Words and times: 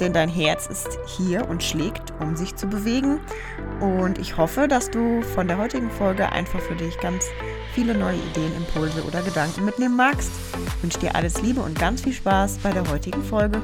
denn 0.00 0.12
dein 0.12 0.28
Herz 0.28 0.66
ist 0.66 0.98
hier 1.06 1.48
und 1.48 1.62
schlägt, 1.62 2.12
um 2.20 2.36
sich 2.36 2.56
zu 2.56 2.66
bewegen. 2.66 3.20
Und 3.80 4.18
ich 4.18 4.36
hoffe, 4.36 4.68
dass 4.68 4.90
du 4.90 5.22
von 5.22 5.48
der 5.48 5.58
heutigen 5.58 5.90
Folge 5.90 6.30
einfach 6.32 6.60
für 6.60 6.76
dich 6.76 6.98
ganz 7.00 7.26
viele 7.74 7.94
neue 7.94 8.16
Ideen, 8.16 8.54
Impulse 8.56 9.04
oder 9.04 9.22
Gedanken 9.22 9.64
mitnehmen 9.64 9.96
magst. 9.96 10.30
Ich 10.76 10.82
wünsche 10.82 11.00
dir 11.00 11.14
alles 11.14 11.42
Liebe 11.42 11.60
und 11.60 11.78
ganz 11.78 12.02
viel 12.02 12.12
Spaß 12.12 12.58
bei 12.58 12.72
der 12.72 12.88
heutigen 12.90 13.22
Folge. 13.22 13.60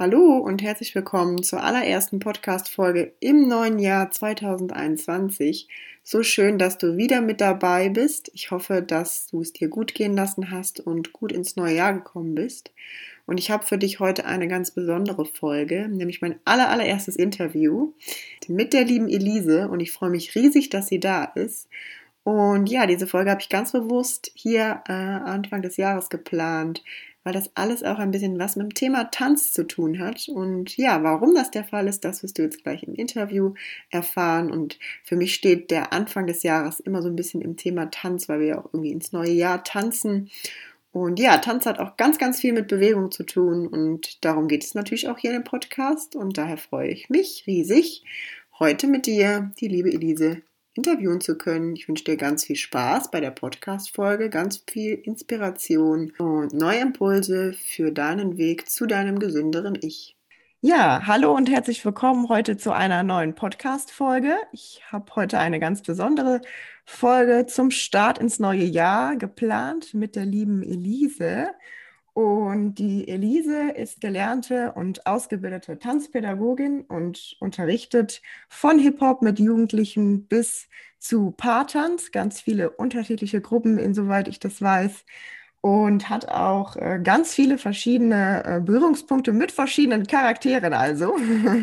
Hallo 0.00 0.38
und 0.38 0.62
herzlich 0.62 0.94
willkommen 0.94 1.42
zur 1.42 1.60
allerersten 1.60 2.20
Podcast-Folge 2.20 3.14
im 3.18 3.48
neuen 3.48 3.80
Jahr 3.80 4.12
2021. 4.12 5.66
So 6.10 6.22
schön, 6.22 6.56
dass 6.56 6.78
du 6.78 6.96
wieder 6.96 7.20
mit 7.20 7.42
dabei 7.42 7.90
bist. 7.90 8.30
Ich 8.32 8.50
hoffe, 8.50 8.80
dass 8.80 9.26
du 9.26 9.42
es 9.42 9.52
dir 9.52 9.68
gut 9.68 9.92
gehen 9.92 10.14
lassen 10.14 10.50
hast 10.50 10.80
und 10.80 11.12
gut 11.12 11.32
ins 11.32 11.54
neue 11.56 11.74
Jahr 11.74 11.92
gekommen 11.92 12.34
bist. 12.34 12.72
Und 13.26 13.36
ich 13.36 13.50
habe 13.50 13.66
für 13.66 13.76
dich 13.76 14.00
heute 14.00 14.24
eine 14.24 14.48
ganz 14.48 14.70
besondere 14.70 15.26
Folge, 15.26 15.86
nämlich 15.86 16.22
mein 16.22 16.36
aller, 16.46 16.70
allererstes 16.70 17.14
Interview 17.14 17.92
mit 18.46 18.72
der 18.72 18.84
lieben 18.84 19.10
Elise. 19.10 19.68
Und 19.68 19.80
ich 19.80 19.92
freue 19.92 20.08
mich 20.08 20.34
riesig, 20.34 20.70
dass 20.70 20.86
sie 20.86 20.98
da 20.98 21.24
ist. 21.24 21.68
Und 22.24 22.70
ja, 22.70 22.86
diese 22.86 23.06
Folge 23.06 23.30
habe 23.30 23.42
ich 23.42 23.50
ganz 23.50 23.72
bewusst 23.72 24.30
hier 24.32 24.82
äh, 24.88 24.92
Anfang 24.92 25.60
des 25.60 25.76
Jahres 25.76 26.08
geplant, 26.08 26.82
weil 27.28 27.34
das 27.34 27.50
alles 27.54 27.82
auch 27.82 27.98
ein 27.98 28.10
bisschen 28.10 28.38
was 28.38 28.56
mit 28.56 28.64
dem 28.64 28.74
Thema 28.74 29.04
Tanz 29.10 29.52
zu 29.52 29.66
tun 29.66 29.98
hat. 29.98 30.30
Und 30.30 30.78
ja, 30.78 31.02
warum 31.02 31.34
das 31.34 31.50
der 31.50 31.62
Fall 31.62 31.86
ist, 31.86 32.02
das 32.06 32.22
wirst 32.22 32.38
du 32.38 32.42
jetzt 32.42 32.62
gleich 32.62 32.84
im 32.84 32.94
Interview 32.94 33.52
erfahren. 33.90 34.50
Und 34.50 34.78
für 35.04 35.14
mich 35.14 35.34
steht 35.34 35.70
der 35.70 35.92
Anfang 35.92 36.26
des 36.26 36.42
Jahres 36.42 36.80
immer 36.80 37.02
so 37.02 37.08
ein 37.08 37.16
bisschen 37.16 37.42
im 37.42 37.58
Thema 37.58 37.90
Tanz, 37.90 38.30
weil 38.30 38.40
wir 38.40 38.46
ja 38.46 38.58
auch 38.58 38.72
irgendwie 38.72 38.92
ins 38.92 39.12
neue 39.12 39.32
Jahr 39.32 39.62
tanzen. 39.62 40.30
Und 40.90 41.20
ja, 41.20 41.36
Tanz 41.36 41.66
hat 41.66 41.78
auch 41.80 41.98
ganz, 41.98 42.16
ganz 42.16 42.40
viel 42.40 42.54
mit 42.54 42.66
Bewegung 42.66 43.10
zu 43.10 43.24
tun. 43.24 43.66
Und 43.66 44.24
darum 44.24 44.48
geht 44.48 44.64
es 44.64 44.74
natürlich 44.74 45.10
auch 45.10 45.18
hier 45.18 45.32
dem 45.32 45.44
Podcast. 45.44 46.16
Und 46.16 46.38
daher 46.38 46.56
freue 46.56 46.88
ich 46.88 47.10
mich 47.10 47.44
riesig, 47.46 48.04
heute 48.58 48.86
mit 48.86 49.04
dir, 49.04 49.52
die 49.60 49.68
liebe 49.68 49.92
Elise, 49.92 50.40
interviewen 50.78 51.20
zu 51.20 51.36
können. 51.36 51.74
Ich 51.74 51.88
wünsche 51.88 52.04
dir 52.04 52.16
ganz 52.16 52.44
viel 52.44 52.54
Spaß 52.54 53.10
bei 53.10 53.18
der 53.18 53.32
Podcast-Folge, 53.32 54.30
ganz 54.30 54.62
viel 54.70 54.94
Inspiration 54.94 56.12
und 56.18 56.54
neue 56.54 56.78
Impulse 56.78 57.52
für 57.52 57.90
deinen 57.90 58.38
Weg 58.38 58.70
zu 58.70 58.86
deinem 58.86 59.18
gesünderen 59.18 59.76
Ich. 59.80 60.16
Ja, 60.60 61.02
hallo 61.04 61.34
und 61.34 61.50
herzlich 61.50 61.84
willkommen 61.84 62.28
heute 62.28 62.56
zu 62.56 62.70
einer 62.70 63.02
neuen 63.02 63.34
Podcast-Folge. 63.34 64.36
Ich 64.52 64.80
habe 64.86 65.16
heute 65.16 65.40
eine 65.40 65.58
ganz 65.58 65.82
besondere 65.82 66.42
Folge 66.84 67.46
zum 67.46 67.72
Start 67.72 68.18
ins 68.18 68.38
neue 68.38 68.64
Jahr 68.64 69.16
geplant 69.16 69.94
mit 69.94 70.14
der 70.14 70.26
lieben 70.26 70.62
Elise. 70.62 71.48
Und 72.18 72.74
die 72.74 73.06
Elise 73.06 73.70
ist 73.70 74.00
gelernte 74.00 74.72
und 74.72 75.06
ausgebildete 75.06 75.78
Tanzpädagogin 75.78 76.80
und 76.80 77.36
unterrichtet 77.38 78.22
von 78.48 78.80
Hip-Hop 78.80 79.22
mit 79.22 79.38
Jugendlichen 79.38 80.26
bis 80.26 80.66
zu 80.98 81.30
Paartanz, 81.30 82.10
ganz 82.10 82.40
viele 82.40 82.70
unterschiedliche 82.70 83.40
Gruppen, 83.40 83.78
insoweit 83.78 84.26
ich 84.26 84.40
das 84.40 84.60
weiß. 84.60 85.04
Und 85.60 86.10
hat 86.10 86.28
auch 86.28 86.74
äh, 86.74 86.98
ganz 87.00 87.36
viele 87.36 87.56
verschiedene 87.56 88.42
äh, 88.44 88.60
Berührungspunkte 88.62 89.32
mit 89.32 89.52
verschiedenen 89.52 90.04
Charakteren, 90.08 90.72
also. 90.72 91.14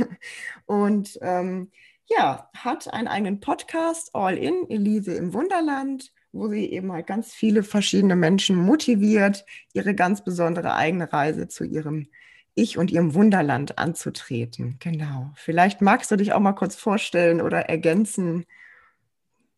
und 0.66 1.20
ähm, 1.22 1.70
ja, 2.06 2.50
hat 2.56 2.94
einen 2.94 3.10
eigenen 3.10 3.42
Podcast, 3.42 4.12
All 4.16 4.38
In, 4.38 4.70
Elise 4.70 5.16
im 5.16 5.34
Wunderland 5.34 6.14
wo 6.36 6.50
sie 6.50 6.72
eben 6.72 6.92
halt 6.92 7.08
ganz 7.08 7.34
viele 7.34 7.64
verschiedene 7.64 8.16
Menschen 8.16 8.58
motiviert, 8.58 9.46
ihre 9.74 9.96
ganz 9.96 10.24
besondere 10.24 10.76
eigene 10.76 11.12
Reise 11.12 11.48
zu 11.48 11.64
ihrem 11.64 12.08
Ich 12.54 12.78
und 12.78 12.92
ihrem 12.92 13.16
Wunderland 13.16 13.78
anzutreten. 13.80 14.78
Genau. 14.80 15.32
Vielleicht 15.36 15.82
magst 15.82 16.12
du 16.12 16.18
dich 16.18 16.34
auch 16.34 16.40
mal 16.40 16.54
kurz 16.54 16.76
vorstellen 16.76 17.42
oder 17.42 17.70
ergänzen. 17.70 18.46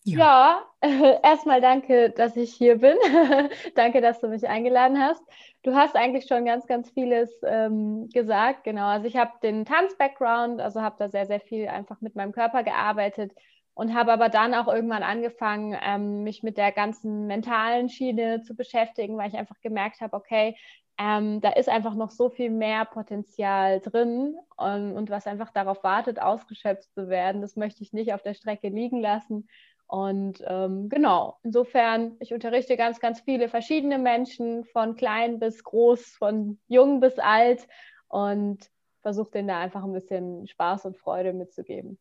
Ja, 0.03 0.61
ja 0.83 1.19
erstmal 1.23 1.61
danke, 1.61 2.11
dass 2.11 2.37
ich 2.37 2.53
hier 2.53 2.77
bin. 2.77 2.95
danke, 3.75 3.99
dass 3.99 4.21
du 4.21 4.27
mich 4.27 4.47
eingeladen 4.47 4.99
hast. 4.99 5.21
Du 5.63 5.75
hast 5.75 5.95
eigentlich 5.95 6.27
schon 6.27 6.45
ganz, 6.45 6.67
ganz 6.67 6.91
vieles 6.91 7.31
ähm, 7.43 8.07
gesagt. 8.13 8.63
Genau. 8.63 8.85
Also 8.85 9.07
ich 9.07 9.17
habe 9.17 9.31
den 9.41 9.65
Tanz-Background, 9.65 10.61
also 10.61 10.81
habe 10.81 10.95
da 10.99 11.09
sehr, 11.09 11.25
sehr 11.25 11.39
viel 11.39 11.67
einfach 11.67 12.01
mit 12.01 12.15
meinem 12.15 12.31
Körper 12.31 12.63
gearbeitet 12.63 13.33
und 13.77 13.93
habe 13.93 14.11
aber 14.11 14.29
dann 14.29 14.55
auch 14.55 14.67
irgendwann 14.67 15.03
angefangen, 15.03 15.77
ähm, 15.85 16.23
mich 16.23 16.41
mit 16.41 16.57
der 16.57 16.71
ganzen 16.71 17.27
mentalen 17.27 17.89
Schiene 17.89 18.41
zu 18.41 18.55
beschäftigen, 18.55 19.17
weil 19.17 19.29
ich 19.29 19.37
einfach 19.37 19.61
gemerkt 19.61 20.01
habe, 20.01 20.17
okay, 20.17 20.57
ähm, 20.97 21.41
da 21.41 21.51
ist 21.51 21.69
einfach 21.69 21.93
noch 21.93 22.09
so 22.09 22.31
viel 22.31 22.49
mehr 22.49 22.85
Potenzial 22.85 23.79
drin 23.79 24.35
und, 24.57 24.93
und, 24.93 25.11
was 25.11 25.27
einfach 25.27 25.51
darauf 25.51 25.83
wartet, 25.83 26.19
ausgeschöpft 26.19 26.91
zu 26.95 27.07
werden. 27.07 27.41
Das 27.41 27.55
möchte 27.55 27.83
ich 27.83 27.93
nicht 27.93 28.13
auf 28.13 28.23
der 28.23 28.33
Strecke 28.33 28.69
liegen 28.69 28.99
lassen. 28.99 29.47
Und 29.85 30.43
ähm, 30.47 30.89
genau, 30.89 31.37
insofern, 31.43 32.15
ich 32.19 32.33
unterrichte 32.33 32.77
ganz, 32.77 32.99
ganz 32.99 33.19
viele 33.21 33.47
verschiedene 33.47 33.99
Menschen, 33.99 34.65
von 34.65 34.95
klein 34.95 35.37
bis 35.37 35.63
groß, 35.63 36.15
von 36.17 36.59
jung 36.67 36.99
bis 36.99 37.19
alt 37.19 37.67
und 38.07 38.71
versuche 39.03 39.29
denen 39.29 39.49
da 39.49 39.59
einfach 39.59 39.83
ein 39.83 39.93
bisschen 39.93 40.47
Spaß 40.47 40.85
und 40.85 40.97
Freude 40.97 41.31
mitzugeben. 41.31 41.99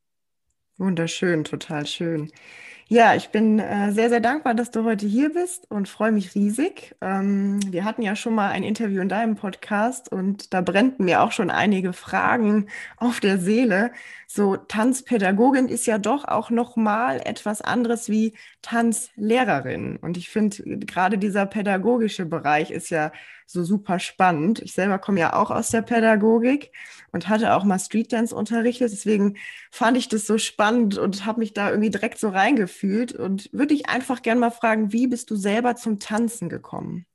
Wunderschön, 0.78 1.44
total 1.44 1.86
schön. 1.86 2.30
Ja, 2.88 3.16
ich 3.16 3.30
bin 3.30 3.58
äh, 3.58 3.92
sehr, 3.92 4.10
sehr 4.10 4.20
dankbar, 4.20 4.54
dass 4.54 4.70
du 4.70 4.84
heute 4.84 5.06
hier 5.06 5.32
bist 5.32 5.70
und 5.70 5.88
freue 5.88 6.12
mich 6.12 6.34
riesig. 6.36 6.94
Ähm, 7.00 7.60
wir 7.72 7.84
hatten 7.84 8.02
ja 8.02 8.14
schon 8.14 8.34
mal 8.34 8.50
ein 8.50 8.62
Interview 8.62 9.02
in 9.02 9.08
deinem 9.08 9.36
Podcast 9.36 10.12
und 10.12 10.54
da 10.54 10.60
brennten 10.60 11.04
mir 11.04 11.22
auch 11.22 11.32
schon 11.32 11.50
einige 11.50 11.92
Fragen 11.92 12.68
auf 12.96 13.20
der 13.20 13.38
Seele. 13.38 13.92
So 14.28 14.56
Tanzpädagogin 14.56 15.68
ist 15.68 15.86
ja 15.86 15.98
doch 15.98 16.24
auch 16.26 16.50
noch 16.50 16.76
mal 16.76 17.20
etwas 17.24 17.60
anderes 17.62 18.08
wie 18.08 18.34
Tanzlehrerin 18.62 19.96
und 19.96 20.16
ich 20.16 20.28
finde 20.30 20.62
gerade 20.80 21.18
dieser 21.18 21.46
pädagogische 21.46 22.26
Bereich 22.26 22.70
ist 22.70 22.90
ja 22.90 23.12
so 23.46 23.64
super 23.64 23.98
spannend. 23.98 24.60
Ich 24.60 24.72
selber 24.72 24.98
komme 24.98 25.20
ja 25.20 25.34
auch 25.34 25.50
aus 25.50 25.70
der 25.70 25.82
Pädagogik 25.82 26.72
und 27.12 27.28
hatte 27.28 27.54
auch 27.54 27.64
mal 27.64 27.78
Street 27.78 28.12
Dance 28.12 28.34
unterrichtet. 28.34 28.92
Deswegen 28.92 29.36
fand 29.70 29.96
ich 29.96 30.08
das 30.08 30.26
so 30.26 30.36
spannend 30.38 30.98
und 30.98 31.24
habe 31.24 31.40
mich 31.40 31.54
da 31.54 31.70
irgendwie 31.70 31.90
direkt 31.90 32.18
so 32.18 32.28
reingefühlt 32.28 33.12
und 33.12 33.48
würde 33.52 33.74
ich 33.74 33.88
einfach 33.88 34.22
gerne 34.22 34.40
mal 34.40 34.50
fragen, 34.50 34.92
wie 34.92 35.06
bist 35.06 35.30
du 35.30 35.36
selber 35.36 35.76
zum 35.76 35.98
Tanzen 36.00 36.48
gekommen? 36.48 37.06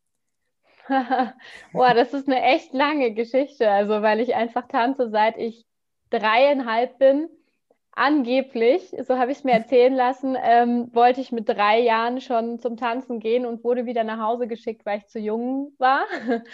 Boah, 1.73 1.93
das 1.93 2.13
ist 2.13 2.27
eine 2.27 2.41
echt 2.41 2.73
lange 2.73 3.13
Geschichte. 3.13 3.69
Also, 3.69 4.01
weil 4.01 4.19
ich 4.19 4.35
einfach 4.35 4.67
tanze, 4.67 5.09
seit 5.09 5.37
ich 5.37 5.65
dreieinhalb 6.09 6.97
bin 6.97 7.29
angeblich, 7.93 8.95
so 9.05 9.17
habe 9.17 9.31
ich 9.31 9.39
es 9.39 9.43
mir 9.43 9.51
erzählen 9.53 9.93
lassen, 9.93 10.37
ähm, 10.41 10.89
wollte 10.93 11.19
ich 11.19 11.31
mit 11.31 11.49
drei 11.49 11.79
Jahren 11.79 12.21
schon 12.21 12.59
zum 12.59 12.77
Tanzen 12.77 13.19
gehen 13.19 13.45
und 13.45 13.63
wurde 13.63 13.85
wieder 13.85 14.03
nach 14.03 14.19
Hause 14.19 14.47
geschickt, 14.47 14.85
weil 14.85 14.99
ich 14.99 15.07
zu 15.07 15.19
jung 15.19 15.73
war. 15.77 16.05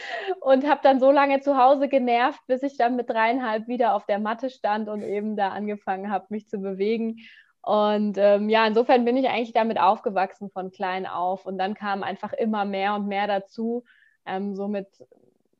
Und 0.42 0.68
habe 0.68 0.82
dann 0.84 1.00
so 1.00 1.12
lange 1.12 1.40
zu 1.42 1.58
Hause 1.58 1.88
genervt, 1.88 2.40
bis 2.48 2.64
ich 2.64 2.78
dann 2.78 2.96
mit 2.96 3.10
dreieinhalb 3.10 3.68
wieder 3.68 3.94
auf 3.94 4.06
der 4.06 4.20
Matte 4.20 4.50
stand 4.50 4.90
und 4.90 5.02
eben 5.04 5.36
da 5.36 5.50
angefangen 5.50 6.12
habe, 6.12 6.26
mich 6.30 6.48
zu 6.48 6.60
bewegen. 6.60 7.18
Und 7.62 8.18
ähm, 8.18 8.50
ja, 8.50 8.66
insofern 8.66 9.06
bin 9.06 9.18
ich 9.18 9.28
eigentlich 9.28 9.54
damit 9.54 9.80
aufgewachsen 9.80 10.50
von 10.50 10.72
klein 10.72 11.06
auf. 11.06 11.46
Und 11.46 11.58
dann 11.58 11.74
kam 11.74 12.02
einfach 12.04 12.34
immer 12.34 12.66
mehr 12.66 12.96
und 12.96 13.08
mehr 13.08 13.28
dazu. 13.28 13.84
Ähm, 14.26 14.56
so 14.56 14.68
mit 14.68 14.88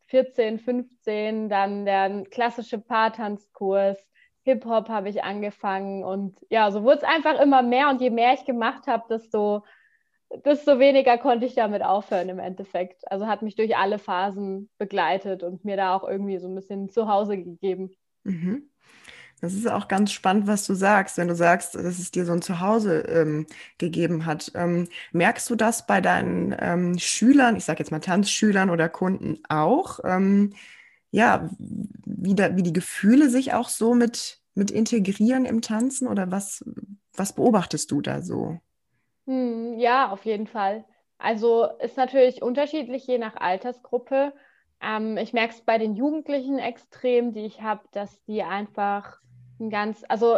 14, 0.08 0.60
15 0.60 1.50
dann 1.50 1.86
der 1.86 2.24
klassische 2.32 2.80
Paartanzkurs 2.80 3.98
Hip-Hop 4.48 4.88
habe 4.88 5.10
ich 5.10 5.26
angefangen 5.26 6.06
und 6.06 6.38
ja, 6.50 6.72
so 6.72 6.84
wurde 6.84 7.00
es 7.00 7.04
einfach 7.04 7.38
immer 7.42 7.62
mehr 7.62 7.90
und 7.90 8.00
je 8.00 8.10
mehr 8.10 8.34
ich 8.34 8.46
gemacht 8.46 8.88
habe, 8.88 9.04
desto, 9.10 9.66
desto 10.46 10.80
weniger 10.80 11.18
konnte 11.18 11.46
ich 11.46 11.54
damit 11.54 11.84
aufhören 11.84 12.30
im 12.30 12.40
Endeffekt. 12.40 13.12
Also 13.12 13.28
hat 13.28 13.42
mich 13.42 13.56
durch 13.56 13.76
alle 13.76 14.00
Phasen 14.00 14.70
begleitet 14.78 15.44
und 15.44 15.66
mir 15.66 15.76
da 15.76 15.94
auch 15.94 16.08
irgendwie 16.08 16.38
so 16.38 16.48
ein 16.48 16.56
bisschen 16.56 16.90
zu 16.90 17.10
Hause 17.10 17.38
gegeben. 17.38 17.92
Mhm. 18.24 18.70
Das 19.42 19.54
ist 19.54 19.68
auch 19.70 19.90
ganz 19.90 20.14
spannend, 20.14 20.48
was 20.48 20.66
du 20.66 20.74
sagst, 20.74 21.18
wenn 21.18 21.28
du 21.28 21.36
sagst, 21.36 21.76
dass 21.76 22.00
es 22.00 22.10
dir 22.10 22.26
so 22.26 22.32
ein 22.32 22.42
Zuhause 22.42 23.02
ähm, 23.02 23.48
gegeben 23.78 24.26
hat. 24.26 24.52
Ähm, 24.56 24.88
merkst 25.12 25.50
du 25.50 25.56
das 25.56 25.86
bei 25.86 26.00
deinen 26.00 26.56
ähm, 26.58 26.98
Schülern, 26.98 27.58
ich 27.58 27.66
sage 27.66 27.80
jetzt 27.80 27.92
mal 27.92 28.00
Tanzschülern 28.00 28.70
oder 28.70 28.88
Kunden 28.88 29.40
auch? 29.50 30.00
Ja, 31.12 31.50
wie, 31.58 32.36
da, 32.36 32.56
wie 32.56 32.64
die 32.64 32.74
Gefühle 32.74 33.30
sich 33.30 33.54
auch 33.54 33.70
so 33.70 33.94
mit, 33.94 34.42
mit 34.56 34.72
integrieren 34.72 35.46
im 35.46 35.62
Tanzen 35.62 36.08
oder 36.08 36.32
was, 36.32 36.64
was 37.14 37.34
beobachtest 37.34 37.92
du 37.92 38.02
da 38.02 38.22
so? 38.22 38.60
Hm, 39.26 39.78
ja, 39.78 40.10
auf 40.10 40.26
jeden 40.26 40.48
Fall. 40.48 40.86
Also 41.18 41.66
ist 41.80 41.98
natürlich 41.98 42.42
unterschiedlich 42.42 43.08
je 43.08 43.18
nach 43.18 43.36
Altersgruppe. 43.36 44.34
Ähm, 44.82 45.18
ich 45.18 45.34
merke 45.34 45.54
es 45.54 45.62
bei 45.62 45.78
den 45.78 45.96
Jugendlichen 45.96 46.60
extrem, 46.60 47.34
die 47.34 47.46
ich 47.46 47.62
habe, 47.62 47.82
dass 47.92 48.24
die 48.26 48.44
einfach 48.44 49.20
ein 49.60 49.70
ganz, 49.70 50.04
also 50.08 50.38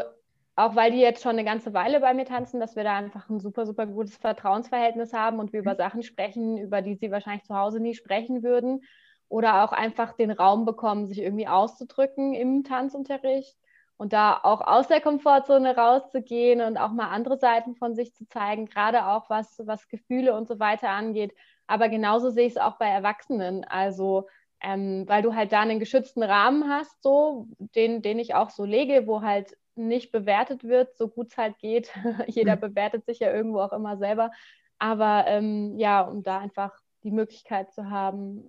auch 0.56 0.76
weil 0.76 0.92
die 0.92 1.00
jetzt 1.00 1.24
schon 1.24 1.32
eine 1.32 1.46
ganze 1.46 1.74
Weile 1.74 2.00
bei 2.02 2.14
mir 2.14 2.26
tanzen, 2.26 2.60
dass 2.60 2.76
wir 2.76 2.84
da 2.84 2.96
einfach 2.96 3.30
ein 3.30 3.40
super, 3.40 3.66
super 3.66 3.86
gutes 3.86 4.18
Vertrauensverhältnis 4.18 5.14
haben 5.14 5.40
und 5.40 5.54
wir 5.54 5.62
über 5.62 5.74
mhm. 5.74 5.78
Sachen 5.78 6.04
sprechen, 6.04 6.58
über 6.58 6.82
die 6.82 6.96
sie 6.96 7.12
wahrscheinlich 7.12 7.46
zu 7.46 7.56
Hause 7.56 7.80
nie 7.80 7.96
sprechen 7.96 8.44
würden. 8.44 8.82
Oder 9.30 9.64
auch 9.64 9.72
einfach 9.72 10.14
den 10.14 10.32
Raum 10.32 10.66
bekommen, 10.66 11.08
sich 11.08 11.20
irgendwie 11.20 11.48
auszudrücken 11.48 12.34
im 12.34 12.64
Tanzunterricht 12.64 13.56
und 13.98 14.14
da 14.14 14.40
auch 14.42 14.62
aus 14.62 14.88
der 14.88 15.02
Komfortzone 15.02 15.76
rauszugehen 15.76 16.62
und 16.62 16.78
auch 16.78 16.92
mal 16.92 17.10
andere 17.10 17.38
Seiten 17.38 17.76
von 17.76 17.96
sich 17.96 18.14
zu 18.16 18.28
zeigen, 18.28 18.66
gerade 18.66 19.06
auch 19.06 19.30
was, 19.30 19.62
was 19.66 19.88
Gefühle 19.88 20.36
und 20.36 20.48
so 20.48 20.60
weiter 20.60 20.90
angeht. 20.90 21.34
Aber 21.68 21.90
genauso 21.90 22.30
sehe 22.30 22.48
ich 22.48 22.54
es 22.54 22.62
auch 22.62 22.78
bei 22.78 22.88
Erwachsenen. 22.88 23.64
Also 23.66 24.28
ähm, 24.62 25.06
weil 25.08 25.22
du 25.22 25.36
halt 25.36 25.52
da 25.52 25.62
einen 25.62 25.80
geschützten 25.80 26.24
Rahmen 26.24 26.70
hast, 26.70 27.02
so, 27.02 27.48
den, 27.76 28.02
den 28.02 28.20
ich 28.20 28.36
auch 28.36 28.50
so 28.50 28.66
lege, 28.66 29.08
wo 29.08 29.22
halt 29.22 29.58
nicht 29.76 30.12
bewertet 30.12 30.64
wird, 30.64 30.98
so 30.98 31.08
gut 31.08 31.32
es 31.32 31.38
halt 31.38 31.58
geht. 31.60 31.92
Jeder 32.28 32.58
mhm. 32.58 32.62
bewertet 32.62 33.06
sich 33.06 33.20
ja 33.20 33.34
irgendwo 33.34 33.60
auch 33.60 33.74
immer 33.74 33.98
selber. 33.98 34.32
Aber 34.78 35.26
ähm, 35.28 35.78
ja, 35.78 36.02
um 36.02 36.24
da 36.24 36.40
einfach 36.40 36.74
die 37.04 37.12
Möglichkeit 37.12 37.74
zu 37.74 37.90
haben, 37.90 38.44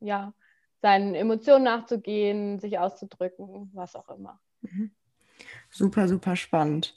ja, 0.00 0.32
seinen 0.82 1.14
Emotionen 1.14 1.64
nachzugehen, 1.64 2.58
sich 2.58 2.78
auszudrücken, 2.78 3.70
was 3.74 3.96
auch 3.96 4.08
immer. 4.08 4.40
Mhm. 4.62 4.90
Super, 5.70 6.08
super 6.08 6.36
spannend. 6.36 6.96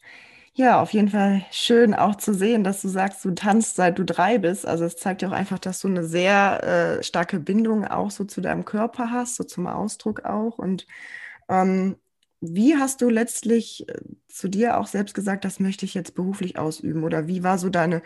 Ja, 0.56 0.82
auf 0.82 0.94
jeden 0.94 1.10
Fall 1.10 1.46
schön 1.52 1.96
auch 1.96 2.16
zu 2.16 2.34
sehen, 2.34 2.64
dass 2.64 2.82
du 2.82 2.88
sagst, 2.90 3.26
du 3.26 3.32
tanzt 3.32 3.76
seit 3.76 4.00
du 4.00 4.06
drei 4.06 4.38
bist. 4.40 4.68
Also 4.68 4.86
es 4.86 4.98
zeigt 4.98 5.22
ja 5.24 5.30
auch 5.30 5.34
einfach, 5.34 5.60
dass 5.60 5.82
du 5.82 5.88
eine 5.88 6.06
sehr 6.06 7.00
äh, 7.00 7.04
starke 7.04 7.40
Bindung 7.40 7.86
auch 7.86 8.12
so 8.12 8.24
zu 8.26 8.42
deinem 8.42 8.66
Körper 8.66 9.12
hast, 9.12 9.36
so 9.38 9.44
zum 9.46 9.68
Ausdruck 9.68 10.26
auch. 10.26 10.60
Und 10.60 10.88
ähm, 11.50 11.98
wie 12.42 12.76
hast 12.78 13.02
du 13.02 13.10
letztlich 13.10 13.90
äh, 13.90 14.00
zu 14.28 14.48
dir 14.50 14.78
auch 14.80 14.88
selbst 14.88 15.16
gesagt, 15.16 15.46
das 15.46 15.60
möchte 15.60 15.86
ich 15.86 15.94
jetzt 15.96 16.16
beruflich 16.16 16.58
ausüben? 16.60 17.04
Oder 17.04 17.28
wie 17.28 17.44
war 17.44 17.58
so 17.60 17.70
deine 17.70 18.04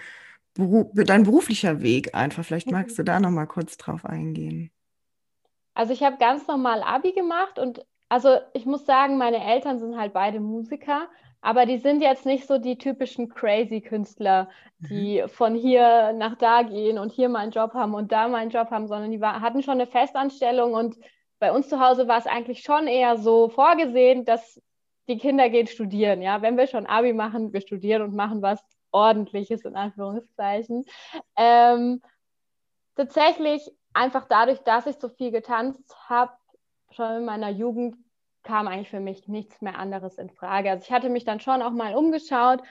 dein 0.57 1.23
beruflicher 1.23 1.81
Weg 1.81 2.15
einfach? 2.15 2.45
Vielleicht 2.45 2.71
magst 2.71 2.97
du 2.99 3.03
da 3.03 3.19
noch 3.19 3.31
mal 3.31 3.45
kurz 3.47 3.77
drauf 3.77 4.05
eingehen. 4.05 4.71
Also 5.77 5.93
ich 5.93 6.01
habe 6.01 6.17
ganz 6.17 6.47
normal 6.47 6.81
Abi 6.81 7.11
gemacht 7.11 7.59
und 7.59 7.85
also 8.09 8.39
ich 8.53 8.65
muss 8.65 8.87
sagen, 8.87 9.19
meine 9.19 9.45
Eltern 9.45 9.77
sind 9.77 9.95
halt 9.95 10.11
beide 10.11 10.39
Musiker, 10.39 11.07
aber 11.39 11.67
die 11.67 11.77
sind 11.77 12.01
jetzt 12.01 12.25
nicht 12.25 12.47
so 12.47 12.57
die 12.57 12.79
typischen 12.79 13.29
crazy 13.29 13.81
Künstler, 13.81 14.49
die 14.79 15.21
mhm. 15.21 15.29
von 15.29 15.53
hier 15.53 16.13
nach 16.13 16.35
da 16.35 16.63
gehen 16.63 16.97
und 16.97 17.11
hier 17.11 17.29
mal 17.29 17.41
einen 17.41 17.51
Job 17.51 17.75
haben 17.75 17.93
und 17.93 18.11
da 18.11 18.27
mal 18.27 18.37
einen 18.39 18.49
Job 18.49 18.71
haben, 18.71 18.87
sondern 18.87 19.11
die 19.11 19.21
war, 19.21 19.39
hatten 19.39 19.61
schon 19.61 19.75
eine 19.75 19.85
Festanstellung 19.85 20.73
und 20.73 20.97
bei 21.37 21.51
uns 21.51 21.69
zu 21.69 21.79
Hause 21.79 22.07
war 22.07 22.17
es 22.17 22.25
eigentlich 22.25 22.63
schon 22.63 22.87
eher 22.87 23.19
so 23.19 23.47
vorgesehen, 23.49 24.25
dass 24.25 24.59
die 25.07 25.19
Kinder 25.19 25.47
gehen 25.51 25.67
studieren. 25.67 26.23
Ja, 26.23 26.41
wenn 26.41 26.57
wir 26.57 26.65
schon 26.65 26.87
Abi 26.87 27.13
machen, 27.13 27.53
wir 27.53 27.61
studieren 27.61 28.01
und 28.01 28.15
machen 28.15 28.41
was 28.41 28.59
Ordentliches 28.89 29.63
in 29.63 29.75
Anführungszeichen. 29.75 30.85
Ähm, 31.35 32.01
tatsächlich 32.95 33.69
einfach 33.93 34.25
dadurch, 34.29 34.59
dass 34.59 34.85
ich 34.85 34.97
so 34.97 35.09
viel 35.09 35.31
getanzt 35.31 35.95
habe, 36.09 36.31
schon 36.91 37.17
in 37.17 37.25
meiner 37.25 37.49
Jugend 37.49 37.95
kam 38.43 38.67
eigentlich 38.67 38.89
für 38.89 38.99
mich 38.99 39.27
nichts 39.27 39.61
mehr 39.61 39.77
anderes 39.77 40.17
in 40.17 40.29
Frage. 40.29 40.71
Also 40.71 40.85
ich 40.85 40.91
hatte 40.91 41.09
mich 41.09 41.25
dann 41.25 41.39
schon 41.39 41.61
auch 41.61 41.71
mal 41.71 41.95
umgeschaut, 41.95 42.61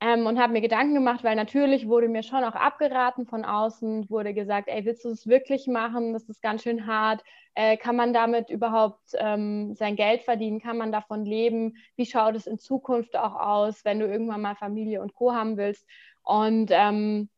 ähm, 0.00 0.26
und 0.26 0.38
habe 0.38 0.52
mir 0.52 0.60
Gedanken 0.60 0.94
gemacht, 0.94 1.24
weil 1.24 1.36
natürlich 1.36 1.88
wurde 1.88 2.08
mir 2.08 2.22
schon 2.22 2.44
auch 2.44 2.54
abgeraten 2.54 3.26
von 3.26 3.44
außen, 3.44 4.10
wurde 4.10 4.34
gesagt, 4.34 4.68
ey, 4.68 4.84
willst 4.84 5.04
du 5.04 5.08
es 5.10 5.26
wirklich 5.26 5.66
machen? 5.66 6.12
Das 6.12 6.28
ist 6.28 6.42
ganz 6.42 6.62
schön 6.62 6.86
hart. 6.86 7.22
Äh, 7.54 7.78
kann 7.78 7.96
man 7.96 8.12
damit 8.12 8.50
überhaupt 8.50 9.00
ähm, 9.14 9.74
sein 9.74 9.96
Geld 9.96 10.22
verdienen? 10.22 10.60
Kann 10.60 10.76
man 10.76 10.92
davon 10.92 11.24
leben? 11.24 11.76
Wie 11.96 12.04
schaut 12.04 12.36
es 12.36 12.46
in 12.46 12.58
Zukunft 12.58 13.16
auch 13.16 13.34
aus, 13.36 13.84
wenn 13.86 13.98
du 13.98 14.06
irgendwann 14.06 14.42
mal 14.42 14.54
Familie 14.54 15.00
und 15.00 15.14
Co. 15.14 15.32
haben 15.32 15.56
willst? 15.56 15.86
Und 16.22 16.70
ähm, 16.72 17.30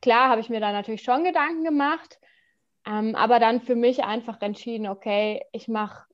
klar 0.00 0.28
habe 0.28 0.40
ich 0.40 0.50
mir 0.50 0.60
da 0.60 0.70
natürlich 0.70 1.02
schon 1.02 1.24
Gedanken 1.24 1.64
gemacht, 1.64 2.20
ähm, 2.86 3.14
aber 3.14 3.38
dann 3.40 3.60
für 3.60 3.76
mich 3.76 4.04
einfach 4.04 4.40
entschieden, 4.42 4.86
okay, 4.88 5.44
ich 5.52 5.68
mache, 5.68 6.06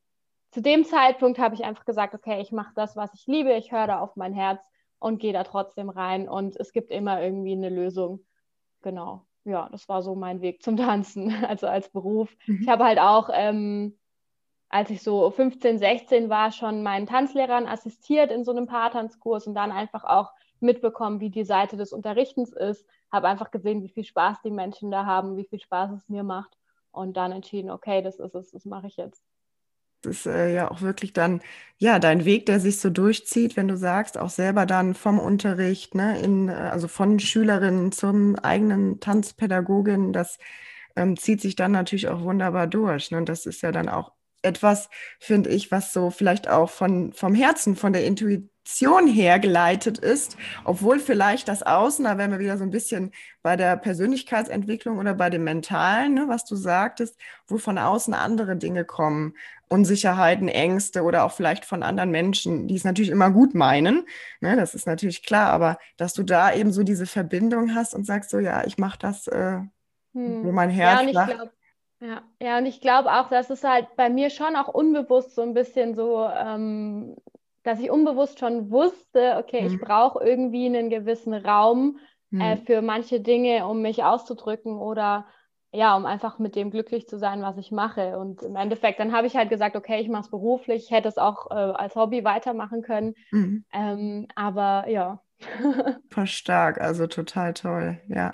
zu 0.53 0.63
dem 0.63 0.85
Zeitpunkt 0.85 1.39
habe 1.39 1.55
ich 1.55 1.65
einfach 1.65 1.85
gesagt, 1.85 2.15
okay, 2.15 2.41
ich 2.41 2.53
mache 2.53 2.73
das, 2.75 2.97
was 2.97 3.13
ich 3.15 3.27
liebe, 3.27 3.53
ich 3.53 3.73
höre 3.73 3.87
da 3.87 4.01
auf 4.01 4.17
mein 4.17 4.33
Herz 4.33 4.61
und 4.99 5.19
gehe 5.19 5.33
da 5.33 5.45
trotzdem 5.45 5.89
rein 5.89 6.29
und 6.29 6.57
es 6.57 6.73
gibt 6.73 6.91
immer 6.91 7.23
irgendwie 7.23 7.53
eine 7.53 7.71
Lösung. 7.71 8.25
Genau. 8.83 9.27
Ja, 9.45 9.69
das 9.73 9.89
war 9.89 10.03
so 10.03 10.15
mein 10.15 10.43
Weg 10.43 10.63
zum 10.63 10.77
Tanzen, 10.77 11.33
also 11.45 11.67
als 11.67 11.89
Beruf. 11.89 12.37
Mhm. 12.47 12.63
Ich 12.63 12.69
habe 12.69 12.85
halt 12.85 12.99
auch, 13.01 13.31
ähm, 13.33 13.99
als 14.69 14.91
ich 14.91 15.03
so 15.03 15.31
15, 15.31 15.79
16 15.79 16.29
war, 16.29 16.53
schon 16.53 16.85
meinen 16.85 17.07
Tanzlehrern 17.07 17.67
assistiert 17.67 18.31
in 18.31 18.45
so 18.45 18.53
einem 18.53 18.67
Paartanzkurs 18.67 19.49
und 19.49 19.55
dann 19.55 19.73
einfach 19.73 20.05
auch 20.05 20.31
mitbekommen, 20.61 21.19
wie 21.19 21.31
die 21.31 21.45
Seite 21.45 21.77
des 21.77 21.93
Unterrichtens 21.93 22.53
ist. 22.53 22.87
Habe 23.11 23.27
einfach 23.27 23.51
gesehen, 23.51 23.83
wie 23.83 23.89
viel 23.89 24.05
Spaß 24.05 24.43
die 24.43 24.53
Menschen 24.53 24.93
da 24.93 25.07
haben, 25.07 25.37
wie 25.37 25.47
viel 25.47 25.59
Spaß 25.59 25.93
es 25.93 26.09
mir 26.09 26.23
macht 26.23 26.60
und 26.93 27.17
dann 27.17 27.33
entschieden, 27.33 27.71
okay, 27.71 28.03
das 28.03 28.19
ist 28.19 28.35
es, 28.35 28.51
das 28.51 28.65
mache 28.65 28.87
ich 28.87 28.97
jetzt 28.97 29.23
ist 30.07 30.27
äh, 30.27 30.55
ja 30.55 30.71
auch 30.71 30.81
wirklich 30.83 31.13
dann, 31.13 31.41
ja, 31.79 31.99
dein 31.99 32.25
Weg, 32.25 32.47
der 32.47 32.61
sich 32.61 32.81
so 32.81 32.91
durchzieht, 32.91 33.57
wenn 33.57 33.69
du 33.69 33.77
sagst, 33.77 34.19
auch 34.19 34.31
selber 34.31 34.67
dann 34.67 34.95
vom 34.95 35.19
Unterricht, 35.19 35.95
ne, 35.95 36.21
in, 36.21 36.49
äh, 36.49 36.53
also 36.53 36.89
von 36.89 37.21
Schülerinnen 37.21 37.93
zum 37.93 38.37
eigenen 38.37 39.01
Tanzpädagogin, 39.01 40.13
das 40.13 40.39
ähm, 40.97 41.17
zieht 41.17 41.41
sich 41.41 41.57
dann 41.57 41.73
natürlich 41.73 42.09
auch 42.09 42.23
wunderbar 42.23 42.67
durch. 42.67 43.11
Ne? 43.11 43.19
Und 43.19 43.29
das 43.29 43.47
ist 43.47 43.63
ja 43.63 43.73
dann 43.73 43.89
auch 43.89 44.13
etwas, 44.43 44.89
finde 45.19 45.51
ich, 45.51 45.71
was 45.71 45.93
so 45.93 46.11
vielleicht 46.11 46.49
auch 46.49 46.71
von, 46.71 47.13
vom 47.13 47.35
Herzen, 47.35 47.77
von 47.77 47.93
der 47.93 48.05
Intuition 48.07 48.50
hergeleitet 48.67 49.99
ist, 49.99 50.37
obwohl 50.65 50.99
vielleicht 50.99 51.49
das 51.49 51.63
Außen, 51.63 52.05
da 52.05 52.19
wären 52.19 52.31
wir 52.31 52.39
wieder 52.39 52.59
so 52.59 52.65
ein 52.65 52.71
bisschen 52.71 53.13
bei 53.43 53.57
der 53.57 53.77
Persönlichkeitsentwicklung 53.77 54.99
oder 54.99 55.15
bei 55.15 55.31
dem 55.31 55.45
Mentalen, 55.45 56.15
ne, 56.15 56.25
was 56.29 56.45
du 56.45 56.57
sagtest, 56.57 57.17
wo 57.47 57.59
von 57.59 57.79
außen 57.79 58.15
andere 58.15 58.57
Dinge 58.57 58.85
kommen, 58.85 59.35
Unsicherheiten, 59.69 60.49
Ängste 60.49 61.03
oder 61.03 61.25
auch 61.25 61.33
vielleicht 61.33 61.65
von 61.65 61.83
anderen 61.83 62.11
Menschen, 62.11 62.67
die 62.67 62.75
es 62.77 62.85
natürlich 62.85 63.11
immer 63.11 63.31
gut 63.31 63.55
meinen, 63.55 64.07
ne, 64.41 64.57
das 64.57 64.75
ist 64.75 64.87
natürlich 64.87 65.23
klar, 65.23 65.51
aber 65.51 65.79
dass 65.97 66.13
du 66.13 66.23
da 66.23 66.53
eben 66.53 66.73
so 66.73 66.83
diese 66.83 67.07
Verbindung 67.07 67.75
hast 67.75 67.95
und 67.95 68.05
sagst 68.05 68.31
so, 68.31 68.39
ja, 68.39 68.65
ich 68.65 68.79
mache 68.79 68.99
das, 68.99 69.27
äh, 69.29 69.61
hm. 70.13 70.45
wo 70.45 70.53
mein 70.53 70.71
Herz 70.71 71.03
ja, 71.07 71.11
lacht. 71.11 71.51
Ja, 72.01 72.23
ja, 72.41 72.59
und 72.59 72.65
ich 72.65 72.81
glaube 72.81 73.13
auch, 73.13 73.29
dass 73.29 73.51
es 73.51 73.63
halt 73.63 73.95
bei 73.95 74.09
mir 74.09 74.31
schon 74.31 74.57
auch 74.57 74.69
unbewusst 74.69 75.35
so 75.35 75.43
ein 75.43 75.53
bisschen 75.53 75.95
so, 75.95 76.27
ähm, 76.27 77.15
dass 77.63 77.81
ich 77.81 77.91
unbewusst 77.91 78.39
schon 78.39 78.71
wusste, 78.71 79.37
okay, 79.39 79.63
mhm. 79.63 79.67
ich 79.69 79.81
brauche 79.81 80.25
irgendwie 80.25 80.67
einen 80.67 80.91
gewissen 80.91 81.35
Raum 81.35 81.99
äh, 82.33 82.35
mhm. 82.35 82.41
äh, 82.41 82.57
für 82.59 82.83
manche 82.83 83.21
Dinge, 83.21 83.67
um 83.67 83.83
mich 83.83 84.05
auszudrücken 84.05 84.79
oder 84.79 85.27
ja, 85.73 85.97
um 85.97 86.05
einfach 86.05 86.39
mit 86.41 86.57
dem 86.57 86.71
glücklich 86.71 87.07
zu 87.07 87.17
sein, 87.19 87.43
was 87.43 87.57
ich 87.57 87.71
mache. 87.71 88.19
Und 88.19 88.43
im 88.43 88.57
Endeffekt, 88.57 88.99
dann 88.99 89.13
habe 89.13 89.29
ich 89.29 89.37
halt 89.37 89.51
gesagt, 89.51 89.77
okay, 89.77 90.01
ich 90.01 90.09
mache 90.09 90.23
es 90.23 90.31
beruflich, 90.31 90.85
ich 90.85 90.91
hätte 90.91 91.09
es 91.09 91.17
auch 91.17 91.51
äh, 91.51 91.55
als 91.55 91.95
Hobby 91.95 92.25
weitermachen 92.25 92.83
können. 92.83 93.15
Mhm. 93.31 93.65
Ähm, 93.73 94.27
aber 94.35 94.89
ja. 94.89 95.23
Super 95.63 96.27
stark, 96.27 96.81
also 96.81 97.07
total 97.07 97.55
toll, 97.55 98.01
ja. 98.09 98.33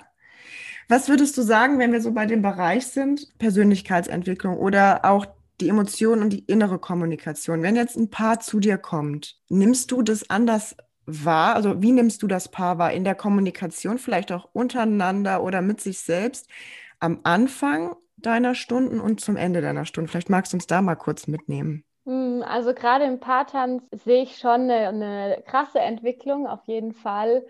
Was 0.89 1.09
würdest 1.09 1.37
du 1.37 1.41
sagen, 1.41 1.79
wenn 1.79 1.91
wir 1.91 2.01
so 2.01 2.13
bei 2.13 2.25
dem 2.25 2.41
Bereich 2.41 2.87
sind, 2.87 3.37
Persönlichkeitsentwicklung 3.37 4.57
oder 4.57 5.03
auch 5.03 5.25
die 5.61 5.69
Emotionen 5.69 6.23
und 6.23 6.29
die 6.31 6.45
innere 6.45 6.79
Kommunikation? 6.79 7.61
Wenn 7.61 7.75
jetzt 7.75 7.97
ein 7.97 8.09
Paar 8.09 8.39
zu 8.39 8.59
dir 8.59 8.77
kommt, 8.77 9.37
nimmst 9.49 9.91
du 9.91 10.01
das 10.01 10.29
anders 10.29 10.75
wahr? 11.05 11.55
Also 11.55 11.81
wie 11.81 11.91
nimmst 11.91 12.21
du 12.23 12.27
das 12.27 12.49
Paar 12.49 12.77
wahr? 12.77 12.93
In 12.93 13.03
der 13.03 13.15
Kommunikation, 13.15 13.97
vielleicht 13.97 14.31
auch 14.31 14.49
untereinander 14.53 15.43
oder 15.43 15.61
mit 15.61 15.81
sich 15.81 15.99
selbst 15.99 16.47
am 16.99 17.21
Anfang 17.23 17.95
deiner 18.17 18.55
Stunden 18.55 18.99
und 18.99 19.21
zum 19.21 19.35
Ende 19.35 19.61
deiner 19.61 19.85
Stunden? 19.85 20.09
Vielleicht 20.09 20.29
magst 20.29 20.53
du 20.53 20.57
uns 20.57 20.67
da 20.67 20.81
mal 20.81 20.95
kurz 20.95 21.27
mitnehmen. 21.27 21.83
Hm, 22.05 22.43
also 22.47 22.73
gerade 22.73 23.05
im 23.05 23.19
Paartanz 23.19 23.83
sehe 23.91 24.23
ich 24.23 24.37
schon 24.37 24.69
eine, 24.69 24.87
eine 24.89 25.43
krasse 25.45 25.79
Entwicklung 25.79 26.47
auf 26.47 26.63
jeden 26.65 26.93
Fall 26.93 27.45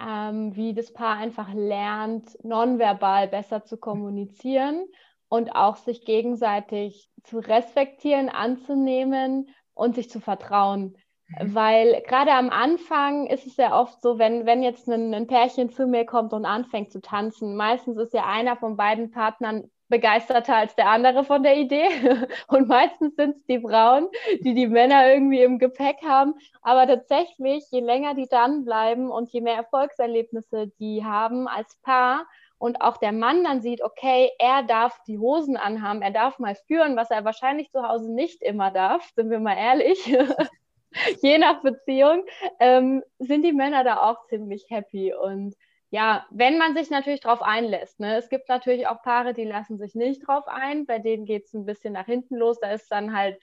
ähm, 0.00 0.56
wie 0.56 0.74
das 0.74 0.92
Paar 0.92 1.18
einfach 1.18 1.52
lernt, 1.52 2.42
nonverbal 2.42 3.28
besser 3.28 3.64
zu 3.64 3.76
kommunizieren 3.76 4.86
und 5.30 5.54
auch 5.54 5.76
sich 5.76 6.04
gegenseitig 6.04 7.08
zu 7.22 7.38
respektieren, 7.38 8.28
anzunehmen 8.28 9.48
und 9.72 9.94
sich 9.94 10.10
zu 10.10 10.20
vertrauen. 10.20 10.96
Mhm. 11.38 11.54
Weil 11.54 12.02
gerade 12.06 12.32
am 12.32 12.50
Anfang 12.50 13.26
ist 13.28 13.46
es 13.46 13.56
ja 13.56 13.80
oft 13.80 14.02
so, 14.02 14.18
wenn, 14.18 14.44
wenn 14.44 14.62
jetzt 14.62 14.88
ein, 14.88 15.14
ein 15.14 15.28
Pärchen 15.28 15.70
zu 15.70 15.86
mir 15.86 16.04
kommt 16.04 16.32
und 16.32 16.44
anfängt 16.44 16.92
zu 16.92 17.00
tanzen, 17.00 17.56
meistens 17.56 17.96
ist 17.96 18.12
ja 18.12 18.26
einer 18.26 18.56
von 18.56 18.76
beiden 18.76 19.12
Partnern 19.12 19.70
begeisterter 19.88 20.56
als 20.56 20.74
der 20.74 20.88
andere 20.88 21.24
von 21.24 21.42
der 21.42 21.56
Idee. 21.56 21.86
Und 22.46 22.68
meistens 22.68 23.16
sind 23.16 23.36
es 23.36 23.44
die 23.46 23.60
Frauen, 23.60 24.06
die 24.40 24.54
die 24.54 24.68
Männer 24.68 25.12
irgendwie 25.12 25.42
im 25.42 25.58
Gepäck 25.58 25.96
haben. 26.04 26.34
Aber 26.62 26.86
tatsächlich, 26.86 27.64
je 27.70 27.80
länger 27.80 28.14
die 28.14 28.28
dann 28.28 28.64
bleiben 28.64 29.10
und 29.10 29.30
je 29.30 29.40
mehr 29.40 29.56
Erfolgserlebnisse 29.56 30.68
die 30.78 31.04
haben 31.04 31.48
als 31.48 31.76
Paar 31.82 32.24
und 32.60 32.82
auch 32.82 32.98
der 32.98 33.12
Mann 33.12 33.42
dann 33.42 33.62
sieht, 33.62 33.82
okay, 33.82 34.32
er 34.38 34.62
darf 34.62 35.02
die 35.06 35.18
Hosen 35.18 35.56
anhaben, 35.56 36.02
er 36.02 36.10
darf 36.10 36.38
mal 36.38 36.54
führen, 36.66 36.94
was 36.94 37.10
er 37.10 37.24
wahrscheinlich 37.24 37.70
zu 37.70 37.82
Hause 37.88 38.12
nicht 38.12 38.42
immer 38.42 38.70
darf, 38.70 39.02
sind 39.14 39.30
wir 39.30 39.40
mal 39.40 39.56
ehrlich. 39.56 39.98
je 41.22 41.38
nach 41.38 41.62
Beziehung, 41.62 42.22
ähm, 42.58 43.02
sind 43.18 43.46
die 43.46 43.54
Männer 43.54 43.82
da 43.82 44.02
auch 44.02 44.26
ziemlich 44.26 44.66
happy. 44.68 45.14
Und 45.14 45.54
ja, 45.88 46.26
wenn 46.30 46.58
man 46.58 46.74
sich 46.76 46.90
natürlich 46.90 47.20
darauf 47.20 47.40
einlässt. 47.40 47.98
Ne? 47.98 48.16
Es 48.16 48.28
gibt 48.28 48.50
natürlich 48.50 48.86
auch 48.88 49.00
Paare, 49.00 49.32
die 49.32 49.44
lassen 49.44 49.78
sich 49.78 49.94
nicht 49.94 50.28
drauf 50.28 50.44
ein, 50.46 50.84
bei 50.84 50.98
denen 50.98 51.24
geht 51.24 51.46
es 51.46 51.54
ein 51.54 51.64
bisschen 51.64 51.94
nach 51.94 52.06
hinten 52.06 52.36
los. 52.36 52.60
Da 52.60 52.72
ist 52.72 52.92
dann 52.92 53.16
halt 53.16 53.40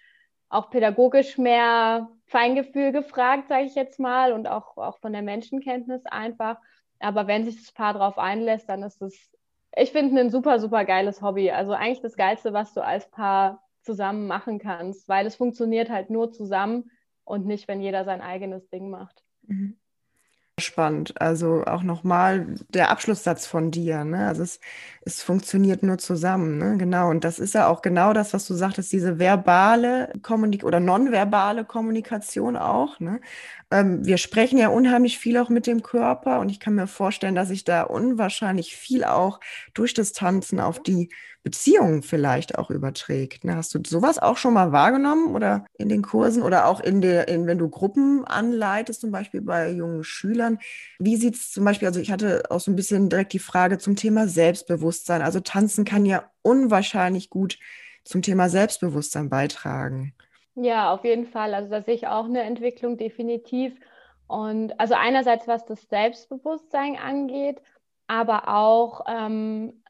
auch 0.50 0.70
pädagogisch 0.70 1.40
mehr 1.40 2.08
Feingefühl 2.28 2.92
gefragt, 2.92 3.48
sage 3.48 3.66
ich 3.66 3.74
jetzt 3.74 4.00
mal, 4.00 4.32
und 4.32 4.48
auch, 4.48 4.78
auch 4.78 5.00
von 5.00 5.12
der 5.12 5.24
Menschenkenntnis 5.24 6.06
einfach. 6.06 6.58
Aber 7.00 7.28
wenn 7.28 7.46
sich 7.46 7.58
das 7.58 7.72
Paar 7.72 7.94
darauf 7.94 8.18
einlässt, 8.18 8.70
dann 8.70 8.84
ist 8.84 9.02
es, 9.02 9.16
ich 9.76 9.92
finde, 9.92 10.20
ein 10.20 10.30
super, 10.30 10.60
super 10.60 10.86
geiles 10.86 11.22
Hobby. 11.22 11.52
Also 11.52 11.74
eigentlich 11.74 12.02
das 12.02 12.16
Geilste, 12.16 12.54
was 12.54 12.74
du 12.74 12.84
als 12.84 13.10
Paar 13.10 13.64
zusammen 13.82 14.28
machen 14.28 14.60
kannst, 14.60 15.08
weil 15.08 15.26
es 15.26 15.36
funktioniert 15.36 15.90
halt 15.90 16.10
nur 16.10 16.32
zusammen 16.32 16.92
und 17.24 17.46
nicht, 17.46 17.68
wenn 17.68 17.82
jeder 17.82 18.06
sein 18.06 18.22
eigenes 18.22 18.70
Ding 18.70 18.90
macht. 18.90 19.24
Mhm 19.44 19.78
spannend. 20.60 21.20
Also 21.22 21.64
auch 21.66 21.84
nochmal 21.84 22.56
der 22.70 22.90
Abschlusssatz 22.90 23.46
von 23.46 23.70
dir. 23.70 24.04
Ne? 24.04 24.28
Also 24.28 24.42
es, 24.44 24.60
es 25.02 25.22
funktioniert 25.22 25.84
nur 25.84 26.00
zusammen. 26.00 26.58
Ne? 26.58 26.78
Genau. 26.78 27.10
Und 27.10 27.24
das 27.24 27.40
ist 27.40 27.54
ja 27.54 27.68
auch 27.68 27.82
genau 27.82 28.14
das, 28.14 28.34
was 28.34 28.48
du 28.48 28.56
sagtest, 28.56 28.92
diese 28.92 29.20
verbale 29.20 30.12
Kommunik 30.24 30.64
oder 30.64 30.80
nonverbale 30.80 31.64
Kommunikation 31.64 32.58
auch. 32.58 33.00
Ne? 33.00 33.22
Ähm, 33.70 34.06
wir 34.06 34.18
sprechen 34.18 34.58
ja 34.58 34.70
unheimlich 34.70 35.18
viel 35.18 35.38
auch 35.38 35.50
mit 35.50 35.68
dem 35.68 35.84
Körper 35.84 36.40
und 36.40 36.50
ich 36.50 36.60
kann 36.60 36.76
mir 36.76 36.88
vorstellen, 36.88 37.36
dass 37.36 37.50
sich 37.50 37.66
da 37.66 37.84
unwahrscheinlich 37.84 38.76
viel 38.76 39.04
auch 39.04 39.42
durch 39.74 39.94
das 39.94 40.14
Tanzen 40.14 40.62
auf 40.62 40.82
die 40.82 41.10
Beziehungen 41.44 42.02
vielleicht 42.02 42.58
auch 42.58 42.70
überträgt. 42.70 43.44
Ne? 43.44 43.56
Hast 43.56 43.74
du 43.76 43.80
sowas 43.86 44.20
auch 44.20 44.38
schon 44.38 44.54
mal 44.54 44.72
wahrgenommen 44.72 45.36
oder 45.36 45.66
in 45.78 45.90
den 45.90 46.02
Kursen 46.02 46.44
oder 46.44 46.66
auch 46.68 46.80
in 46.80 47.02
der, 47.02 47.28
in, 47.28 47.46
wenn 47.46 47.58
du 47.58 47.70
Gruppen 47.70 48.24
anleitest, 48.26 49.02
zum 49.02 49.12
Beispiel 49.12 49.42
bei 49.42 49.72
jungen 49.72 50.04
Schülern? 50.04 50.60
Wie 51.00 51.18
sieht 51.18 51.36
es 51.36 51.52
zum 51.52 51.66
Beispiel, 51.66 51.88
also 51.90 52.00
ich 52.00 52.12
hatte 52.12 52.44
auch 52.50 52.62
so 52.62 52.72
ein 52.72 52.76
bisschen 52.78 53.10
direkt 53.10 53.34
die 53.34 53.40
Frage 53.40 53.78
zum 53.80 53.98
Thema 53.98 54.28
Selbstbewusstsein. 54.30 55.22
Also 55.22 55.42
tanzen 55.42 55.84
kann 55.84 56.06
ja 56.06 56.30
unwahrscheinlich 56.42 57.30
gut 57.30 57.60
zum 58.06 58.22
Thema 58.22 58.50
Selbstbewusstsein 58.50 59.30
beitragen. 59.30 60.14
Ja, 60.60 60.92
auf 60.94 61.04
jeden 61.04 61.26
Fall. 61.28 61.54
Also 61.54 61.70
da 61.70 61.82
sehe 61.84 61.94
ich 61.94 62.08
auch 62.08 62.26
eine 62.26 62.42
Entwicklung 62.42 62.98
definitiv. 62.98 63.80
Und 64.28 64.80
also 64.80 64.96
einerseits, 64.96 65.48
was 65.48 65.66
das 65.66 65.88
Selbstbewusstsein 65.88 66.98
angeht, 66.98 67.62
aber 68.08 68.48
auch 68.48 69.02
ähm, 69.08 69.84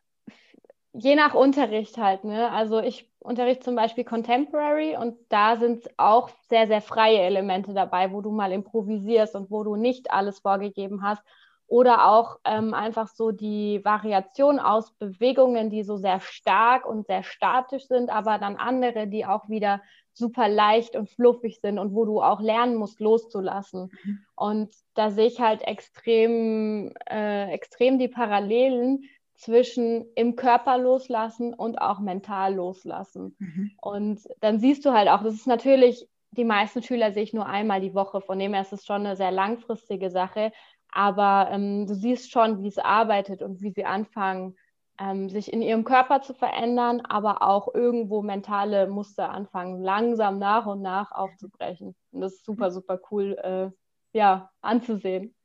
je 0.94 1.16
nach 1.16 1.34
Unterricht 1.36 1.98
halt. 1.98 2.24
Ne? 2.26 2.52
Also 2.52 2.80
ich 2.80 3.10
unterrichte 3.20 3.64
zum 3.66 3.76
Beispiel 3.76 4.04
Contemporary 4.04 4.98
und 4.98 5.18
da 5.30 5.56
sind 5.58 5.88
auch 5.98 6.30
sehr, 6.50 6.68
sehr 6.68 6.82
freie 6.82 7.20
Elemente 7.20 7.74
dabei, 7.74 8.12
wo 8.12 8.22
du 8.22 8.32
mal 8.32 8.52
improvisierst 8.52 9.36
und 9.36 9.50
wo 9.52 9.64
du 9.64 9.76
nicht 9.76 10.12
alles 10.12 10.40
vorgegeben 10.40 11.04
hast. 11.04 11.24
Oder 11.68 12.08
auch 12.10 12.40
ähm, 12.46 12.74
einfach 12.74 13.08
so 13.10 13.32
die 13.32 13.84
Variation 13.84 14.60
aus 14.60 14.92
Bewegungen, 14.94 15.70
die 15.70 15.84
so 15.84 15.98
sehr 15.98 16.22
stark 16.22 16.86
und 16.86 17.06
sehr 17.08 17.24
statisch 17.24 17.88
sind, 17.88 18.10
aber 18.10 18.38
dann 18.38 18.56
andere, 18.56 19.08
die 19.08 19.26
auch 19.26 19.50
wieder 19.50 19.82
super 20.18 20.50
leicht 20.50 20.96
und 20.96 21.10
fluffig 21.10 21.60
sind 21.62 21.80
und 21.80 21.94
wo 21.94 22.06
du 22.06 22.22
auch 22.22 22.42
lernen 22.42 22.76
musst, 22.76 23.00
loszulassen. 23.00 23.92
Mhm. 24.04 24.20
Und 24.36 24.76
da 24.94 25.12
sehe 25.12 25.28
ich 25.28 25.40
halt 25.40 25.62
extrem, 25.62 26.94
äh, 27.10 27.52
extrem 27.52 28.00
die 28.00 28.08
Parallelen 28.08 29.04
zwischen 29.36 30.06
im 30.16 30.36
Körper 30.36 30.78
loslassen 30.78 31.54
und 31.54 31.80
auch 31.80 32.00
mental 32.00 32.56
loslassen. 32.56 33.36
Mhm. 33.38 33.72
Und 33.82 34.22
dann 34.40 34.60
siehst 34.60 34.84
du 34.86 34.94
halt 34.94 35.10
auch, 35.10 35.24
das 35.24 35.36
ist 35.36 35.48
natürlich, 35.48 36.08
die 36.32 36.46
meisten 36.46 36.82
Schüler 36.82 37.12
sehe 37.12 37.24
ich 37.24 37.34
nur 37.34 37.46
einmal 37.46 37.80
die 37.80 37.94
Woche, 37.94 38.22
von 38.22 38.40
dem 38.40 38.54
her 38.54 38.64
ist 38.64 38.74
es 38.74 38.86
schon 38.86 39.06
eine 39.06 39.16
sehr 39.16 39.32
langfristige 39.32 40.10
Sache. 40.10 40.52
Aber 40.92 41.50
ähm, 41.52 41.86
du 41.86 41.94
siehst 41.94 42.32
schon, 42.32 42.64
wie 42.64 42.68
es 42.68 42.80
arbeitet 42.80 43.42
und 43.42 43.62
wie 43.62 43.72
sie 43.72 43.86
anfangen, 43.86 44.56
ähm, 45.00 45.30
sich 45.30 45.52
in 45.52 45.62
ihrem 45.62 45.84
Körper 45.84 46.22
zu 46.22 46.34
verändern, 46.34 47.02
aber 47.02 47.42
auch 47.42 47.74
irgendwo 47.74 48.22
mentale 48.22 48.88
Muster 48.88 49.30
anfangen, 49.30 49.82
langsam 49.82 50.40
nach 50.40 50.66
und 50.66 50.82
nach 50.82 51.12
aufzubrechen. 51.12 51.96
Und 52.12 52.22
das 52.22 52.34
ist 52.34 52.46
super, 52.46 52.72
super 52.72 53.00
cool, 53.12 53.38
äh, 53.42 54.18
ja, 54.18 54.50
anzusehen. 54.62 55.36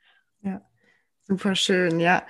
Ja, 0.42 0.62
super 1.26 1.54
schön, 1.54 2.00
ja 2.00 2.22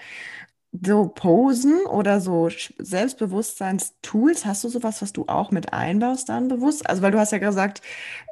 so 0.73 1.09
Posen 1.09 1.85
oder 1.87 2.21
so 2.21 2.49
Selbstbewusstseinstools, 2.79 4.47
hast 4.47 4.64
du 4.64 4.69
sowas, 4.69 5.02
was 5.02 5.12
du 5.12 5.26
auch 5.29 5.50
mit 5.50 5.73
einbaust 5.73 6.31
dann 6.31 6.49
bewusst? 6.49 6.88
Also, 6.88 7.02
weil 7.02 7.12
du 7.12 7.19
hast 7.19 7.33
ja 7.33 7.38
gesagt, 7.38 7.83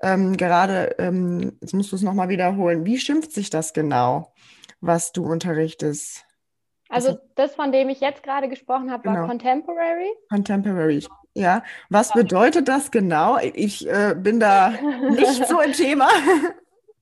ähm, 0.02 0.36
gerade, 0.36 0.94
ähm, 0.98 1.58
jetzt 1.60 1.74
musst 1.74 1.92
du 1.92 1.96
es 1.96 2.02
nochmal 2.02 2.30
wiederholen, 2.30 2.86
wie 2.86 2.98
schimpft 2.98 3.32
sich 3.32 3.50
das 3.50 3.74
genau, 3.74 4.32
was 4.80 5.12
du 5.12 5.24
unterrichtest? 5.24 6.24
Also 6.90 7.18
das, 7.36 7.54
von 7.54 7.72
dem 7.72 7.88
ich 7.88 8.00
jetzt 8.00 8.22
gerade 8.22 8.48
gesprochen 8.48 8.90
habe, 8.90 9.04
war 9.04 9.14
genau. 9.14 9.28
Contemporary. 9.28 10.10
Contemporary, 10.28 11.06
ja. 11.34 11.62
Was 11.88 12.12
bedeutet 12.12 12.68
das 12.68 12.90
genau? 12.90 13.38
Ich 13.38 13.88
äh, 13.88 14.14
bin 14.16 14.40
da 14.40 14.72
nicht 15.10 15.46
so 15.46 15.60
im 15.60 15.72
Thema. 15.72 16.08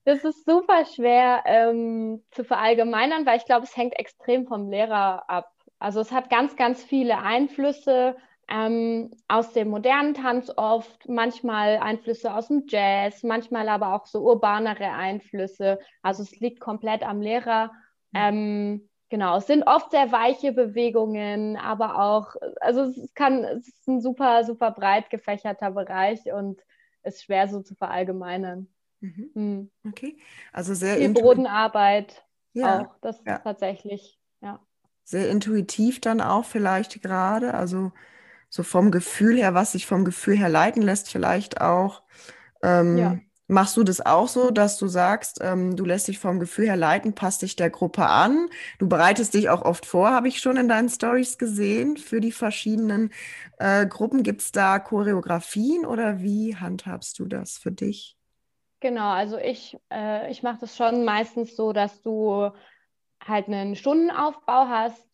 Das 0.05 0.23
ist 0.23 0.43
super 0.43 0.85
schwer 0.85 1.43
ähm, 1.45 2.23
zu 2.31 2.43
verallgemeinern, 2.43 3.27
weil 3.27 3.37
ich 3.37 3.45
glaube, 3.45 3.65
es 3.65 3.77
hängt 3.77 3.99
extrem 3.99 4.47
vom 4.47 4.71
Lehrer 4.71 5.29
ab. 5.29 5.51
Also 5.77 5.99
es 5.99 6.11
hat 6.11 6.31
ganz, 6.31 6.55
ganz 6.55 6.81
viele 6.83 7.19
Einflüsse 7.19 8.15
ähm, 8.49 9.11
aus 9.27 9.53
dem 9.53 9.69
modernen 9.69 10.15
Tanz 10.15 10.51
oft, 10.55 11.07
manchmal 11.07 11.77
Einflüsse 11.77 12.33
aus 12.33 12.47
dem 12.47 12.63
Jazz, 12.67 13.21
manchmal 13.21 13.69
aber 13.69 13.93
auch 13.93 14.07
so 14.07 14.21
urbanere 14.21 14.91
Einflüsse. 14.91 15.77
Also 16.01 16.23
es 16.23 16.39
liegt 16.39 16.59
komplett 16.59 17.03
am 17.03 17.21
Lehrer. 17.21 17.71
Ähm, 18.15 18.88
genau, 19.09 19.37
es 19.37 19.47
sind 19.47 19.63
oft 19.63 19.91
sehr 19.91 20.11
weiche 20.11 20.51
Bewegungen, 20.51 21.57
aber 21.57 21.99
auch, 21.99 22.35
also 22.61 22.83
es 22.83 23.13
kann, 23.13 23.43
es 23.43 23.67
ist 23.67 23.87
ein 23.87 24.01
super, 24.01 24.43
super 24.43 24.71
breit 24.71 25.09
gefächerter 25.09 25.71
Bereich 25.71 26.31
und 26.31 26.61
ist 27.03 27.23
schwer 27.23 27.47
so 27.47 27.61
zu 27.61 27.75
verallgemeinern. 27.75 28.67
Mhm. 29.01 29.31
Mhm. 29.33 29.71
Okay, 29.87 30.17
also 30.51 30.73
sehr 30.73 30.97
Viel 30.97 31.13
Bodenarbeit 31.13 32.23
ja. 32.53 32.81
auch, 32.81 32.95
das 33.01 33.21
ja. 33.25 33.39
tatsächlich, 33.39 34.19
ja. 34.41 34.59
Sehr 35.03 35.29
intuitiv 35.29 36.01
dann 36.01 36.21
auch 36.21 36.45
vielleicht 36.45 37.01
gerade, 37.01 37.53
also 37.53 37.91
so 38.49 38.63
vom 38.63 38.91
Gefühl 38.91 39.37
her, 39.37 39.53
was 39.53 39.71
sich 39.71 39.85
vom 39.85 40.05
Gefühl 40.05 40.37
her 40.37 40.49
leiten 40.49 40.81
lässt, 40.81 41.09
vielleicht 41.09 41.61
auch. 41.61 42.03
Ähm, 42.61 42.97
ja. 42.97 43.17
Machst 43.51 43.75
du 43.77 43.83
das 43.83 44.05
auch 44.05 44.27
so, 44.27 44.51
dass 44.51 44.77
du 44.77 44.87
sagst, 44.87 45.39
ähm, 45.41 45.75
du 45.75 45.83
lässt 45.83 46.07
dich 46.07 46.19
vom 46.19 46.39
Gefühl 46.39 46.67
her 46.67 46.77
leiten, 46.77 47.15
passt 47.15 47.41
dich 47.41 47.55
der 47.55 47.71
Gruppe 47.71 48.05
an? 48.05 48.47
Du 48.77 48.87
bereitest 48.87 49.33
dich 49.33 49.49
auch 49.49 49.63
oft 49.63 49.87
vor, 49.87 50.11
habe 50.11 50.27
ich 50.27 50.39
schon 50.39 50.55
in 50.55 50.69
deinen 50.69 50.87
Stories 50.87 51.39
gesehen, 51.39 51.97
für 51.97 52.21
die 52.21 52.31
verschiedenen 52.31 53.11
äh, 53.57 53.87
Gruppen. 53.87 54.21
Gibt 54.21 54.41
es 54.41 54.51
da 54.51 54.77
Choreografien 54.77 55.83
oder 55.87 56.19
wie 56.21 56.55
handhabst 56.57 57.17
du 57.17 57.25
das 57.25 57.57
für 57.57 57.71
dich? 57.71 58.15
Genau, 58.81 59.09
also 59.09 59.39
ich, 59.39 59.77
äh, 59.91 60.29
ich 60.31 60.43
mache 60.43 60.59
das 60.61 60.77
schon 60.77 61.03
meistens 61.03 61.55
so, 61.55 61.73
dass 61.73 62.01
du 62.03 62.51
halt 63.25 63.47
einen 63.47 63.75
Stundenaufbau 63.75 64.67
hast 64.67 65.07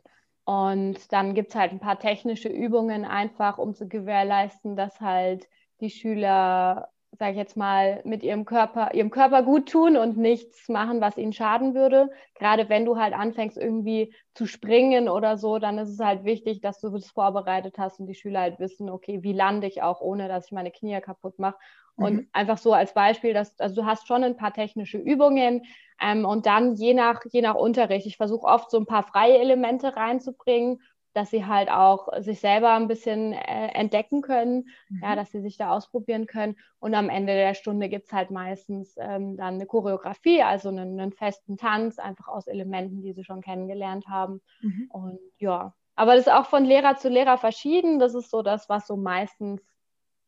und 0.43 1.11
dann 1.11 1.33
gibt 1.35 1.49
es 1.49 1.55
halt 1.55 1.71
ein 1.71 1.79
paar 1.79 1.99
technische 1.99 2.49
Übungen 2.49 3.05
einfach, 3.05 3.57
um 3.57 3.73
zu 3.73 3.87
gewährleisten, 3.87 4.75
dass 4.75 4.99
halt 4.99 5.47
die 5.79 5.89
Schüler, 5.89 6.89
sage 7.17 7.31
ich 7.31 7.37
jetzt 7.37 7.57
mal, 7.57 8.01
mit 8.03 8.23
ihrem 8.23 8.45
Körper, 8.45 8.93
ihrem 8.93 9.09
Körper 9.09 9.43
gut 9.43 9.69
tun 9.69 9.97
und 9.97 10.17
nichts 10.17 10.69
machen, 10.69 11.01
was 11.01 11.17
ihnen 11.17 11.33
schaden 11.33 11.73
würde. 11.73 12.09
Gerade 12.35 12.69
wenn 12.69 12.85
du 12.85 12.97
halt 12.97 13.13
anfängst, 13.13 13.57
irgendwie 13.57 14.13
zu 14.33 14.45
springen 14.45 15.09
oder 15.09 15.37
so, 15.37 15.59
dann 15.59 15.77
ist 15.77 15.89
es 15.89 15.99
halt 15.99 16.23
wichtig, 16.23 16.61
dass 16.61 16.79
du 16.79 16.89
das 16.89 17.09
vorbereitet 17.09 17.77
hast 17.77 17.99
und 17.99 18.07
die 18.07 18.15
Schüler 18.15 18.41
halt 18.41 18.59
wissen, 18.59 18.89
okay, 18.89 19.23
wie 19.23 19.33
lande 19.33 19.67
ich 19.67 19.81
auch, 19.81 20.01
ohne 20.01 20.27
dass 20.27 20.47
ich 20.47 20.51
meine 20.51 20.71
Knie 20.71 20.99
kaputt 21.01 21.39
mache. 21.39 21.57
Und 21.97 22.13
mhm. 22.13 22.27
einfach 22.33 22.57
so 22.57 22.73
als 22.73 22.93
Beispiel, 22.93 23.33
dass 23.33 23.57
also 23.59 23.75
du 23.81 23.85
hast 23.85 24.07
schon 24.07 24.23
ein 24.23 24.35
paar 24.35 24.53
technische 24.53 24.97
Übungen 24.97 25.63
ähm, 26.01 26.25
und 26.25 26.45
dann 26.45 26.75
je 26.75 26.93
nach, 26.93 27.21
je 27.31 27.41
nach 27.41 27.55
Unterricht, 27.55 28.05
ich 28.05 28.17
versuche 28.17 28.45
oft 28.45 28.69
so 28.69 28.77
ein 28.77 28.85
paar 28.85 29.03
freie 29.03 29.39
Elemente 29.39 29.95
reinzubringen, 29.95 30.81
dass 31.15 31.29
sie 31.29 31.45
halt 31.45 31.69
auch 31.69 32.09
sich 32.19 32.41
selber 32.41 32.73
ein 32.73 32.89
bisschen 32.89 33.31
äh, 33.31 33.67
entdecken 33.69 34.21
können, 34.21 34.67
mhm. 34.89 34.99
ja, 35.01 35.15
dass 35.15 35.31
sie 35.31 35.39
sich 35.39 35.55
da 35.55 35.71
ausprobieren 35.71 36.27
können. 36.27 36.57
Und 36.79 36.93
am 36.93 37.09
Ende 37.09 37.33
der 37.33 37.53
Stunde 37.53 37.87
gibt 37.87 38.07
es 38.07 38.13
halt 38.13 38.31
meistens 38.31 38.95
ähm, 38.97 39.37
dann 39.37 39.55
eine 39.55 39.65
Choreografie, 39.65 40.43
also 40.43 40.67
einen, 40.69 40.99
einen, 40.99 41.13
festen 41.13 41.55
Tanz, 41.55 41.99
einfach 41.99 42.27
aus 42.27 42.47
Elementen, 42.47 43.01
die 43.01 43.13
sie 43.13 43.23
schon 43.23 43.41
kennengelernt 43.41 44.07
haben. 44.07 44.41
Mhm. 44.61 44.89
Und 44.91 45.19
ja, 45.39 45.73
Aber 45.95 46.15
das 46.15 46.27
ist 46.27 46.33
auch 46.33 46.47
von 46.47 46.65
Lehrer 46.65 46.97
zu 46.97 47.07
Lehrer 47.07 47.37
verschieden. 47.37 47.97
Das 47.97 48.13
ist 48.13 48.29
so 48.29 48.41
das, 48.41 48.67
was 48.67 48.85
so 48.85 48.97
meistens, 48.97 49.61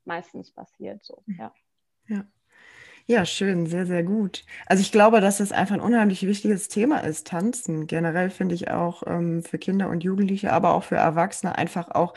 meistens 0.06 0.53
passiert. 0.53 1.03
So, 1.03 1.22
ja. 1.38 1.53
Ja. 2.08 2.24
Ja, 3.10 3.26
schön, 3.26 3.68
sehr, 3.68 3.86
sehr 3.86 4.04
gut. 4.04 4.44
Also 4.66 4.82
ich 4.82 4.92
glaube, 4.92 5.22
dass 5.22 5.38
das 5.38 5.54
einfach 5.54 5.76
ein 5.76 5.80
unheimlich 5.82 6.28
wichtiges 6.28 6.68
Thema 6.68 6.98
ist, 7.06 7.26
Tanzen. 7.28 7.88
Generell 7.88 8.30
finde 8.30 8.54
ich 8.54 8.70
auch 8.70 9.04
ähm, 9.08 9.44
für 9.44 9.58
Kinder 9.58 9.88
und 9.90 10.04
Jugendliche, 10.04 10.52
aber 10.52 10.74
auch 10.74 10.84
für 10.84 10.98
Erwachsene 10.98 11.58
einfach 11.58 11.90
auch 11.92 12.14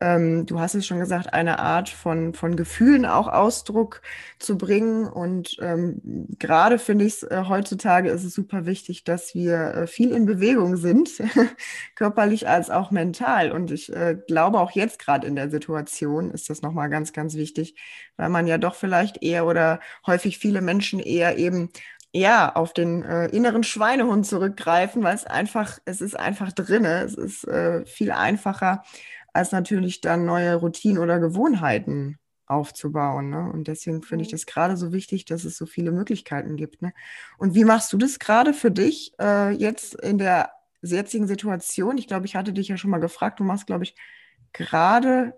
ähm, 0.00 0.44
du 0.46 0.60
hast 0.60 0.74
es 0.74 0.86
schon 0.86 0.98
gesagt, 0.98 1.32
eine 1.32 1.60
Art 1.60 1.88
von, 1.88 2.34
von 2.34 2.56
Gefühlen 2.56 3.06
auch 3.06 3.28
Ausdruck 3.28 4.02
zu 4.38 4.58
bringen. 4.58 5.06
Und 5.06 5.56
ähm, 5.62 6.02
gerade 6.38 6.78
finde 6.78 7.06
ich 7.06 7.14
es 7.14 7.22
äh, 7.22 7.44
heutzutage 7.48 8.10
ist 8.10 8.24
es 8.24 8.34
super 8.34 8.66
wichtig, 8.66 9.04
dass 9.04 9.34
wir 9.34 9.56
äh, 9.74 9.86
viel 9.86 10.10
in 10.12 10.26
Bewegung 10.26 10.76
sind, 10.76 11.10
körperlich 11.94 12.48
als 12.48 12.70
auch 12.70 12.90
mental. 12.90 13.52
Und 13.52 13.70
ich 13.70 13.92
äh, 13.94 14.16
glaube 14.26 14.60
auch 14.60 14.72
jetzt 14.72 14.98
gerade 14.98 15.26
in 15.26 15.36
der 15.36 15.50
Situation 15.50 16.30
ist 16.32 16.50
das 16.50 16.60
nochmal 16.62 16.90
ganz, 16.90 17.12
ganz 17.12 17.34
wichtig, 17.34 17.76
weil 18.16 18.28
man 18.28 18.46
ja 18.46 18.58
doch 18.58 18.74
vielleicht 18.74 19.22
eher 19.22 19.46
oder 19.46 19.80
häufig 20.06 20.33
viele 20.38 20.60
Menschen 20.60 21.00
eher 21.00 21.38
eben 21.38 21.70
ja, 22.14 22.54
auf 22.54 22.72
den 22.72 23.02
äh, 23.02 23.26
inneren 23.26 23.64
Schweinehund 23.64 24.24
zurückgreifen, 24.24 25.02
weil 25.02 25.16
es 25.16 25.24
einfach, 25.24 25.80
es 25.84 26.00
ist 26.00 26.16
einfach 26.16 26.52
drinne. 26.52 27.02
Es 27.02 27.14
ist 27.14 27.44
äh, 27.48 27.84
viel 27.86 28.12
einfacher, 28.12 28.84
als 29.32 29.50
natürlich 29.50 30.00
dann 30.00 30.24
neue 30.24 30.54
Routinen 30.54 31.02
oder 31.02 31.18
Gewohnheiten 31.18 32.18
aufzubauen. 32.46 33.30
Ne? 33.30 33.50
Und 33.52 33.66
deswegen 33.66 34.02
finde 34.02 34.22
ich 34.22 34.28
mhm. 34.28 34.36
das 34.36 34.46
gerade 34.46 34.76
so 34.76 34.92
wichtig, 34.92 35.24
dass 35.24 35.44
es 35.44 35.56
so 35.56 35.66
viele 35.66 35.90
Möglichkeiten 35.90 36.56
gibt. 36.56 36.82
Ne? 36.82 36.92
Und 37.36 37.56
wie 37.56 37.64
machst 37.64 37.92
du 37.92 37.98
das 37.98 38.20
gerade 38.20 38.54
für 38.54 38.70
dich 38.70 39.12
äh, 39.20 39.50
jetzt 39.50 39.94
in 39.94 40.18
der 40.18 40.52
jetzigen 40.82 41.26
Situation? 41.26 41.98
Ich 41.98 42.06
glaube, 42.06 42.26
ich 42.26 42.36
hatte 42.36 42.52
dich 42.52 42.68
ja 42.68 42.76
schon 42.76 42.90
mal 42.90 42.98
gefragt, 42.98 43.40
du 43.40 43.44
machst, 43.44 43.66
glaube 43.66 43.82
ich, 43.82 43.96
gerade 44.52 45.34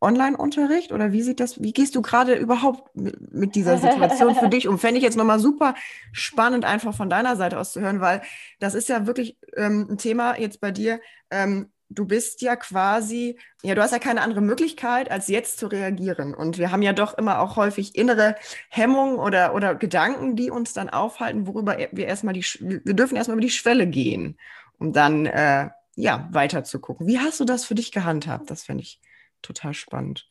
Online-Unterricht 0.00 0.92
oder 0.92 1.12
wie 1.12 1.22
sieht 1.22 1.40
das, 1.40 1.62
wie 1.62 1.72
gehst 1.72 1.94
du 1.94 2.02
gerade 2.02 2.34
überhaupt 2.34 2.90
mit, 2.94 3.54
dieser 3.54 3.78
Situation 3.78 4.34
für 4.34 4.48
dich 4.48 4.66
um? 4.66 4.78
Fände 4.78 4.98
ich 4.98 5.04
jetzt 5.04 5.16
nochmal 5.16 5.38
super 5.38 5.74
spannend, 6.12 6.64
einfach 6.64 6.94
von 6.94 7.10
deiner 7.10 7.36
Seite 7.36 7.58
aus 7.58 7.72
zu 7.72 7.80
hören, 7.80 8.00
weil 8.00 8.22
das 8.58 8.74
ist 8.74 8.88
ja 8.88 9.06
wirklich 9.06 9.36
ähm, 9.56 9.86
ein 9.90 9.98
Thema 9.98 10.38
jetzt 10.38 10.60
bei 10.60 10.70
dir. 10.70 11.00
Ähm, 11.30 11.70
du 11.90 12.06
bist 12.06 12.40
ja 12.40 12.56
quasi, 12.56 13.36
ja, 13.62 13.74
du 13.74 13.82
hast 13.82 13.90
ja 13.90 13.98
keine 13.98 14.22
andere 14.22 14.40
Möglichkeit, 14.40 15.10
als 15.10 15.28
jetzt 15.28 15.58
zu 15.58 15.66
reagieren. 15.66 16.34
Und 16.34 16.56
wir 16.56 16.70
haben 16.70 16.82
ja 16.82 16.92
doch 16.92 17.18
immer 17.18 17.40
auch 17.40 17.56
häufig 17.56 17.96
innere 17.96 18.36
Hemmungen 18.70 19.18
oder, 19.18 19.54
oder 19.54 19.74
Gedanken, 19.74 20.34
die 20.34 20.50
uns 20.50 20.72
dann 20.72 20.88
aufhalten, 20.88 21.46
worüber 21.46 21.76
wir 21.76 22.06
erstmal 22.06 22.32
die, 22.32 22.44
wir 22.60 22.94
dürfen 22.94 23.16
erstmal 23.16 23.36
über 23.36 23.46
die 23.46 23.50
Schwelle 23.50 23.86
gehen, 23.86 24.38
um 24.78 24.92
dann, 24.92 25.26
äh, 25.26 25.68
ja, 25.96 26.28
weiter 26.30 26.64
zu 26.64 26.80
gucken. 26.80 27.06
Wie 27.06 27.18
hast 27.18 27.40
du 27.40 27.44
das 27.44 27.64
für 27.64 27.74
dich 27.74 27.92
gehandhabt? 27.92 28.50
Das 28.50 28.62
finde 28.62 28.84
ich 28.84 29.00
total 29.42 29.74
spannend. 29.74 30.28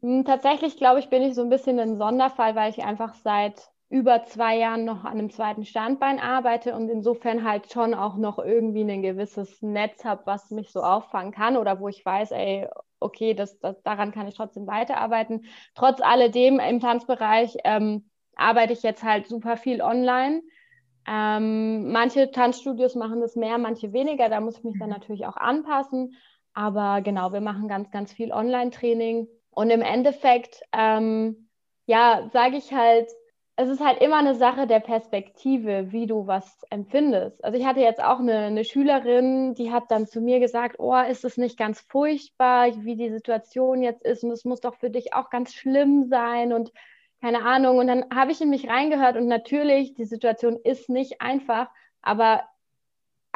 Hm, 0.00 0.24
tatsächlich, 0.24 0.76
glaube 0.76 1.00
ich, 1.00 1.08
bin 1.08 1.22
ich 1.22 1.34
so 1.34 1.42
ein 1.42 1.50
bisschen 1.50 1.78
ein 1.78 1.96
Sonderfall, 1.96 2.54
weil 2.54 2.70
ich 2.70 2.84
einfach 2.84 3.14
seit 3.14 3.70
über 3.90 4.24
zwei 4.24 4.56
Jahren 4.58 4.84
noch 4.84 5.04
an 5.04 5.18
einem 5.18 5.30
zweiten 5.30 5.64
Standbein 5.64 6.18
arbeite 6.18 6.74
und 6.74 6.90
insofern 6.90 7.42
halt 7.42 7.72
schon 7.72 7.94
auch 7.94 8.16
noch 8.16 8.38
irgendwie 8.38 8.82
ein 8.82 9.02
gewisses 9.02 9.62
Netz 9.62 10.04
habe, 10.04 10.22
was 10.26 10.50
mich 10.50 10.70
so 10.70 10.82
auffangen 10.82 11.32
kann 11.32 11.56
oder 11.56 11.80
wo 11.80 11.88
ich 11.88 12.04
weiß, 12.04 12.32
ey, 12.32 12.68
okay, 13.00 13.32
das, 13.32 13.58
das, 13.60 13.82
daran 13.82 14.12
kann 14.12 14.28
ich 14.28 14.34
trotzdem 14.34 14.66
weiterarbeiten. 14.66 15.46
Trotz 15.74 16.02
alledem 16.02 16.60
im 16.60 16.80
Tanzbereich 16.80 17.56
ähm, 17.64 18.10
arbeite 18.36 18.74
ich 18.74 18.82
jetzt 18.82 19.02
halt 19.02 19.26
super 19.26 19.56
viel 19.56 19.80
online. 19.80 20.42
Ähm, 21.06 21.90
manche 21.90 22.30
Tanzstudios 22.30 22.94
machen 22.94 23.20
das 23.20 23.36
mehr, 23.36 23.56
manche 23.56 23.94
weniger. 23.94 24.28
Da 24.28 24.40
muss 24.40 24.58
ich 24.58 24.64
mich 24.64 24.78
dann 24.78 24.90
mhm. 24.90 24.96
natürlich 24.96 25.26
auch 25.26 25.36
anpassen. 25.36 26.14
Aber 26.54 27.00
genau, 27.02 27.32
wir 27.32 27.40
machen 27.40 27.68
ganz, 27.68 27.90
ganz 27.90 28.12
viel 28.12 28.32
Online-Training. 28.32 29.28
Und 29.50 29.70
im 29.70 29.82
Endeffekt, 29.82 30.62
ähm, 30.72 31.48
ja, 31.86 32.28
sage 32.32 32.56
ich 32.56 32.72
halt, 32.72 33.08
es 33.60 33.68
ist 33.68 33.80
halt 33.84 34.00
immer 34.00 34.18
eine 34.18 34.36
Sache 34.36 34.68
der 34.68 34.78
Perspektive, 34.78 35.90
wie 35.90 36.06
du 36.06 36.28
was 36.28 36.62
empfindest. 36.70 37.44
Also 37.44 37.58
ich 37.58 37.66
hatte 37.66 37.80
jetzt 37.80 38.00
auch 38.00 38.20
eine, 38.20 38.38
eine, 38.38 38.62
Schülerin, 38.62 39.54
die 39.54 39.72
hat 39.72 39.90
dann 39.90 40.06
zu 40.06 40.20
mir 40.20 40.38
gesagt, 40.38 40.76
oh, 40.78 40.96
ist 40.96 41.24
es 41.24 41.36
nicht 41.36 41.58
ganz 41.58 41.80
furchtbar, 41.80 42.68
wie 42.84 42.94
die 42.94 43.10
Situation 43.10 43.82
jetzt 43.82 44.04
ist 44.04 44.22
und 44.22 44.30
es 44.30 44.44
muss 44.44 44.60
doch 44.60 44.76
für 44.76 44.90
dich 44.90 45.12
auch 45.12 45.28
ganz 45.28 45.54
schlimm 45.54 46.04
sein 46.04 46.52
und 46.52 46.72
keine 47.20 47.44
Ahnung. 47.44 47.78
Und 47.78 47.88
dann 47.88 48.04
habe 48.14 48.30
ich 48.30 48.40
in 48.40 48.50
mich 48.50 48.68
reingehört 48.68 49.16
und 49.16 49.26
natürlich, 49.26 49.94
die 49.94 50.04
Situation 50.04 50.56
ist 50.62 50.88
nicht 50.88 51.20
einfach, 51.20 51.68
aber 52.00 52.44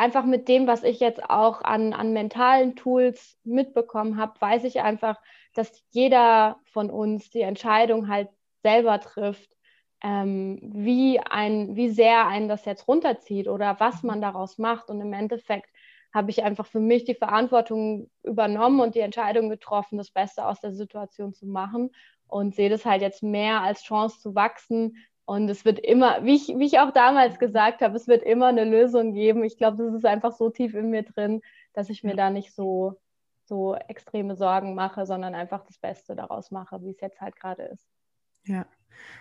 einfach 0.02 0.24
mit 0.24 0.48
dem, 0.48 0.66
was 0.66 0.82
ich 0.82 0.98
jetzt 0.98 1.22
auch 1.22 1.62
an, 1.62 1.92
an 1.92 2.12
mentalen 2.12 2.74
Tools 2.74 3.38
mitbekommen 3.44 4.16
habe, 4.16 4.40
weiß 4.40 4.64
ich 4.64 4.80
einfach, 4.80 5.20
dass 5.54 5.84
jeder 5.90 6.58
von 6.64 6.90
uns 6.90 7.30
die 7.30 7.42
Entscheidung 7.42 8.08
halt 8.08 8.28
selber 8.64 8.98
trifft 8.98 9.56
ähm, 10.02 10.58
wie, 10.60 11.20
ein, 11.20 11.76
wie 11.76 11.88
sehr 11.88 12.26
einen 12.26 12.48
das 12.48 12.64
jetzt 12.64 12.88
runterzieht 12.88 13.46
oder 13.46 13.78
was 13.78 14.02
man 14.02 14.20
daraus 14.20 14.58
macht. 14.58 14.88
Und 14.88 15.00
im 15.00 15.12
Endeffekt 15.12 15.70
habe 16.12 16.30
ich 16.30 16.42
einfach 16.42 16.66
für 16.66 16.80
mich 16.80 17.04
die 17.04 17.14
Verantwortung 17.14 18.10
übernommen 18.24 18.80
und 18.80 18.96
die 18.96 19.00
Entscheidung 19.00 19.48
getroffen, 19.50 19.98
das 19.98 20.10
Beste 20.10 20.44
aus 20.44 20.60
der 20.60 20.72
Situation 20.72 21.32
zu 21.32 21.46
machen 21.46 21.90
und 22.26 22.56
sehe 22.56 22.70
das 22.70 22.84
halt 22.84 23.02
jetzt 23.02 23.22
mehr 23.22 23.60
als 23.60 23.84
Chance 23.84 24.18
zu 24.18 24.34
wachsen. 24.34 24.96
Und 25.24 25.48
es 25.48 25.64
wird 25.64 25.78
immer, 25.78 26.24
wie 26.24 26.34
ich, 26.36 26.48
wie 26.48 26.66
ich 26.66 26.78
auch 26.80 26.92
damals 26.92 27.38
gesagt 27.38 27.80
habe, 27.80 27.96
es 27.96 28.08
wird 28.08 28.22
immer 28.22 28.48
eine 28.48 28.64
Lösung 28.64 29.12
geben. 29.14 29.44
Ich 29.44 29.56
glaube, 29.56 29.84
das 29.84 29.94
ist 29.94 30.04
einfach 30.06 30.32
so 30.32 30.50
tief 30.50 30.74
in 30.74 30.90
mir 30.90 31.02
drin, 31.04 31.42
dass 31.74 31.90
ich 31.90 32.02
mir 32.04 32.16
da 32.16 32.30
nicht 32.30 32.52
so, 32.54 33.00
so 33.44 33.74
extreme 33.74 34.36
Sorgen 34.36 34.74
mache, 34.74 35.06
sondern 35.06 35.34
einfach 35.34 35.64
das 35.64 35.78
Beste 35.78 36.16
daraus 36.16 36.50
mache, 36.50 36.82
wie 36.82 36.90
es 36.90 37.00
jetzt 37.00 37.20
halt 37.20 37.36
gerade 37.36 37.62
ist. 37.64 37.86
Ja, 38.44 38.66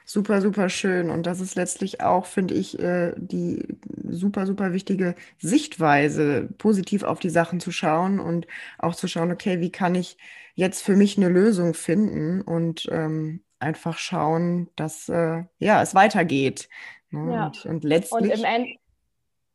Super, 0.05 0.41
super 0.41 0.69
schön. 0.69 1.09
Und 1.09 1.25
das 1.25 1.39
ist 1.41 1.55
letztlich 1.55 2.01
auch, 2.01 2.25
finde 2.25 2.55
ich, 2.55 2.79
äh, 2.79 3.13
die 3.17 3.65
super, 4.09 4.45
super 4.47 4.73
wichtige 4.73 5.15
Sichtweise, 5.39 6.49
positiv 6.57 7.03
auf 7.03 7.19
die 7.19 7.29
Sachen 7.29 7.59
zu 7.59 7.71
schauen 7.71 8.19
und 8.19 8.47
auch 8.79 8.95
zu 8.95 9.07
schauen, 9.07 9.31
okay, 9.31 9.59
wie 9.61 9.71
kann 9.71 9.95
ich 9.95 10.17
jetzt 10.55 10.83
für 10.83 10.95
mich 10.95 11.17
eine 11.17 11.29
Lösung 11.29 11.73
finden 11.73 12.41
und 12.41 12.87
ähm, 12.91 13.43
einfach 13.61 13.97
schauen, 13.97 14.69
dass 14.75 15.09
äh, 15.09 15.43
ja, 15.59 15.81
es 15.81 15.95
weitergeht. 15.95 16.69
Ne? 17.09 17.33
Ja. 17.33 17.45
Und, 17.45 17.65
und 17.65 17.83
letztlich. 17.83 18.31
Und 18.31 18.39
im 18.39 18.43
End 18.43 18.67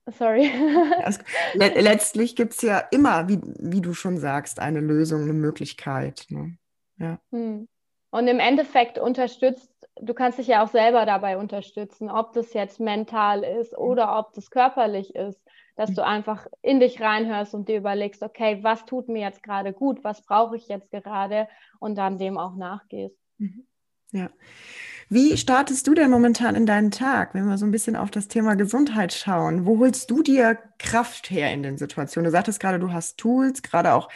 Sorry. 0.09 0.53
le 1.55 1.81
letztlich 1.81 2.37
gibt 2.37 2.53
es 2.53 2.62
ja 2.62 2.79
immer, 2.79 3.29
wie, 3.29 3.40
wie 3.59 3.81
du 3.81 3.92
schon 3.92 4.19
sagst, 4.19 4.61
eine 4.61 4.79
Lösung, 4.79 5.23
eine 5.23 5.33
Möglichkeit. 5.33 6.27
Ne? 6.29 6.57
Ja. 6.99 7.19
Hm. 7.33 7.66
Und 8.11 8.29
im 8.29 8.38
Endeffekt 8.38 8.99
unterstützt 8.99 9.77
du 10.01 10.14
kannst 10.14 10.38
dich 10.38 10.47
ja 10.47 10.62
auch 10.62 10.69
selber 10.69 11.07
dabei 11.07 11.38
unterstützen, 11.38 12.11
ob 12.11 12.33
das 12.33 12.53
jetzt 12.53 12.81
mental 12.81 13.42
ist 13.42 13.73
mhm. 13.73 13.79
oder 13.79 14.19
ob 14.19 14.33
das 14.35 14.51
körperlich 14.51 15.14
ist, 15.14 15.40
dass 15.77 15.92
du 15.92 16.03
mhm. 16.03 16.09
einfach 16.09 16.47
in 16.62 16.81
dich 16.81 17.01
reinhörst 17.01 17.55
und 17.55 17.69
dir 17.69 17.79
überlegst, 17.79 18.23
okay, 18.23 18.59
was 18.62 18.85
tut 18.85 19.09
mir 19.09 19.23
jetzt 19.23 19.42
gerade 19.42 19.73
gut, 19.73 20.05
was 20.05 20.23
brauche 20.23 20.57
ich 20.57 20.69
jetzt 20.69 20.90
gerade 20.90 21.49
und 21.81 21.97
dann 21.97 22.19
dem 22.19 22.38
auch 22.38 22.55
nachgehst. 22.57 23.19
Mhm. 23.38 23.66
Ja. 24.12 24.31
Wie 25.09 25.37
startest 25.37 25.87
du 25.87 25.95
denn 25.95 26.11
momentan 26.11 26.57
in 26.57 26.66
deinen 26.66 26.90
Tag, 26.90 27.35
wenn 27.35 27.47
wir 27.47 27.59
so 27.59 27.64
ein 27.64 27.71
bisschen 27.71 27.95
auf 27.95 28.11
das 28.11 28.27
Thema 28.29 28.57
Gesundheit 28.57 29.12
schauen? 29.12 29.64
Wo 29.64 29.79
holst 29.79 30.11
du 30.11 30.23
dir 30.23 30.59
Kraft 30.79 31.31
her 31.31 31.53
in 31.53 31.62
den 31.62 31.79
Situationen? 31.79 32.25
Du 32.25 32.33
sagtest 32.33 32.59
gerade, 32.59 32.81
du 32.81 32.92
hast 32.92 33.19
Tools, 33.19 33.62
gerade 33.62 33.95
auch 33.95 34.09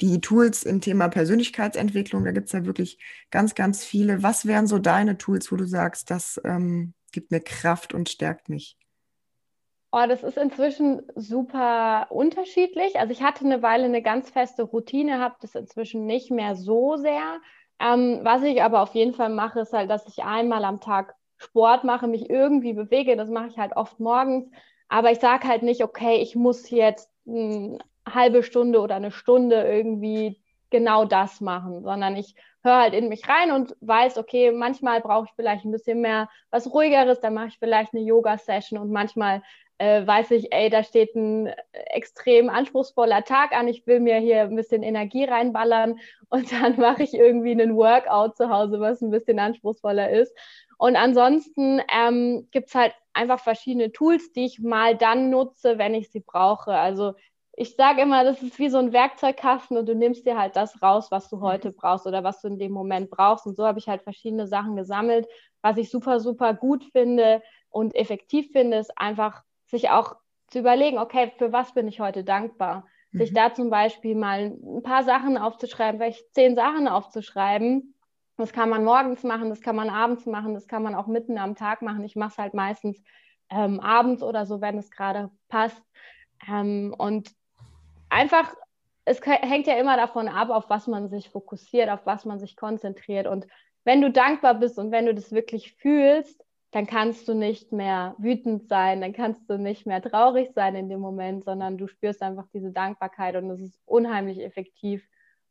die 0.00 0.20
Tools 0.20 0.62
im 0.62 0.80
Thema 0.80 1.08
Persönlichkeitsentwicklung, 1.08 2.24
da 2.24 2.32
gibt 2.32 2.46
es 2.46 2.52
ja 2.52 2.64
wirklich 2.66 2.98
ganz, 3.30 3.54
ganz 3.54 3.84
viele. 3.84 4.22
Was 4.22 4.46
wären 4.46 4.66
so 4.66 4.78
deine 4.78 5.18
Tools, 5.18 5.50
wo 5.50 5.56
du 5.56 5.64
sagst, 5.64 6.10
das 6.10 6.40
ähm, 6.44 6.94
gibt 7.12 7.30
mir 7.30 7.40
Kraft 7.40 7.94
und 7.94 8.08
stärkt 8.08 8.48
mich? 8.48 8.76
Oh, 9.92 10.04
das 10.06 10.22
ist 10.22 10.36
inzwischen 10.36 11.02
super 11.14 12.08
unterschiedlich. 12.10 12.98
Also 12.98 13.12
ich 13.12 13.22
hatte 13.22 13.44
eine 13.44 13.62
Weile 13.62 13.84
eine 13.84 14.02
ganz 14.02 14.28
feste 14.28 14.62
Routine, 14.64 15.20
habe 15.20 15.36
das 15.40 15.54
inzwischen 15.54 16.04
nicht 16.04 16.30
mehr 16.30 16.54
so 16.54 16.96
sehr. 16.96 17.40
Ähm, 17.78 18.20
was 18.22 18.42
ich 18.42 18.62
aber 18.62 18.82
auf 18.82 18.94
jeden 18.94 19.14
Fall 19.14 19.28
mache, 19.28 19.60
ist 19.60 19.72
halt, 19.72 19.90
dass 19.90 20.06
ich 20.08 20.24
einmal 20.24 20.64
am 20.64 20.80
Tag 20.80 21.14
Sport 21.38 21.84
mache, 21.84 22.06
mich 22.06 22.30
irgendwie 22.30 22.72
bewege. 22.72 23.16
Das 23.16 23.28
mache 23.28 23.48
ich 23.48 23.58
halt 23.58 23.76
oft 23.76 24.00
morgens. 24.00 24.50
Aber 24.88 25.10
ich 25.10 25.20
sage 25.20 25.46
halt 25.48 25.62
nicht, 25.62 25.82
okay, 25.82 26.16
ich 26.16 26.36
muss 26.36 26.70
jetzt 26.70 27.10
hm, 27.26 27.78
halbe 28.08 28.42
Stunde 28.42 28.80
oder 28.80 28.96
eine 28.96 29.10
Stunde 29.10 29.62
irgendwie 29.62 30.40
genau 30.70 31.04
das 31.04 31.40
machen, 31.40 31.82
sondern 31.82 32.16
ich 32.16 32.34
höre 32.62 32.76
halt 32.80 32.94
in 32.94 33.08
mich 33.08 33.28
rein 33.28 33.52
und 33.52 33.76
weiß, 33.80 34.18
okay, 34.18 34.50
manchmal 34.52 35.00
brauche 35.00 35.26
ich 35.26 35.32
vielleicht 35.36 35.64
ein 35.64 35.70
bisschen 35.70 36.00
mehr 36.00 36.28
was 36.50 36.72
ruhigeres, 36.72 37.20
dann 37.20 37.34
mache 37.34 37.48
ich 37.48 37.58
vielleicht 37.58 37.94
eine 37.94 38.02
Yoga-Session 38.02 38.78
und 38.78 38.90
manchmal 38.90 39.42
äh, 39.78 40.06
weiß 40.06 40.30
ich, 40.32 40.52
ey, 40.52 40.70
da 40.70 40.82
steht 40.82 41.14
ein 41.14 41.52
extrem 41.72 42.48
anspruchsvoller 42.48 43.24
Tag 43.24 43.52
an, 43.52 43.68
ich 43.68 43.86
will 43.86 44.00
mir 44.00 44.16
hier 44.16 44.42
ein 44.42 44.56
bisschen 44.56 44.82
Energie 44.82 45.24
reinballern 45.24 45.98
und 46.28 46.50
dann 46.52 46.76
mache 46.76 47.02
ich 47.02 47.14
irgendwie 47.14 47.52
einen 47.52 47.76
Workout 47.76 48.36
zu 48.36 48.48
Hause, 48.48 48.80
was 48.80 49.02
ein 49.02 49.10
bisschen 49.10 49.38
anspruchsvoller 49.38 50.10
ist. 50.10 50.34
Und 50.78 50.96
ansonsten 50.96 51.80
ähm, 51.92 52.48
gibt 52.50 52.68
es 52.68 52.74
halt 52.74 52.94
einfach 53.14 53.40
verschiedene 53.40 53.92
Tools, 53.92 54.32
die 54.32 54.44
ich 54.44 54.60
mal 54.60 54.96
dann 54.96 55.30
nutze, 55.30 55.78
wenn 55.78 55.94
ich 55.94 56.10
sie 56.10 56.20
brauche. 56.20 56.72
Also 56.72 57.14
ich 57.58 57.74
sage 57.74 58.02
immer, 58.02 58.22
das 58.22 58.42
ist 58.42 58.58
wie 58.58 58.68
so 58.68 58.76
ein 58.76 58.92
Werkzeugkasten 58.92 59.78
und 59.78 59.86
du 59.86 59.94
nimmst 59.94 60.26
dir 60.26 60.38
halt 60.38 60.56
das 60.56 60.82
raus, 60.82 61.10
was 61.10 61.30
du 61.30 61.40
heute 61.40 61.72
brauchst 61.72 62.06
oder 62.06 62.22
was 62.22 62.42
du 62.42 62.48
in 62.48 62.58
dem 62.58 62.72
Moment 62.72 63.10
brauchst. 63.10 63.46
Und 63.46 63.56
so 63.56 63.66
habe 63.66 63.78
ich 63.78 63.88
halt 63.88 64.02
verschiedene 64.02 64.46
Sachen 64.46 64.76
gesammelt. 64.76 65.26
Was 65.62 65.78
ich 65.78 65.90
super, 65.90 66.20
super 66.20 66.52
gut 66.52 66.84
finde 66.92 67.42
und 67.70 67.94
effektiv 67.94 68.52
finde, 68.52 68.76
ist 68.76 68.96
einfach 68.98 69.42
sich 69.66 69.90
auch 69.90 70.16
zu 70.48 70.60
überlegen, 70.60 70.98
okay, 70.98 71.32
für 71.38 71.52
was 71.52 71.74
bin 71.74 71.88
ich 71.88 72.00
heute 72.00 72.24
dankbar? 72.24 72.86
Mhm. 73.12 73.18
Sich 73.18 73.32
da 73.32 73.52
zum 73.52 73.70
Beispiel 73.70 74.14
mal 74.14 74.56
ein 74.62 74.82
paar 74.82 75.04
Sachen 75.04 75.36
aufzuschreiben, 75.36 76.00
vielleicht 76.00 76.34
zehn 76.34 76.54
Sachen 76.54 76.88
aufzuschreiben. 76.88 77.94
Das 78.36 78.52
kann 78.52 78.68
man 78.68 78.84
morgens 78.84 79.22
machen, 79.22 79.48
das 79.48 79.62
kann 79.62 79.76
man 79.76 79.88
abends 79.88 80.26
machen, 80.26 80.54
das 80.54 80.68
kann 80.68 80.82
man 80.82 80.94
auch 80.94 81.06
mitten 81.06 81.38
am 81.38 81.54
Tag 81.54 81.82
machen. 81.82 82.04
Ich 82.04 82.16
mache 82.16 82.32
es 82.32 82.38
halt 82.38 82.54
meistens 82.54 83.02
ähm, 83.50 83.80
abends 83.80 84.22
oder 84.22 84.44
so, 84.44 84.60
wenn 84.60 84.76
es 84.76 84.90
gerade 84.90 85.30
passt. 85.48 85.82
Ähm, 86.48 86.94
und 86.96 87.30
einfach, 88.10 88.54
es 89.04 89.20
hängt 89.24 89.66
ja 89.66 89.76
immer 89.76 89.96
davon 89.96 90.28
ab, 90.28 90.50
auf 90.50 90.68
was 90.68 90.86
man 90.86 91.08
sich 91.08 91.30
fokussiert, 91.30 91.88
auf 91.88 92.04
was 92.04 92.24
man 92.24 92.38
sich 92.38 92.56
konzentriert. 92.56 93.26
Und 93.26 93.46
wenn 93.84 94.00
du 94.00 94.10
dankbar 94.10 94.54
bist 94.54 94.78
und 94.78 94.90
wenn 94.90 95.06
du 95.06 95.14
das 95.14 95.32
wirklich 95.32 95.74
fühlst, 95.76 96.44
dann 96.72 96.86
kannst 96.86 97.28
du 97.28 97.34
nicht 97.34 97.72
mehr 97.72 98.14
wütend 98.18 98.68
sein, 98.68 99.00
dann 99.00 99.12
kannst 99.12 99.48
du 99.48 99.58
nicht 99.58 99.86
mehr 99.86 100.02
traurig 100.02 100.50
sein 100.54 100.74
in 100.74 100.88
dem 100.88 101.00
Moment, 101.00 101.44
sondern 101.44 101.78
du 101.78 101.86
spürst 101.86 102.22
einfach 102.22 102.46
diese 102.52 102.72
Dankbarkeit 102.72 103.36
und 103.36 103.50
es 103.50 103.60
ist 103.60 103.80
unheimlich 103.86 104.40
effektiv. 104.42 105.06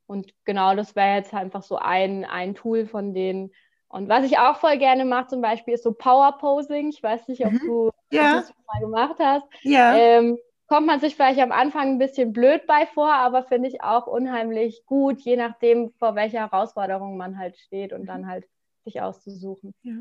Und 0.08 0.34
genau 0.44 0.76
das 0.76 0.96
wäre 0.96 1.16
jetzt 1.16 1.34
einfach 1.34 1.64
so 1.64 1.78
ein, 1.78 2.26
ein 2.26 2.54
Tool 2.54 2.86
von 2.86 3.14
denen. 3.14 3.52
Und 3.88 4.10
was 4.10 4.26
ich 4.26 4.38
auch 4.38 4.58
voll 4.58 4.78
gerne 4.78 5.06
mache, 5.06 5.28
zum 5.28 5.42
Beispiel, 5.42 5.74
ist 5.74 5.84
so 5.84 5.94
Power 5.94 6.38
Posing. 6.38 6.90
Ich 6.90 7.02
weiß 7.02 7.28
nicht, 7.28 7.46
ob 7.46 7.54
mhm. 7.54 7.60
du 7.60 7.90
ja. 8.12 8.36
das 8.36 8.54
mal 8.68 8.82
gemacht 8.82 9.16
hast. 9.20 9.48
Ja. 9.64 9.96
Ähm, 9.96 10.38
kommt 10.68 10.88
man 10.88 11.00
sich 11.00 11.16
vielleicht 11.16 11.40
am 11.40 11.52
Anfang 11.52 11.94
ein 11.94 11.98
bisschen 11.98 12.34
blöd 12.34 12.68
bei 12.68 12.86
vor, 12.88 13.14
aber 13.14 13.44
finde 13.44 13.70
ich 13.70 13.82
auch 13.82 14.08
unheimlich 14.08 14.86
gut, 14.86 15.22
je 15.22 15.38
nachdem, 15.38 15.92
vor 15.98 16.16
welcher 16.16 16.40
Herausforderung 16.40 17.18
man 17.18 17.38
halt 17.38 17.58
steht 17.58 17.94
und 17.94 18.06
dann 18.08 18.28
halt 18.28 18.46
sich 18.84 19.02
auszusuchen. 19.02 19.74
Ja, 19.84 19.94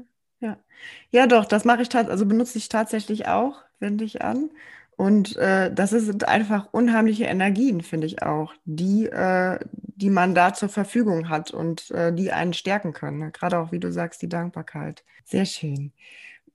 ja. 0.44 0.58
ja 1.10 1.26
doch, 1.26 1.44
das 1.46 1.64
mache 1.64 1.82
ich 1.82 1.88
tatsächlich, 1.88 2.12
also 2.12 2.26
benutze 2.26 2.58
ich 2.58 2.68
tatsächlich 2.68 3.26
auch, 3.28 3.62
wende 3.80 4.04
ich 4.04 4.22
an. 4.22 4.50
Und 4.96 5.36
äh, 5.36 5.74
das 5.74 5.90
sind 5.90 6.28
einfach 6.28 6.68
unheimliche 6.70 7.24
Energien, 7.24 7.80
finde 7.80 8.06
ich 8.06 8.22
auch, 8.22 8.52
die, 8.64 9.06
äh, 9.06 9.58
die 9.72 10.10
man 10.10 10.36
da 10.36 10.54
zur 10.54 10.68
Verfügung 10.68 11.28
hat 11.28 11.50
und 11.50 11.90
äh, 11.90 12.12
die 12.12 12.30
einen 12.30 12.52
stärken 12.52 12.92
können. 12.92 13.32
Gerade 13.32 13.58
auch, 13.58 13.72
wie 13.72 13.80
du 13.80 13.90
sagst, 13.90 14.22
die 14.22 14.28
Dankbarkeit. 14.28 15.02
Sehr 15.24 15.46
schön. 15.46 15.92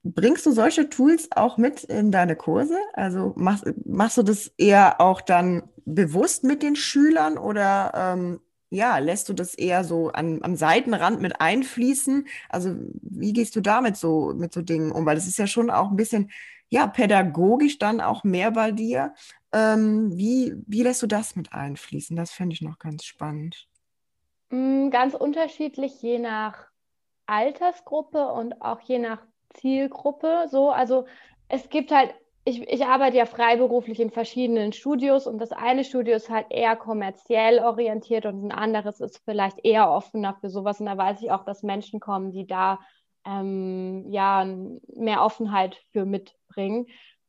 Bringst 0.02 0.46
du 0.46 0.52
solche 0.52 0.88
Tools 0.88 1.28
auch 1.32 1.58
mit 1.58 1.84
in 1.84 2.10
deine 2.10 2.34
Kurse? 2.34 2.78
Also 2.94 3.34
machst, 3.36 3.66
machst 3.84 4.16
du 4.16 4.22
das 4.22 4.50
eher 4.56 5.02
auch 5.02 5.20
dann 5.20 5.64
bewusst 5.84 6.42
mit 6.42 6.62
den 6.62 6.76
Schülern 6.76 7.36
oder 7.36 7.92
ähm, 7.94 8.40
ja, 8.70 8.98
lässt 8.98 9.28
du 9.28 9.32
das 9.32 9.54
eher 9.54 9.84
so 9.84 10.10
an, 10.12 10.42
am 10.42 10.56
Seitenrand 10.56 11.20
mit 11.20 11.40
einfließen? 11.40 12.26
Also 12.48 12.76
wie 13.02 13.32
gehst 13.32 13.56
du 13.56 13.60
damit 13.60 13.96
so 13.96 14.32
mit 14.34 14.52
so 14.52 14.62
Dingen 14.62 14.92
um? 14.92 15.04
Weil 15.04 15.16
das 15.16 15.26
ist 15.26 15.38
ja 15.38 15.46
schon 15.46 15.70
auch 15.70 15.90
ein 15.90 15.96
bisschen 15.96 16.30
ja 16.68 16.86
pädagogisch 16.86 17.78
dann 17.78 18.00
auch 18.00 18.24
mehr 18.24 18.52
bei 18.52 18.70
dir. 18.70 19.14
Ähm, 19.52 20.16
wie, 20.16 20.54
wie 20.66 20.82
lässt 20.82 21.02
du 21.02 21.08
das 21.08 21.34
mit 21.34 21.52
einfließen? 21.52 22.16
Das 22.16 22.30
fände 22.30 22.54
ich 22.54 22.62
noch 22.62 22.78
ganz 22.78 23.04
spannend. 23.04 23.68
Mm, 24.50 24.90
ganz 24.90 25.14
unterschiedlich, 25.14 26.00
je 26.00 26.20
nach 26.20 26.68
Altersgruppe 27.26 28.28
und 28.28 28.62
auch 28.62 28.80
je 28.80 29.00
nach 29.00 29.22
Zielgruppe. 29.54 30.46
So, 30.50 30.70
also 30.70 31.06
es 31.48 31.68
gibt 31.68 31.90
halt, 31.90 32.14
ich, 32.44 32.62
ich 32.68 32.86
arbeite 32.86 33.18
ja 33.18 33.26
freiberuflich 33.26 34.00
in 34.00 34.10
verschiedenen 34.10 34.72
Studios 34.72 35.26
und 35.26 35.38
das 35.38 35.52
eine 35.52 35.84
Studio 35.84 36.16
ist 36.16 36.30
halt 36.30 36.46
eher 36.50 36.74
kommerziell 36.74 37.58
orientiert 37.58 38.24
und 38.26 38.42
ein 38.42 38.52
anderes 38.52 39.00
ist 39.00 39.20
vielleicht 39.24 39.64
eher 39.64 39.90
offener 39.90 40.34
für 40.40 40.48
sowas. 40.48 40.80
Und 40.80 40.86
da 40.86 40.96
weiß 40.96 41.20
ich 41.22 41.30
auch, 41.30 41.44
dass 41.44 41.62
Menschen 41.62 42.00
kommen, 42.00 42.32
die 42.32 42.46
da 42.46 42.80
ähm, 43.26 44.06
ja 44.10 44.44
mehr 44.44 45.22
Offenheit 45.22 45.76
für 45.92 46.06
mitbringen. 46.06 46.86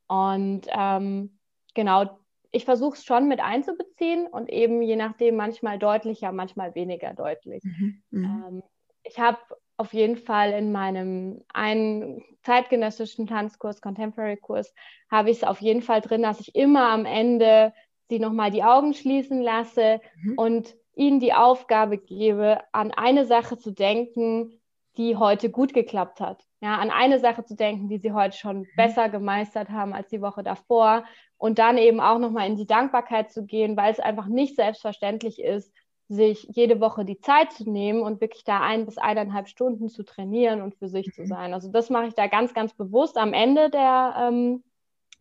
Und 0.08 0.68
ähm, 0.70 1.38
genau, 1.74 2.18
ich 2.52 2.66
versuche 2.66 2.96
es 2.96 3.04
schon 3.04 3.28
mit 3.28 3.42
einzubeziehen 3.42 4.28
und 4.28 4.50
eben 4.50 4.82
je 4.82 4.96
nachdem 4.96 5.36
manchmal 5.36 5.78
deutlicher, 5.78 6.32
manchmal 6.32 6.74
weniger 6.76 7.14
deutlich. 7.14 7.64
Mhm, 7.64 8.04
mhm. 8.12 8.24
ähm, 8.24 8.64
ich 9.04 9.20
habe 9.20 9.40
auf 9.82 9.94
jeden 9.94 10.16
Fall 10.16 10.52
in 10.52 10.72
meinem 10.72 11.44
einen 11.54 12.24
zeitgenössischen 12.44 13.26
Tanzkurs, 13.26 13.82
Contemporary-Kurs, 13.82 14.74
habe 15.10 15.32
ich 15.32 15.38
es 15.38 15.44
auf 15.44 15.60
jeden 15.60 15.82
Fall 15.82 16.02
drin, 16.02 16.22
dass 16.22 16.40
ich 16.40 16.54
immer 16.56 16.90
am 16.90 17.06
Ende 17.06 17.74
sie 18.08 18.20
nochmal 18.20 18.52
die 18.52 18.64
Augen 18.64 18.94
schließen 18.94 19.42
lasse 19.42 20.00
mhm. 20.22 20.38
und 20.38 20.76
ihnen 20.94 21.20
die 21.20 21.34
Aufgabe 21.34 21.98
gebe, 21.98 22.60
an 22.74 22.92
eine 22.92 23.26
Sache 23.26 23.58
zu 23.58 23.72
denken, 23.72 24.62
die 24.98 25.16
heute 25.16 25.50
gut 25.50 25.74
geklappt 25.74 26.20
hat. 26.20 26.46
Ja, 26.62 26.76
an 26.78 26.92
eine 26.92 27.20
Sache 27.20 27.44
zu 27.44 27.56
denken, 27.56 27.90
die 27.90 27.98
sie 27.98 28.12
heute 28.12 28.38
schon 28.38 28.60
mhm. 28.60 28.68
besser 28.76 29.10
gemeistert 29.10 29.70
haben 29.70 29.94
als 29.94 30.10
die 30.10 30.22
Woche 30.22 30.44
davor. 30.44 31.06
Und 31.38 31.58
dann 31.58 31.80
eben 31.80 32.00
auch 32.00 32.20
nochmal 32.20 32.46
in 32.46 32.56
die 32.56 32.68
Dankbarkeit 32.68 33.32
zu 33.32 33.46
gehen, 33.46 33.76
weil 33.76 33.92
es 33.92 34.00
einfach 34.00 34.28
nicht 34.28 34.56
selbstverständlich 34.56 35.42
ist, 35.42 35.74
sich 36.12 36.46
jede 36.52 36.82
Woche 36.82 37.06
die 37.06 37.20
Zeit 37.20 37.54
zu 37.54 37.70
nehmen 37.70 38.02
und 38.02 38.20
wirklich 38.20 38.44
da 38.44 38.60
ein 38.60 38.86
bis 38.86 38.98
eineinhalb 38.98 39.48
Stunden 39.48 39.88
zu 39.88 40.04
trainieren 40.04 40.62
und 40.62 40.76
für 40.76 40.90
sich 40.90 41.14
zu 41.14 41.22
mhm. 41.22 41.28
sein. 41.28 41.54
Also 41.54 41.72
das 41.72 41.90
mache 41.90 42.08
ich 42.08 42.14
da 42.14 42.28
ganz, 42.28 42.54
ganz 42.54 42.74
bewusst 42.74 43.18
am 43.18 43.32
Ende 43.32 43.70
der, 43.70 44.16
ähm, 44.20 44.64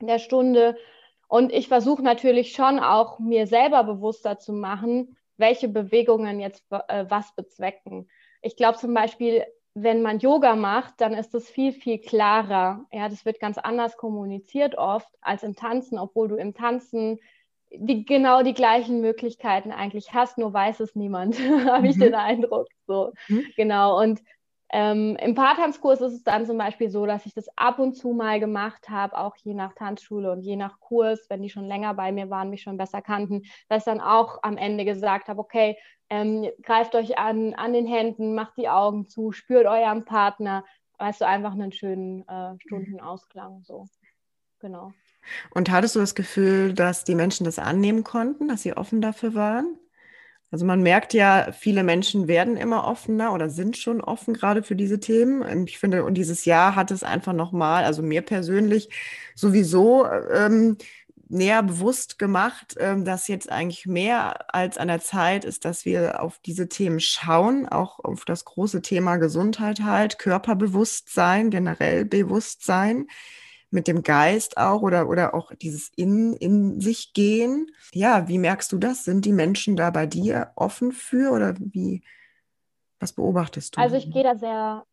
der 0.00 0.18
Stunde. 0.18 0.76
Und 1.29 1.53
ich 1.53 1.68
versuche 1.68 2.03
natürlich 2.03 2.53
schon 2.53 2.81
auch 2.81 3.20
mir 3.20 3.46
selber 3.46 3.85
bewusster 3.85 4.38
zu 4.38 4.53
machen, 4.53 5.16
welche 5.37 5.68
Bewegungen 5.68 6.40
jetzt 6.40 6.64
äh, 6.70 7.05
was 7.09 7.37
bezwecken. 7.37 8.09
Ich 8.42 8.57
glaube 8.57 8.79
zum 8.79 8.92
Beispiel, 8.92 9.44
wenn 9.74 10.03
man 10.03 10.18
Yoga 10.18 10.57
macht, 10.57 10.94
dann 11.00 11.14
ist 11.14 11.35
das 11.35 11.48
viel, 11.48 11.72
viel 11.72 11.98
klarer. 11.98 12.85
Ja, 12.90 13.09
das 13.09 13.24
wird 13.24 13.38
ganz 13.38 13.59
anders 13.59 13.96
kommuniziert 13.96 14.76
oft 14.76 15.09
als 15.20 15.44
im 15.44 15.55
Tanzen, 15.55 16.00
obwohl 16.00 16.26
du 16.26 16.35
im 16.35 16.53
Tanzen 16.53 17.20
die 17.72 18.04
genau 18.04 18.42
die 18.42 18.54
gleichen 18.54 19.00
Möglichkeiten 19.00 19.70
eigentlich 19.70 20.12
hast, 20.12 20.38
nur 20.38 20.52
weiß 20.52 20.80
es 20.80 20.94
niemand, 20.94 21.38
habe 21.66 21.88
ich 21.88 21.96
mhm. 21.96 22.00
den 22.00 22.14
Eindruck. 22.14 22.68
So, 22.87 23.12
mhm. 23.28 23.46
genau. 23.56 24.00
Und 24.00 24.20
ähm, 24.72 25.16
im 25.20 25.35
Paartanzkurs 25.35 26.00
ist 26.00 26.12
es 26.12 26.22
dann 26.22 26.46
zum 26.46 26.56
Beispiel 26.56 26.90
so, 26.90 27.04
dass 27.04 27.26
ich 27.26 27.35
das 27.35 27.48
ab 27.56 27.80
und 27.80 27.94
zu 27.94 28.12
mal 28.12 28.38
gemacht 28.38 28.88
habe, 28.88 29.18
auch 29.18 29.35
je 29.37 29.54
nach 29.54 29.74
Tanzschule 29.74 30.30
und 30.30 30.42
je 30.42 30.54
nach 30.54 30.78
Kurs, 30.78 31.26
wenn 31.28 31.42
die 31.42 31.50
schon 31.50 31.64
länger 31.64 31.94
bei 31.94 32.12
mir 32.12 32.30
waren, 32.30 32.50
mich 32.50 32.62
schon 32.62 32.76
besser 32.76 33.02
kannten, 33.02 33.42
dass 33.68 33.78
ich 33.78 33.85
dann 33.85 34.00
auch 34.00 34.38
am 34.42 34.56
Ende 34.56 34.85
gesagt 34.85 35.28
habe, 35.28 35.40
okay, 35.40 35.76
ähm, 36.09 36.48
greift 36.62 36.94
euch 36.94 37.18
an, 37.18 37.54
an 37.54 37.72
den 37.72 37.87
Händen, 37.87 38.35
macht 38.35 38.56
die 38.56 38.68
Augen 38.68 39.09
zu, 39.09 39.33
spürt 39.33 39.66
euren 39.66 40.04
Partner, 40.04 40.64
weißt 40.98 41.20
du, 41.20 41.26
einfach 41.26 41.52
einen 41.52 41.72
schönen 41.72 42.28
äh, 42.28 42.54
Stundenausklang. 42.61 43.62
So, 43.64 43.87
genau. 44.61 44.92
Und 45.50 45.70
hattest 45.70 45.96
du 45.96 46.00
das 46.00 46.14
Gefühl, 46.14 46.72
dass 46.74 47.04
die 47.04 47.14
Menschen 47.14 47.44
das 47.44 47.59
annehmen 47.59 48.04
konnten, 48.04 48.48
dass 48.48 48.62
sie 48.62 48.76
offen 48.76 49.00
dafür 49.00 49.35
waren? 49.35 49.76
Also 50.50 50.66
man 50.66 50.83
merkt 50.83 51.14
ja, 51.14 51.52
viele 51.52 51.85
Menschen 51.85 52.26
werden 52.26 52.56
immer 52.56 52.85
offener 52.85 53.33
oder 53.33 53.48
sind 53.48 53.76
schon 53.76 54.00
offen 54.00 54.35
gerade 54.35 54.64
für 54.64 54.74
diese 54.74 54.98
Themen. 54.98 55.66
Ich 55.66 55.78
finde, 55.78 56.04
und 56.04 56.14
dieses 56.14 56.44
Jahr 56.44 56.74
hat 56.74 56.90
es 56.90 57.04
einfach 57.04 57.33
nochmal, 57.33 57.85
also 57.85 58.02
mir 58.02 58.22
persönlich 58.22 58.88
sowieso 59.37 60.06
ähm, 60.06 60.76
näher 61.30 61.62
bewusst 61.62 62.18
gemacht, 62.18 62.74
ähm, 62.78 63.04
dass 63.04 63.28
jetzt 63.28 63.50
eigentlich 63.50 63.87
mehr 63.87 64.52
als 64.52 64.76
an 64.76 64.88
der 64.88 65.00
Zeit 65.00 65.44
ist, 65.44 65.64
dass 65.64 65.85
wir 65.85 66.20
auf 66.20 66.40
diese 66.44 66.68
Themen 66.68 66.98
schauen, 66.98 67.68
auch 67.68 68.00
auf 68.00 68.24
das 68.24 68.44
große 68.44 68.83
Thema 68.83 69.16
Gesundheit 69.16 69.80
halt, 69.85 70.18
Körperbewusstsein, 70.18 71.50
generell 71.50 72.04
Bewusstsein 72.04 73.06
mit 73.70 73.87
dem 73.87 74.02
Geist 74.02 74.56
auch 74.56 74.83
oder, 74.83 75.09
oder 75.09 75.35
auch 75.35 75.52
dieses 75.54 75.90
in, 75.96 76.35
in 76.35 76.80
sich 76.80 77.12
gehen. 77.12 77.70
Ja, 77.92 78.28
wie 78.28 78.38
merkst 78.38 78.70
du 78.72 78.78
das? 78.78 79.04
Sind 79.04 79.24
die 79.24 79.33
Menschen 79.33 79.76
da 79.76 79.90
bei 79.90 80.06
dir 80.06 80.52
offen 80.56 80.92
für 80.92 81.30
oder 81.30 81.54
wie, 81.59 82.02
was 82.98 83.12
beobachtest 83.12 83.76
du? 83.76 83.80
Also 83.80 83.96
ich 83.96 84.11
gehe 84.11 84.24
da 84.24 84.35
sehr, 84.35 84.85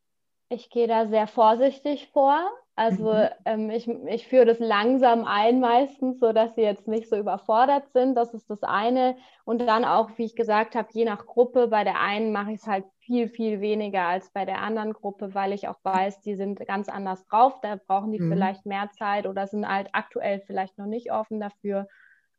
ich 0.49 0.69
gehe 0.69 0.87
da 0.87 1.07
sehr 1.07 1.27
vorsichtig 1.27 2.09
vor. 2.13 2.49
Also 2.77 3.11
mhm. 3.11 3.29
ähm, 3.45 3.69
ich, 3.71 3.87
ich 3.87 4.27
führe 4.27 4.45
das 4.45 4.59
langsam 4.59 5.25
ein 5.25 5.59
meistens, 5.59 6.19
so 6.19 6.31
dass 6.31 6.53
sie 6.53 6.61
jetzt 6.61 6.87
nicht 6.87 7.09
so 7.09 7.17
überfordert 7.17 7.91
sind. 7.91 8.13
Das 8.13 8.35
ist 8.35 8.51
das 8.51 8.61
eine. 8.61 9.17
Und 9.45 9.63
dann 9.63 9.83
auch, 9.83 10.11
wie 10.17 10.25
ich 10.25 10.35
gesagt 10.35 10.75
habe, 10.75 10.87
je 10.91 11.03
nach 11.03 11.25
Gruppe. 11.25 11.69
Bei 11.69 11.83
der 11.83 11.99
einen 11.99 12.31
mache 12.31 12.51
ich 12.51 12.59
es 12.59 12.67
halt 12.67 12.85
viel, 12.99 13.29
viel 13.29 13.61
weniger 13.61 14.03
als 14.03 14.29
bei 14.29 14.45
der 14.45 14.61
anderen 14.61 14.93
Gruppe, 14.93 15.33
weil 15.33 15.53
ich 15.53 15.67
auch 15.67 15.79
weiß, 15.81 16.21
die 16.21 16.35
sind 16.35 16.59
ganz 16.67 16.87
anders 16.87 17.25
drauf. 17.25 17.59
Da 17.61 17.77
brauchen 17.77 18.11
die 18.11 18.19
mhm. 18.19 18.29
vielleicht 18.29 18.67
mehr 18.67 18.91
Zeit 18.91 19.25
oder 19.25 19.47
sind 19.47 19.67
halt 19.67 19.89
aktuell 19.93 20.43
vielleicht 20.45 20.77
noch 20.77 20.85
nicht 20.85 21.11
offen 21.11 21.39
dafür. 21.39 21.87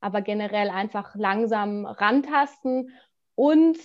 Aber 0.00 0.20
generell 0.20 0.70
einfach 0.70 1.16
langsam 1.16 1.84
rantasten 1.84 2.92
und 3.34 3.76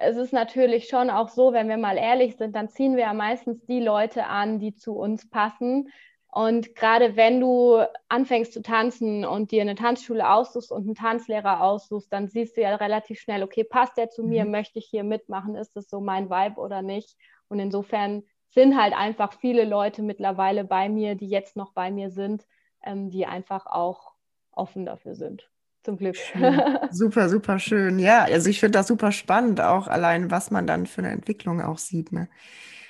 es 0.00 0.16
ist 0.16 0.32
natürlich 0.32 0.88
schon 0.88 1.10
auch 1.10 1.28
so, 1.28 1.52
wenn 1.52 1.68
wir 1.68 1.76
mal 1.76 1.98
ehrlich 1.98 2.36
sind, 2.36 2.56
dann 2.56 2.70
ziehen 2.70 2.96
wir 2.96 3.04
ja 3.04 3.12
meistens 3.12 3.64
die 3.66 3.80
Leute 3.80 4.26
an, 4.26 4.58
die 4.58 4.74
zu 4.74 4.94
uns 4.94 5.28
passen. 5.28 5.90
Und 6.32 6.74
gerade 6.74 7.16
wenn 7.16 7.38
du 7.38 7.84
anfängst 8.08 8.52
zu 8.52 8.62
tanzen 8.62 9.26
und 9.26 9.50
dir 9.50 9.60
eine 9.60 9.74
Tanzschule 9.74 10.30
aussuchst 10.30 10.72
und 10.72 10.84
einen 10.84 10.94
Tanzlehrer 10.94 11.62
aussuchst, 11.62 12.10
dann 12.12 12.28
siehst 12.28 12.56
du 12.56 12.62
ja 12.62 12.74
relativ 12.76 13.20
schnell, 13.20 13.42
okay, 13.42 13.62
passt 13.62 13.98
der 13.98 14.08
zu 14.08 14.22
mir, 14.22 14.46
mhm. 14.46 14.52
möchte 14.52 14.78
ich 14.78 14.86
hier 14.86 15.04
mitmachen, 15.04 15.54
ist 15.54 15.76
das 15.76 15.90
so 15.90 16.00
mein 16.00 16.30
Vibe 16.30 16.60
oder 16.60 16.80
nicht? 16.80 17.16
Und 17.48 17.58
insofern 17.58 18.22
sind 18.48 18.80
halt 18.80 18.94
einfach 18.94 19.34
viele 19.34 19.64
Leute 19.64 20.02
mittlerweile 20.02 20.64
bei 20.64 20.88
mir, 20.88 21.14
die 21.14 21.28
jetzt 21.28 21.56
noch 21.56 21.72
bei 21.72 21.90
mir 21.90 22.10
sind, 22.10 22.46
ähm, 22.82 23.10
die 23.10 23.26
einfach 23.26 23.66
auch 23.66 24.12
offen 24.52 24.86
dafür 24.86 25.14
sind. 25.14 25.49
Zum 25.82 25.96
Glück. 25.96 26.16
super, 26.90 27.28
super 27.28 27.58
schön. 27.58 27.98
Ja, 27.98 28.24
also 28.24 28.50
ich 28.50 28.60
finde 28.60 28.78
das 28.78 28.88
super 28.88 29.12
spannend, 29.12 29.60
auch 29.60 29.88
allein, 29.88 30.30
was 30.30 30.50
man 30.50 30.66
dann 30.66 30.86
für 30.86 31.00
eine 31.00 31.10
Entwicklung 31.10 31.62
auch 31.62 31.78
sieht. 31.78 32.12
Ne? 32.12 32.28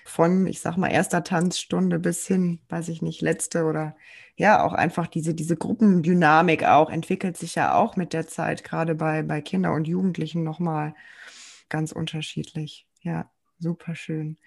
Von, 0.05 0.47
ich 0.47 0.61
sag 0.61 0.77
mal, 0.77 0.89
erster 0.89 1.23
Tanzstunde 1.23 2.01
bis 2.01 2.27
hin, 2.27 2.61
weiß 2.69 2.89
ich 2.89 3.01
nicht, 3.01 3.21
letzte 3.21 3.65
oder 3.65 3.97
ja, 4.37 4.65
auch 4.65 4.73
einfach 4.73 5.07
diese, 5.07 5.35
diese 5.35 5.57
Gruppendynamik 5.57 6.65
auch 6.65 6.91
entwickelt 6.91 7.37
sich 7.37 7.55
ja 7.55 7.75
auch 7.75 7.97
mit 7.97 8.13
der 8.13 8.27
Zeit, 8.27 8.65
gerade 8.65 8.95
bei, 8.95 9.23
bei 9.23 9.41
Kindern 9.41 9.75
und 9.75 9.87
Jugendlichen 9.87 10.43
nochmal 10.43 10.95
ganz 11.69 11.93
unterschiedlich. 11.93 12.87
Ja, 13.03 13.31
super 13.59 13.95
schön. 13.95 14.39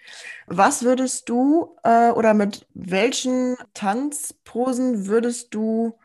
Was 0.48 0.84
würdest 0.84 1.30
du 1.30 1.78
äh, 1.84 2.10
oder 2.10 2.34
mit 2.34 2.68
welchen 2.74 3.56
Tanzposen 3.74 5.06
würdest 5.08 5.54
du 5.54 5.98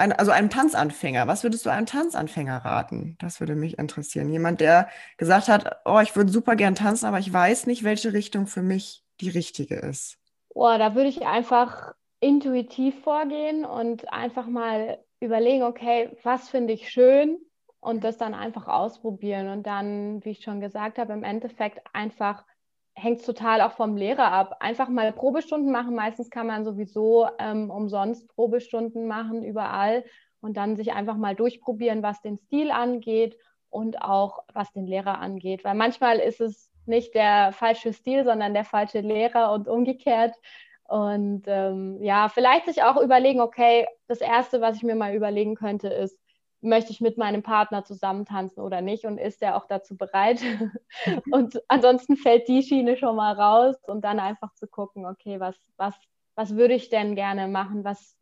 ein, 0.00 0.12
also 0.12 0.32
einem 0.32 0.50
Tanzanfänger, 0.50 1.26
was 1.26 1.44
würdest 1.44 1.66
du 1.66 1.70
einem 1.70 1.86
Tanzanfänger 1.86 2.56
raten? 2.64 3.16
Das 3.20 3.38
würde 3.38 3.54
mich 3.54 3.78
interessieren. 3.78 4.30
Jemand, 4.30 4.60
der 4.60 4.88
gesagt 5.18 5.48
hat, 5.48 5.80
oh, 5.84 6.00
ich 6.00 6.16
würde 6.16 6.32
super 6.32 6.56
gern 6.56 6.74
tanzen, 6.74 7.06
aber 7.06 7.18
ich 7.18 7.32
weiß 7.32 7.66
nicht, 7.66 7.84
welche 7.84 8.12
Richtung 8.12 8.46
für 8.46 8.62
mich 8.62 9.04
die 9.20 9.28
richtige 9.28 9.76
ist. 9.76 10.18
Oh, 10.54 10.74
da 10.78 10.94
würde 10.94 11.08
ich 11.08 11.26
einfach 11.26 11.94
intuitiv 12.18 13.00
vorgehen 13.02 13.64
und 13.64 14.12
einfach 14.12 14.46
mal 14.46 14.98
überlegen, 15.20 15.62
okay, 15.62 16.16
was 16.22 16.48
finde 16.48 16.72
ich 16.72 16.90
schön 16.90 17.38
und 17.80 18.02
das 18.02 18.16
dann 18.16 18.34
einfach 18.34 18.68
ausprobieren 18.68 19.48
und 19.48 19.66
dann, 19.66 20.24
wie 20.24 20.30
ich 20.30 20.42
schon 20.42 20.60
gesagt 20.60 20.98
habe, 20.98 21.12
im 21.12 21.24
Endeffekt 21.24 21.80
einfach 21.92 22.44
hängt 22.94 23.24
total 23.24 23.60
auch 23.60 23.72
vom 23.72 23.96
Lehrer 23.96 24.32
ab. 24.32 24.56
Einfach 24.60 24.88
mal 24.88 25.12
Probestunden 25.12 25.72
machen. 25.72 25.94
Meistens 25.94 26.30
kann 26.30 26.46
man 26.46 26.64
sowieso 26.64 27.28
ähm, 27.38 27.70
umsonst 27.70 28.28
Probestunden 28.28 29.06
machen, 29.06 29.42
überall. 29.42 30.04
Und 30.40 30.56
dann 30.56 30.76
sich 30.76 30.92
einfach 30.92 31.16
mal 31.16 31.34
durchprobieren, 31.34 32.02
was 32.02 32.22
den 32.22 32.38
Stil 32.38 32.70
angeht 32.70 33.36
und 33.68 34.02
auch 34.02 34.44
was 34.52 34.72
den 34.72 34.86
Lehrer 34.86 35.18
angeht. 35.18 35.64
Weil 35.64 35.74
manchmal 35.74 36.18
ist 36.18 36.40
es 36.40 36.70
nicht 36.86 37.14
der 37.14 37.52
falsche 37.52 37.92
Stil, 37.92 38.24
sondern 38.24 38.54
der 38.54 38.64
falsche 38.64 39.00
Lehrer 39.00 39.52
und 39.52 39.68
umgekehrt. 39.68 40.34
Und 40.84 41.44
ähm, 41.46 42.02
ja, 42.02 42.28
vielleicht 42.28 42.66
sich 42.66 42.82
auch 42.82 43.00
überlegen, 43.00 43.40
okay, 43.40 43.86
das 44.08 44.20
Erste, 44.20 44.60
was 44.60 44.76
ich 44.76 44.82
mir 44.82 44.96
mal 44.96 45.14
überlegen 45.14 45.54
könnte, 45.54 45.88
ist, 45.88 46.18
möchte 46.60 46.92
ich 46.92 47.00
mit 47.00 47.16
meinem 47.16 47.42
Partner 47.42 47.84
zusammen 47.84 48.24
tanzen 48.24 48.60
oder 48.60 48.80
nicht 48.80 49.04
und 49.04 49.18
ist 49.18 49.42
er 49.42 49.56
auch 49.56 49.66
dazu 49.66 49.96
bereit? 49.96 50.40
und 51.30 51.60
ansonsten 51.68 52.16
fällt 52.16 52.48
die 52.48 52.62
Schiene 52.62 52.96
schon 52.96 53.16
mal 53.16 53.32
raus 53.32 53.76
und 53.86 54.04
dann 54.04 54.18
einfach 54.18 54.54
zu 54.54 54.66
gucken, 54.66 55.06
okay, 55.06 55.40
was, 55.40 55.56
was, 55.76 55.94
was 56.34 56.56
würde 56.56 56.74
ich 56.74 56.90
denn 56.90 57.14
gerne 57.14 57.48
machen? 57.48 57.84
Was, 57.84 58.16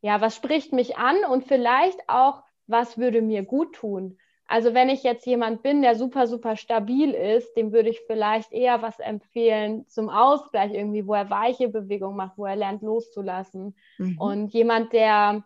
ja, 0.00 0.20
was 0.20 0.36
spricht 0.36 0.72
mich 0.72 0.96
an 0.96 1.16
und 1.30 1.44
vielleicht 1.44 2.08
auch, 2.08 2.42
was 2.66 2.98
würde 2.98 3.22
mir 3.22 3.44
gut 3.44 3.74
tun? 3.74 4.18
Also 4.46 4.74
wenn 4.74 4.90
ich 4.90 5.02
jetzt 5.02 5.26
jemand 5.26 5.62
bin, 5.62 5.80
der 5.80 5.94
super, 5.94 6.26
super 6.26 6.56
stabil 6.56 7.12
ist, 7.12 7.54
dem 7.54 7.72
würde 7.72 7.88
ich 7.88 8.00
vielleicht 8.06 8.52
eher 8.52 8.82
was 8.82 9.00
empfehlen 9.00 9.86
zum 9.88 10.10
Ausgleich 10.10 10.74
irgendwie, 10.74 11.06
wo 11.06 11.14
er 11.14 11.30
weiche 11.30 11.68
Bewegungen 11.68 12.16
macht, 12.16 12.36
wo 12.36 12.44
er 12.44 12.56
lernt 12.56 12.82
loszulassen. 12.82 13.74
Mhm. 13.96 14.18
Und 14.18 14.52
jemand, 14.52 14.92
der 14.92 15.44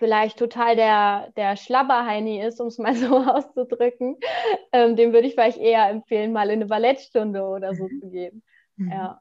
vielleicht 0.00 0.38
total 0.38 0.74
der, 0.74 1.30
der 1.36 1.56
Schlabberheini 1.56 2.44
ist, 2.44 2.60
um 2.60 2.66
es 2.66 2.78
mal 2.78 2.94
so 2.96 3.18
auszudrücken, 3.18 4.16
ähm, 4.72 4.96
dem 4.96 5.12
würde 5.12 5.28
ich 5.28 5.34
vielleicht 5.34 5.58
eher 5.58 5.88
empfehlen, 5.88 6.32
mal 6.32 6.48
in 6.48 6.56
eine 6.56 6.66
Ballettstunde 6.66 7.42
oder 7.44 7.76
so 7.76 7.84
mhm. 7.84 8.00
zu 8.00 8.10
gehen. 8.10 8.42
Mhm. 8.76 8.90
Ja. 8.90 9.20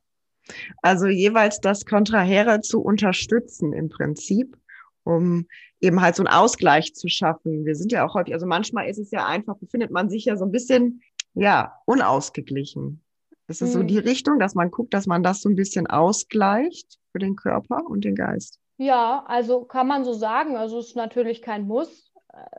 Also 0.81 1.05
jeweils 1.05 1.59
das 1.59 1.85
Kontrahere 1.85 2.61
zu 2.61 2.81
unterstützen 2.81 3.73
im 3.73 3.89
Prinzip, 3.89 4.57
um 5.03 5.45
eben 5.79 6.01
halt 6.01 6.15
so 6.15 6.23
einen 6.23 6.33
Ausgleich 6.33 6.95
zu 6.95 7.07
schaffen. 7.07 7.65
Wir 7.65 7.75
sind 7.75 7.91
ja 7.91 8.07
auch 8.07 8.15
häufig, 8.15 8.33
also 8.33 8.47
manchmal 8.47 8.89
ist 8.89 8.97
es 8.97 9.11
ja 9.11 9.27
einfach, 9.27 9.57
befindet 9.57 9.91
man 9.91 10.09
sich 10.09 10.25
ja 10.25 10.37
so 10.37 10.45
ein 10.45 10.51
bisschen, 10.51 11.03
ja, 11.35 11.75
unausgeglichen. 11.85 13.03
Es 13.47 13.61
ist 13.61 13.69
mhm. 13.69 13.73
so 13.73 13.83
die 13.83 13.99
Richtung, 13.99 14.39
dass 14.39 14.55
man 14.55 14.71
guckt, 14.71 14.93
dass 14.93 15.05
man 15.05 15.21
das 15.21 15.41
so 15.41 15.49
ein 15.49 15.55
bisschen 15.55 15.87
ausgleicht 15.87 16.99
für 17.11 17.19
den 17.19 17.35
Körper 17.35 17.85
und 17.85 18.03
den 18.03 18.15
Geist. 18.15 18.58
Ja, 18.79 19.25
also 19.27 19.65
kann 19.65 19.87
man 19.87 20.05
so 20.05 20.13
sagen. 20.13 20.55
Also 20.55 20.79
es 20.79 20.87
ist 20.87 20.95
natürlich 20.95 21.41
kein 21.41 21.67
Muss. 21.67 22.13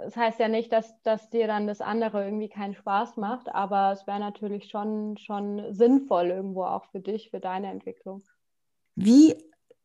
Das 0.05 0.17
heißt 0.17 0.39
ja 0.39 0.49
nicht, 0.49 0.71
dass, 0.71 1.01
dass 1.03 1.31
dir 1.31 1.47
dann 1.47 1.67
das 1.67 1.81
andere 1.81 2.25
irgendwie 2.25 2.51
keinen 2.51 2.75
Spaß 2.75 3.17
macht, 3.17 3.49
aber 3.55 3.93
es 3.93 4.07
wäre 4.07 4.21
natürlich 4.21 4.69
schon, 4.69 5.17
schon 5.17 5.73
sinnvoll 5.73 6.27
irgendwo 6.27 6.65
auch 6.65 6.85
für 6.93 7.01
dich, 7.01 7.31
für 7.31 7.41
deine 7.41 7.71
Entwicklung. 7.71 8.23
Wie 8.97 9.35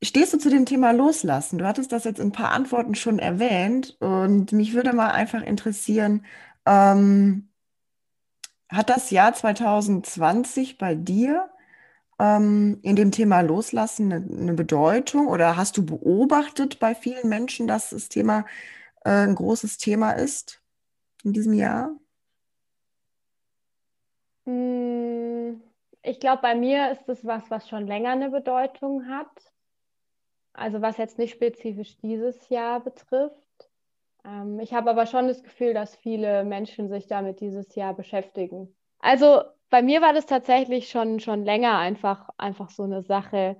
stehst 0.04 0.34
du 0.34 0.38
zu 0.38 0.50
dem 0.50 0.66
Thema 0.66 0.92
Loslassen? 0.92 1.58
Du 1.58 1.66
hattest 1.66 1.94
das 1.94 2.04
jetzt 2.04 2.20
in 2.20 2.28
ein 2.28 2.34
paar 2.34 2.52
Antworten 2.52 2.96
schon 2.96 3.20
erwähnt 3.20 3.96
und 4.02 4.52
mich 4.52 4.74
würde 4.74 4.92
mal 4.92 5.12
einfach 5.12 5.42
interessieren, 5.42 6.26
ähm, 6.66 7.48
hat 8.68 8.90
das 8.90 9.10
Jahr 9.10 9.34
2020 9.34 10.78
bei 10.78 10.96
dir 10.96 11.50
ähm, 12.20 12.80
in 12.82 12.96
dem 12.96 13.12
Thema 13.12 13.42
Loslassen 13.42 14.12
eine, 14.12 14.26
eine, 14.26 14.54
Bedeutung? 14.54 15.28
Oder 15.28 15.58
hast 15.58 15.78
du 15.78 15.86
beobachtet 15.86 16.80
bei 16.80 16.96
vielen 16.96 17.30
Menschen, 17.30 17.68
dass 17.68 17.90
das 17.90 18.10
Thema 18.10 18.46
äh, 19.04 19.10
ein 19.10 19.36
großes 19.36 19.78
Thema 19.78 20.12
ist 20.12 20.62
in 21.24 21.34
diesem 21.34 21.54
Jahr? 21.54 21.96
Hm, 24.46 25.62
ich 26.04 26.20
glaube, 26.20 26.42
bei 26.42 26.56
mir 26.56 26.92
ist 26.92 27.10
es 27.10 27.26
was, 27.26 27.50
was 27.50 27.68
schon 27.68 27.88
länger 27.88 28.12
eine 28.12 28.30
Bedeutung 28.30 29.08
hat. 29.08 29.54
Also 30.54 30.82
was 30.82 30.98
jetzt 30.98 31.18
nicht 31.18 31.34
spezifisch 31.34 31.98
dieses 31.98 32.48
Jahr 32.48 32.80
betrifft. 32.80 33.70
Ähm, 34.24 34.60
ich 34.60 34.74
habe 34.74 34.90
aber 34.90 35.06
schon 35.06 35.28
das 35.28 35.44
Gefühl, 35.44 35.74
dass 35.74 35.96
viele 35.96 36.46
Menschen 36.46 36.88
sich 36.90 37.08
damit 37.08 37.42
dieses 37.42 37.76
Jahr 37.76 37.94
beschäftigen. 37.94 38.74
Also 39.00 39.42
bei 39.76 39.82
mir 39.82 40.02
war 40.02 40.14
das 40.14 40.26
tatsächlich 40.26 40.88
schon, 40.88 41.20
schon 41.20 41.44
länger 41.44 41.78
einfach, 41.78 42.30
einfach 42.38 42.70
so 42.70 42.84
eine 42.84 43.04
Sache, 43.04 43.58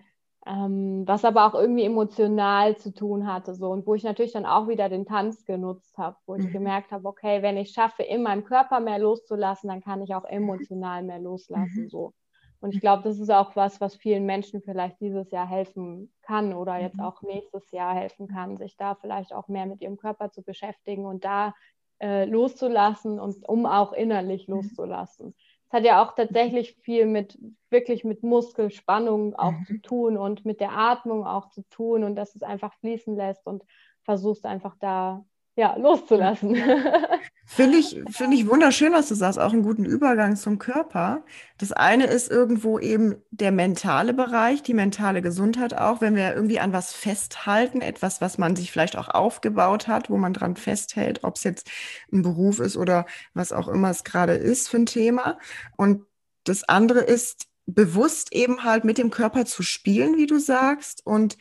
ähm, 0.48 1.04
was 1.06 1.26
aber 1.26 1.46
auch 1.46 1.56
irgendwie 1.56 1.84
emotional 1.84 2.78
zu 2.78 2.94
tun 2.94 3.28
hatte. 3.28 3.54
So. 3.54 3.70
Und 3.70 3.86
wo 3.86 3.96
ich 3.96 4.04
natürlich 4.06 4.32
dann 4.32 4.46
auch 4.46 4.70
wieder 4.70 4.88
den 4.88 5.06
Tanz 5.06 5.44
genutzt 5.44 5.98
habe, 5.98 6.16
wo 6.26 6.36
ich 6.36 6.46
mhm. 6.46 6.54
gemerkt 6.54 6.94
habe, 6.94 7.06
okay, 7.06 7.42
wenn 7.42 7.58
ich 7.58 7.72
schaffe, 7.72 8.04
in 8.04 8.24
meinem 8.24 8.46
Körper 8.46 8.80
mehr 8.80 8.98
loszulassen, 8.98 9.68
dann 9.68 9.82
kann 9.82 10.02
ich 10.02 10.16
auch 10.16 10.24
emotional 10.24 11.04
mehr 11.04 11.20
loslassen. 11.20 11.84
Mhm. 11.84 11.90
So. 11.90 12.14
Und 12.62 12.74
ich 12.74 12.80
glaube, 12.80 13.04
das 13.04 13.20
ist 13.20 13.30
auch 13.30 13.58
was, 13.58 13.82
was 13.82 13.98
vielen 13.98 14.26
Menschen 14.26 14.62
vielleicht 14.62 15.02
dieses 15.02 15.32
Jahr 15.32 15.50
helfen 15.50 16.14
kann 16.22 16.54
oder 16.54 16.80
jetzt 16.80 16.96
mhm. 16.96 17.04
auch 17.04 17.24
nächstes 17.24 17.70
Jahr 17.72 17.94
helfen 17.94 18.30
kann, 18.30 18.56
sich 18.56 18.78
da 18.78 18.96
vielleicht 18.96 19.34
auch 19.34 19.50
mehr 19.50 19.66
mit 19.66 19.82
ihrem 19.82 19.98
Körper 19.98 20.32
zu 20.32 20.44
beschäftigen 20.44 21.06
und 21.06 21.26
da 21.26 21.54
äh, 22.00 22.24
loszulassen 22.24 23.20
und 23.20 23.46
um 23.50 23.66
auch 23.66 23.92
innerlich 23.92 24.48
mhm. 24.48 24.56
loszulassen 24.56 25.36
hat 25.76 25.84
ja 25.84 26.02
auch 26.02 26.16
tatsächlich 26.16 26.78
viel 26.82 27.06
mit 27.06 27.38
wirklich 27.70 28.06
mit 28.06 28.24
Muskelspannung 28.24 29.36
auch 29.36 29.52
mhm. 29.52 29.66
zu 29.66 29.82
tun 29.82 30.18
und 30.18 30.46
mit 30.46 30.62
der 30.62 30.72
Atmung 30.72 31.28
auch 31.28 31.50
zu 31.50 31.64
tun 31.70 32.06
und 32.06 32.16
dass 32.16 32.34
es 32.34 32.44
einfach 32.44 32.74
fließen 32.76 33.16
lässt 33.16 33.46
und 33.46 33.62
versuchst 34.04 34.46
einfach 34.46 34.78
da 34.80 35.26
ja, 35.56 35.76
loszulassen. 35.78 36.58
Finde 37.48 37.78
ich, 37.78 38.02
finde 38.10 38.36
ich 38.36 38.50
wunderschön, 38.50 38.92
was 38.92 39.08
du 39.08 39.14
sagst, 39.16 39.40
auch 39.40 39.54
einen 39.54 39.62
guten 39.62 39.86
Übergang 39.86 40.36
zum 40.36 40.58
Körper. 40.58 41.24
Das 41.60 41.72
eine 41.72 42.08
ist 42.08 42.32
irgendwo 42.32 42.80
eben 42.80 43.16
der 43.30 43.52
mentale 43.52 44.14
Bereich, 44.14 44.64
die 44.64 44.74
mentale 44.74 45.22
Gesundheit 45.22 45.78
auch, 45.78 46.02
wenn 46.02 46.16
wir 46.16 46.34
irgendwie 46.34 46.60
an 46.60 46.74
was 46.74 46.92
festhalten, 46.92 47.82
etwas, 47.82 48.20
was 48.20 48.40
man 48.40 48.56
sich 48.56 48.72
vielleicht 48.72 48.98
auch 48.98 49.10
aufgebaut 49.10 49.88
hat, 49.88 50.10
wo 50.10 50.18
man 50.18 50.34
dran 50.34 50.56
festhält, 50.56 51.24
ob 51.24 51.36
es 51.36 51.44
jetzt 51.44 51.70
ein 52.12 52.24
Beruf 52.24 52.60
ist 52.60 52.78
oder 52.78 53.06
was 53.36 53.54
auch 53.54 53.68
immer 53.68 53.92
es 53.92 54.04
gerade 54.04 54.34
ist 54.34 54.68
für 54.68 54.78
ein 54.78 54.88
Thema. 54.88 55.38
Und 55.78 56.04
das 56.46 56.64
andere 56.64 57.02
ist 57.02 57.46
bewusst 57.68 58.34
eben 58.34 58.64
halt 58.64 58.86
mit 58.86 58.98
dem 58.98 59.12
Körper 59.12 59.46
zu 59.46 59.62
spielen, 59.62 60.18
wie 60.18 60.28
du 60.28 60.40
sagst, 60.40 61.06
und 61.06 61.38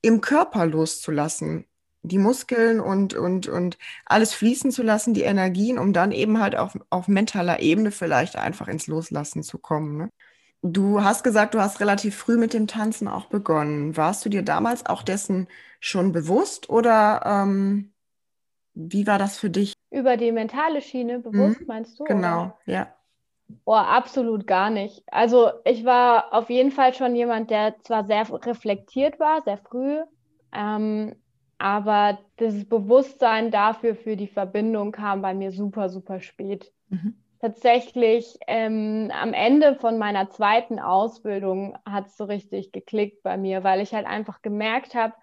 im 0.00 0.20
Körper 0.20 0.66
loszulassen 0.66 1.67
die 2.02 2.18
Muskeln 2.18 2.80
und, 2.80 3.14
und, 3.14 3.48
und 3.48 3.78
alles 4.06 4.34
fließen 4.34 4.70
zu 4.70 4.82
lassen, 4.82 5.14
die 5.14 5.22
Energien, 5.22 5.78
um 5.78 5.92
dann 5.92 6.12
eben 6.12 6.40
halt 6.40 6.56
auf, 6.56 6.78
auf 6.90 7.08
mentaler 7.08 7.60
Ebene 7.60 7.90
vielleicht 7.90 8.36
einfach 8.36 8.68
ins 8.68 8.86
Loslassen 8.86 9.42
zu 9.42 9.58
kommen. 9.58 9.96
Ne? 9.96 10.10
Du 10.62 11.02
hast 11.02 11.22
gesagt, 11.24 11.54
du 11.54 11.60
hast 11.60 11.80
relativ 11.80 12.16
früh 12.16 12.36
mit 12.36 12.52
dem 12.54 12.66
Tanzen 12.66 13.08
auch 13.08 13.26
begonnen. 13.26 13.96
Warst 13.96 14.24
du 14.24 14.28
dir 14.28 14.42
damals 14.42 14.86
auch 14.86 15.02
dessen 15.02 15.48
schon 15.80 16.12
bewusst 16.12 16.70
oder 16.70 17.22
ähm, 17.24 17.92
wie 18.74 19.06
war 19.06 19.18
das 19.18 19.38
für 19.38 19.50
dich? 19.50 19.72
Über 19.90 20.16
die 20.16 20.32
mentale 20.32 20.82
Schiene 20.82 21.18
bewusst, 21.20 21.60
mhm, 21.60 21.66
meinst 21.66 21.98
du? 21.98 22.04
Genau, 22.04 22.44
oder? 22.44 22.58
ja. 22.66 22.94
Oh, 23.64 23.72
absolut 23.74 24.46
gar 24.46 24.70
nicht. 24.70 25.02
Also 25.10 25.50
ich 25.64 25.84
war 25.84 26.34
auf 26.34 26.50
jeden 26.50 26.70
Fall 26.70 26.92
schon 26.94 27.16
jemand, 27.16 27.50
der 27.50 27.76
zwar 27.82 28.04
sehr 28.04 28.26
reflektiert 28.44 29.18
war, 29.18 29.42
sehr 29.42 29.58
früh 29.58 29.98
Ähm, 30.52 31.14
aber 31.58 32.18
das 32.36 32.64
Bewusstsein 32.64 33.50
dafür, 33.50 33.94
für 33.94 34.16
die 34.16 34.28
Verbindung 34.28 34.92
kam 34.92 35.22
bei 35.22 35.34
mir 35.34 35.52
super, 35.52 35.88
super 35.88 36.20
spät. 36.20 36.72
Mhm. 36.88 37.14
Tatsächlich 37.40 38.36
ähm, 38.48 39.12
am 39.14 39.32
Ende 39.32 39.76
von 39.76 39.98
meiner 39.98 40.28
zweiten 40.30 40.80
Ausbildung 40.80 41.76
hat 41.84 42.06
es 42.06 42.16
so 42.16 42.24
richtig 42.24 42.72
geklickt 42.72 43.22
bei 43.22 43.36
mir, 43.36 43.62
weil 43.62 43.80
ich 43.80 43.94
halt 43.94 44.06
einfach 44.06 44.42
gemerkt 44.42 44.94
habe, 44.94 45.14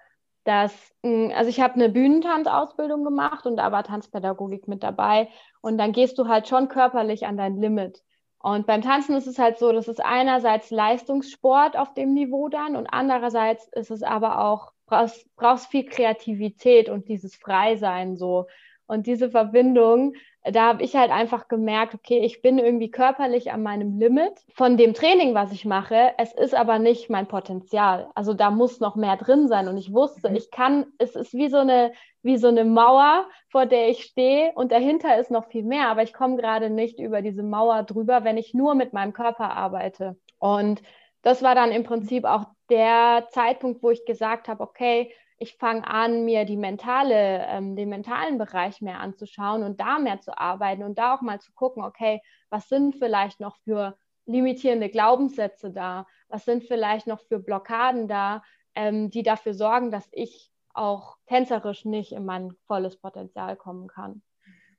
dass, 0.45 0.93
hm, 1.03 1.31
also 1.35 1.49
ich 1.49 1.59
habe 1.59 1.73
eine 1.73 1.89
Bühnentanzausbildung 1.89 3.03
gemacht 3.03 3.45
und 3.45 3.57
da 3.57 3.71
war 3.71 3.83
Tanzpädagogik 3.83 4.67
mit 4.67 4.83
dabei 4.83 5.27
und 5.61 5.77
dann 5.77 5.91
gehst 5.91 6.17
du 6.17 6.27
halt 6.27 6.47
schon 6.47 6.69
körperlich 6.69 7.25
an 7.25 7.35
dein 7.35 7.57
Limit. 7.57 8.01
Und 8.45 8.67
beim 8.67 8.83
Tanzen 8.83 9.15
ist 9.15 9.25
es 9.25 9.39
halt 9.39 9.57
so, 9.57 9.71
das 9.71 9.87
ist 9.87 10.05
einerseits 10.05 10.69
Leistungssport 10.69 11.75
auf 11.75 11.95
dem 11.95 12.13
Niveau 12.13 12.47
dann 12.47 12.75
und 12.75 12.85
andererseits 12.85 13.67
ist 13.69 13.89
es 13.89 14.03
aber 14.03 14.39
auch, 14.39 14.71
brauchst, 14.85 15.25
brauchst 15.35 15.65
viel 15.71 15.85
Kreativität 15.85 16.87
und 16.87 17.07
dieses 17.09 17.35
Freisein 17.35 18.17
so. 18.17 18.45
Und 18.85 19.07
diese 19.07 19.31
Verbindung, 19.31 20.13
da 20.51 20.67
habe 20.67 20.83
ich 20.83 20.95
halt 20.95 21.11
einfach 21.11 21.47
gemerkt, 21.47 21.95
okay, 21.95 22.19
ich 22.19 22.41
bin 22.41 22.59
irgendwie 22.59 22.91
körperlich 22.91 23.51
an 23.51 23.63
meinem 23.63 23.97
Limit 23.97 24.33
von 24.53 24.77
dem 24.77 24.93
Training, 24.93 25.33
was 25.33 25.51
ich 25.51 25.65
mache. 25.65 26.13
Es 26.17 26.33
ist 26.33 26.53
aber 26.53 26.77
nicht 26.77 27.09
mein 27.09 27.27
Potenzial. 27.27 28.09
Also 28.13 28.33
da 28.33 28.51
muss 28.51 28.79
noch 28.79 28.95
mehr 28.95 29.17
drin 29.17 29.47
sein. 29.47 29.67
Und 29.67 29.77
ich 29.77 29.91
wusste, 29.91 30.29
mhm. 30.29 30.35
ich 30.35 30.51
kann, 30.51 30.85
es 30.99 31.15
ist 31.15 31.33
wie 31.33 31.49
so 31.49 31.57
eine, 31.57 31.93
wie 32.21 32.37
so 32.37 32.47
eine 32.47 32.63
Mauer, 32.63 33.27
vor 33.49 33.65
der 33.65 33.89
ich 33.89 34.03
stehe 34.03 34.51
und 34.53 34.71
dahinter 34.71 35.17
ist 35.17 35.31
noch 35.31 35.47
viel 35.47 35.63
mehr. 35.63 35.87
Aber 35.87 36.03
ich 36.03 36.13
komme 36.13 36.37
gerade 36.37 36.69
nicht 36.69 36.99
über 36.99 37.23
diese 37.23 37.43
Mauer 37.43 37.81
drüber, 37.83 38.23
wenn 38.23 38.37
ich 38.37 38.53
nur 38.53 38.75
mit 38.75 38.93
meinem 38.93 39.13
Körper 39.13 39.51
arbeite. 39.51 40.15
Und 40.37 40.83
das 41.23 41.41
war 41.41 41.55
dann 41.55 41.71
im 41.71 41.83
Prinzip 41.83 42.23
auch 42.23 42.45
der 42.69 43.27
Zeitpunkt, 43.31 43.81
wo 43.81 43.89
ich 43.89 44.05
gesagt 44.05 44.47
habe, 44.47 44.61
okay, 44.61 45.11
ich 45.37 45.57
fange 45.57 45.85
an, 45.87 46.23
mir 46.25 46.45
die 46.45 46.57
mentale, 46.57 47.45
ähm, 47.47 47.75
den 47.75 47.89
mentalen 47.89 48.37
Bereich 48.37 48.81
mehr 48.81 48.99
anzuschauen 48.99 49.63
und 49.63 49.79
da 49.79 49.99
mehr 49.99 50.21
zu 50.21 50.37
arbeiten 50.37 50.83
und 50.83 50.97
da 50.97 51.15
auch 51.15 51.21
mal 51.21 51.39
zu 51.39 51.51
gucken, 51.53 51.83
okay, 51.83 52.21
was 52.49 52.69
sind 52.69 52.95
vielleicht 52.95 53.39
noch 53.39 53.57
für 53.57 53.97
limitierende 54.25 54.89
Glaubenssätze 54.89 55.71
da? 55.71 56.07
Was 56.29 56.45
sind 56.45 56.63
vielleicht 56.63 57.07
noch 57.07 57.21
für 57.21 57.39
Blockaden 57.39 58.07
da, 58.07 58.43
ähm, 58.75 59.09
die 59.09 59.23
dafür 59.23 59.53
sorgen, 59.53 59.91
dass 59.91 60.07
ich 60.11 60.51
auch 60.73 61.17
tänzerisch 61.27 61.85
nicht 61.85 62.11
in 62.11 62.25
mein 62.25 62.53
volles 62.67 62.97
Potenzial 62.97 63.55
kommen 63.55 63.87
kann? 63.87 64.21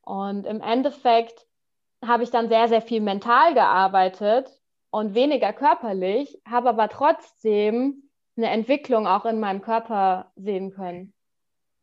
Und 0.03 0.47
im 0.47 0.61
Endeffekt 0.61 1.47
habe 2.05 2.23
ich 2.23 2.31
dann 2.31 2.49
sehr, 2.49 2.69
sehr 2.69 2.83
viel 2.83 3.01
mental 3.01 3.55
gearbeitet 3.55 4.51
und 4.91 5.15
weniger 5.15 5.53
körperlich, 5.53 6.41
habe 6.49 6.71
aber 6.71 6.89
trotzdem 6.89 8.06
eine 8.37 8.51
Entwicklung 8.51 9.07
auch 9.07 9.25
in 9.25 9.41
meinem 9.41 9.63
Körper 9.63 10.33
sehen 10.37 10.73
können. 10.73 11.13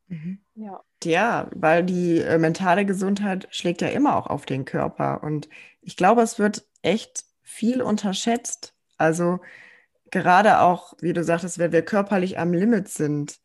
Mhm. 0.07 0.39
Ja. 0.55 0.83
ja, 1.03 1.49
weil 1.55 1.83
die 1.83 2.19
äh, 2.19 2.37
mentale 2.37 2.85
Gesundheit 2.85 3.47
schlägt 3.51 3.81
ja 3.81 3.87
immer 3.87 4.15
auch 4.15 4.27
auf 4.27 4.45
den 4.45 4.65
Körper. 4.65 5.23
Und 5.23 5.49
ich 5.81 5.97
glaube, 5.97 6.21
es 6.21 6.37
wird 6.37 6.65
echt 6.81 7.25
viel 7.41 7.81
unterschätzt. 7.81 8.73
Also 8.97 9.39
gerade 10.11 10.59
auch, 10.59 10.93
wie 11.01 11.13
du 11.13 11.23
sagtest, 11.23 11.57
wenn 11.57 11.71
wir 11.71 11.81
körperlich 11.83 12.37
am 12.37 12.53
Limit 12.53 12.87
sind, 12.87 13.39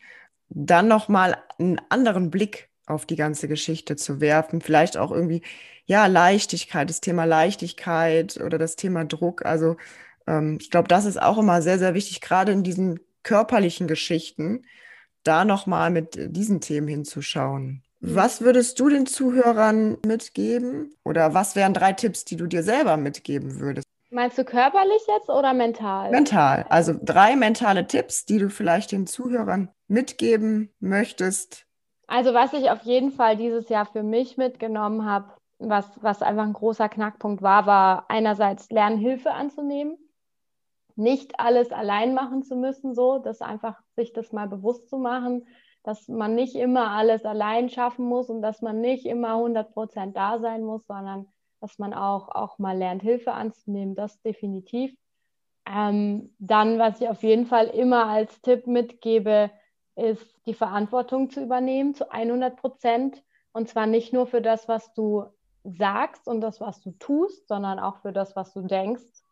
dann 0.51 0.89
nochmal 0.89 1.37
einen 1.59 1.81
anderen 1.89 2.31
Blick 2.31 2.69
auf 2.87 3.07
die 3.07 3.17
ganze 3.17 3.49
Geschichte 3.49 3.97
zu 3.97 4.21
werfen. 4.21 4.61
Vielleicht 4.61 4.97
auch 4.97 5.11
irgendwie, 5.11 5.43
ja, 5.87 6.07
Leichtigkeit, 6.07 6.89
das 6.91 7.01
Thema 7.01 7.25
Leichtigkeit 7.25 8.39
oder 8.39 8.59
das 8.59 8.77
Thema 8.77 9.05
Druck. 9.05 9.45
Also 9.47 9.77
ähm, 10.29 10.59
ich 10.61 10.71
glaube, 10.71 10.89
das 10.89 11.07
ist 11.07 11.21
auch 11.21 11.39
immer 11.39 11.63
sehr, 11.63 11.79
sehr 11.79 11.95
wichtig, 11.95 12.21
gerade 12.21 12.53
in 12.53 12.63
diesen 12.63 13.01
körperlichen 13.23 13.89
Geschichten, 13.89 14.65
da 15.25 15.45
nochmal 15.45 15.91
mit 15.91 16.17
diesen 16.37 16.61
Themen 16.61 16.87
hinzuschauen. 16.87 17.83
Mhm. 18.01 18.15
Was 18.15 18.41
würdest 18.41 18.79
du 18.79 18.89
den 18.89 19.07
Zuhörern 19.07 19.97
mitgeben? 20.07 20.95
Oder 21.05 21.35
was 21.35 21.57
wären 21.57 21.75
drei 21.75 21.93
Tipps, 21.93 22.25
die 22.25 22.37
du 22.37 22.47
dir 22.47 22.63
selber 22.63 22.97
mitgeben 22.97 23.59
würdest? 23.59 23.87
Meinst 24.11 24.39
du 24.39 24.45
körperlich 24.45 25.03
jetzt 25.07 25.29
oder 25.29 25.53
mental? 25.53 26.11
Mental. 26.11 26.65
Also 26.71 26.95
drei 27.03 27.37
mentale 27.37 27.87
Tipps, 27.87 28.25
die 28.25 28.39
du 28.39 28.49
vielleicht 28.49 28.93
den 28.93 29.07
Zuhörern 29.07 29.69
mitgeben 29.87 30.73
möchtest. 30.81 31.67
Also 32.07 32.33
was 32.33 32.55
ich 32.55 32.71
auf 32.71 32.83
jeden 32.85 33.13
Fall 33.13 33.37
dieses 33.37 33.69
Jahr 33.69 33.85
für 33.85 34.03
mich 34.03 34.39
mitgenommen 34.39 35.05
habe, 35.05 35.35
was, 35.59 35.85
was 36.01 36.23
einfach 36.23 36.45
ein 36.45 36.55
großer 36.55 36.89
Knackpunkt 36.89 37.43
war, 37.43 37.67
war 37.67 38.07
einerseits 38.09 38.71
Lernhilfe 38.71 39.33
anzunehmen 39.33 39.99
nicht 40.99 41.39
alles 41.39 41.71
allein 41.71 42.13
machen 42.13 42.43
zu 42.43 42.57
müssen, 42.57 42.95
so, 42.95 43.19
dass 43.19 43.41
einfach 43.41 43.81
sich 43.95 44.13
das 44.13 44.33
mal 44.33 44.49
bewusst 44.49 44.89
zu 44.89 44.99
machen, 44.99 45.47
dass 45.85 46.09
man 46.09 46.35
nicht 46.35 46.57
immer 46.57 46.91
alles 46.91 47.25
allein 47.25 47.71
schaffen 47.71 48.07
muss 48.07 48.29
und 48.29 48.43
dass 48.43 48.63
man 48.63 48.81
nicht 48.81 49.07
immer 49.07 49.35
100 49.35 49.73
Prozent 49.73 50.17
da 50.17 50.41
sein 50.41 50.65
muss, 50.65 50.87
sondern 50.87 51.27
dass 51.61 51.79
man 51.79 51.95
auch, 51.95 52.29
auch 52.29 52.59
mal 52.59 52.77
lernt, 52.77 53.03
Hilfe 53.03 53.33
anzunehmen, 53.33 53.95
das 53.95 54.21
definitiv. 54.23 54.95
Ähm, 55.67 56.35
dann, 56.39 56.79
was 56.79 57.01
ich 57.01 57.09
auf 57.09 57.23
jeden 57.23 57.47
Fall 57.47 57.69
immer 57.69 58.07
als 58.07 58.41
Tipp 58.43 58.67
mitgebe, 58.67 59.51
ist 59.95 60.27
die 60.47 60.55
Verantwortung 60.55 61.31
zu 61.31 61.43
übernehmen 61.43 61.95
zu 61.95 62.11
100 62.11 62.57
Prozent. 62.57 63.23
Und 63.53 63.69
zwar 63.69 63.87
nicht 63.87 64.13
nur 64.13 64.27
für 64.27 64.43
das, 64.43 64.69
was 64.69 64.93
du 64.95 65.25
sagst 65.65 66.27
und 66.27 66.41
das, 66.41 66.61
was 66.61 66.81
du 66.81 66.93
tust, 66.93 67.49
sondern 67.49 67.79
auch 67.79 67.99
für 67.99 68.13
das, 68.13 68.35
was 68.37 68.53
du 68.53 68.63
denkst 68.63 69.23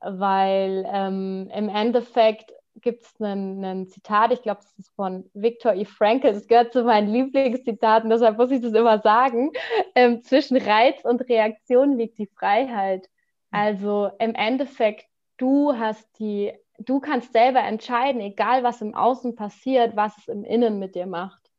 weil 0.00 0.86
ähm, 0.92 1.50
im 1.54 1.68
Endeffekt 1.68 2.52
gibt 2.80 3.02
es 3.02 3.20
ein 3.20 3.86
Zitat, 3.88 4.32
ich 4.32 4.42
glaube, 4.42 4.60
das 4.62 4.78
ist 4.78 4.94
von 4.94 5.28
Viktor 5.34 5.74
E. 5.74 5.84
Frankl, 5.84 6.32
das 6.32 6.46
gehört 6.46 6.72
zu 6.72 6.84
meinen 6.84 7.12
Lieblingszitaten, 7.12 8.08
deshalb 8.08 8.38
muss 8.38 8.50
ich 8.50 8.62
das 8.62 8.72
immer 8.72 9.00
sagen. 9.00 9.52
Ähm, 9.94 10.22
zwischen 10.22 10.56
Reiz 10.56 11.04
und 11.04 11.28
Reaktion 11.28 11.98
liegt 11.98 12.18
die 12.18 12.28
Freiheit. 12.28 13.08
Also 13.50 14.10
im 14.18 14.34
Endeffekt, 14.34 15.06
du 15.36 15.76
hast 15.76 16.06
die, 16.18 16.52
du 16.78 17.00
kannst 17.00 17.32
selber 17.32 17.60
entscheiden, 17.60 18.20
egal 18.20 18.62
was 18.62 18.80
im 18.80 18.94
Außen 18.94 19.34
passiert, 19.34 19.96
was 19.96 20.16
es 20.18 20.28
im 20.28 20.44
Innen 20.44 20.78
mit 20.78 20.94
dir 20.94 21.06
macht. 21.06 21.50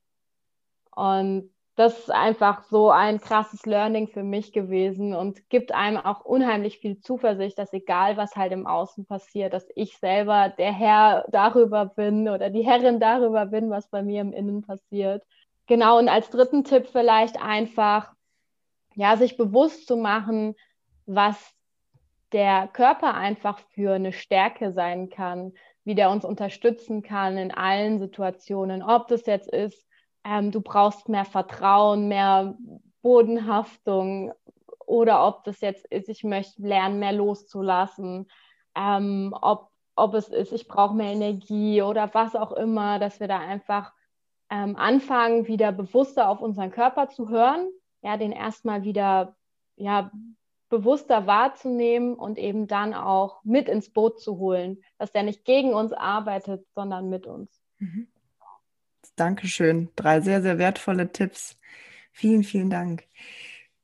Und 0.96 1.52
das 1.82 1.98
ist 1.98 2.12
einfach 2.12 2.62
so 2.66 2.92
ein 2.92 3.20
krasses 3.20 3.66
Learning 3.66 4.08
für 4.08 4.22
mich 4.22 4.54
gewesen 4.54 5.16
und 5.16 5.50
gibt 5.50 5.74
einem 5.74 5.98
auch 5.98 6.24
unheimlich 6.24 6.78
viel 6.78 7.00
Zuversicht, 7.00 7.58
dass 7.58 7.74
egal 7.74 8.18
was 8.18 8.36
halt 8.36 8.52
im 8.52 8.68
Außen 8.68 9.08
passiert, 9.08 9.52
dass 9.54 9.66
ich 9.74 9.98
selber 9.98 10.50
der 10.50 10.72
Herr 10.72 11.26
darüber 11.32 11.88
bin 11.88 12.30
oder 12.30 12.52
die 12.52 12.64
Herrin 12.64 13.00
darüber 13.00 13.48
bin, 13.48 13.72
was 13.72 13.90
bei 13.90 14.04
mir 14.04 14.22
im 14.22 14.32
Innen 14.32 14.62
passiert. 14.62 15.24
Genau, 15.66 15.98
und 15.98 16.08
als 16.08 16.30
dritten 16.30 16.64
Tipp 16.64 16.88
vielleicht 16.92 17.42
einfach, 17.42 18.14
ja, 18.94 19.18
sich 19.18 19.36
bewusst 19.36 19.88
zu 19.88 19.98
machen, 19.98 20.54
was 21.08 21.36
der 22.32 22.68
Körper 22.68 23.16
einfach 23.16 23.58
für 23.74 23.94
eine 23.94 24.14
Stärke 24.14 24.72
sein 24.72 25.10
kann, 25.10 25.54
wie 25.84 25.96
der 25.96 26.12
uns 26.12 26.26
unterstützen 26.26 27.02
kann 27.02 27.38
in 27.38 27.52
allen 27.52 27.98
Situationen, 27.98 28.84
ob 28.84 29.08
das 29.08 29.26
jetzt 29.26 29.50
ist, 29.50 29.88
ähm, 30.24 30.52
du 30.52 30.62
brauchst 30.62 31.10
mehr 31.10 31.26
Vertrauen, 31.26 32.08
mehr 32.08 32.58
Bodenhaftung 33.02 34.34
oder 34.86 35.26
ob 35.28 35.44
das 35.44 35.62
jetzt 35.62 35.86
ist, 35.86 36.10
ich 36.10 36.24
möchte 36.24 36.62
lernen, 36.62 37.00
mehr 37.00 37.14
loszulassen, 37.14 38.28
ähm, 38.76 39.34
ob, 39.42 39.70
ob 39.96 40.14
es 40.14 40.30
ist, 40.30 40.52
ich 40.52 40.68
brauche 40.68 40.96
mehr 40.96 41.14
Energie 41.14 41.82
oder 41.82 42.14
was 42.14 42.36
auch 42.36 42.52
immer, 42.52 43.00
dass 43.00 43.20
wir 43.20 43.28
da 43.28 43.40
einfach 43.40 43.94
ähm, 44.50 44.76
anfangen, 44.76 45.48
wieder 45.48 45.72
bewusster 45.72 46.30
auf 46.30 46.42
unseren 46.42 46.72
Körper 46.72 47.10
zu 47.10 47.30
hören, 47.30 47.70
ja, 48.02 48.18
den 48.18 48.32
erstmal 48.32 48.84
wieder 48.84 49.36
ja, 49.78 50.12
bewusster 50.70 51.28
wahrzunehmen 51.28 52.16
und 52.16 52.38
eben 52.38 52.68
dann 52.68 52.94
auch 52.94 53.44
mit 53.44 53.70
ins 53.70 53.92
Boot 53.92 54.20
zu 54.20 54.38
holen, 54.38 54.84
dass 54.98 55.12
der 55.12 55.24
nicht 55.24 55.46
gegen 55.46 55.74
uns 55.74 55.94
arbeitet, 55.94 56.66
sondern 56.74 57.10
mit 57.10 57.28
uns. 57.28 57.62
Mhm. 57.80 58.11
Dankeschön. 59.16 59.90
Drei 59.96 60.22
sehr, 60.22 60.42
sehr 60.42 60.58
wertvolle 60.58 61.12
Tipps. 61.12 61.58
Vielen, 62.12 62.44
vielen 62.44 62.70
Dank. 62.70 63.04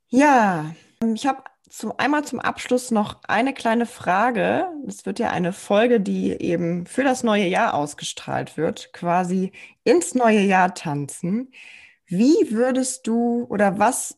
Ja, 0.10 0.76
ich 1.14 1.28
habe 1.28 1.44
zum, 1.70 1.94
einmal 1.98 2.24
zum 2.24 2.40
Abschluss 2.40 2.92
noch 2.92 3.22
eine 3.28 3.54
kleine 3.54 3.86
Frage. 3.86 4.68
Es 4.88 5.06
wird 5.06 5.20
ja 5.20 5.32
eine 5.32 5.54
Folge, 5.54 6.00
die 6.00 6.32
eben 6.32 6.86
für 6.86 7.04
das 7.04 7.24
neue 7.24 7.46
Jahr 7.46 7.74
ausgestrahlt 7.74 8.58
wird, 8.58 8.94
quasi 8.94 9.52
ins 9.84 10.16
neue 10.16 10.42
Jahr 10.42 10.74
tanzen. 10.74 11.52
Wie 12.06 12.52
würdest 12.52 13.06
du 13.08 13.46
oder 13.50 13.80
was 13.80 14.18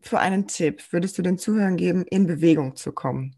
für 0.00 0.20
einen 0.20 0.46
Tipp 0.46 0.82
würdest 0.92 1.18
du 1.18 1.22
den 1.22 1.38
Zuhörern 1.38 1.76
geben, 1.76 2.04
in 2.06 2.26
Bewegung 2.26 2.76
zu 2.76 2.92
kommen? 2.92 3.36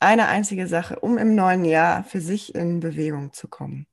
Eine 0.00 0.28
einzige 0.28 0.66
Sache, 0.66 1.00
um 1.00 1.18
im 1.18 1.34
neuen 1.34 1.64
Jahr 1.64 2.04
für 2.04 2.20
sich 2.20 2.54
in 2.54 2.80
Bewegung 2.80 3.32
zu 3.32 3.48
kommen 3.48 3.86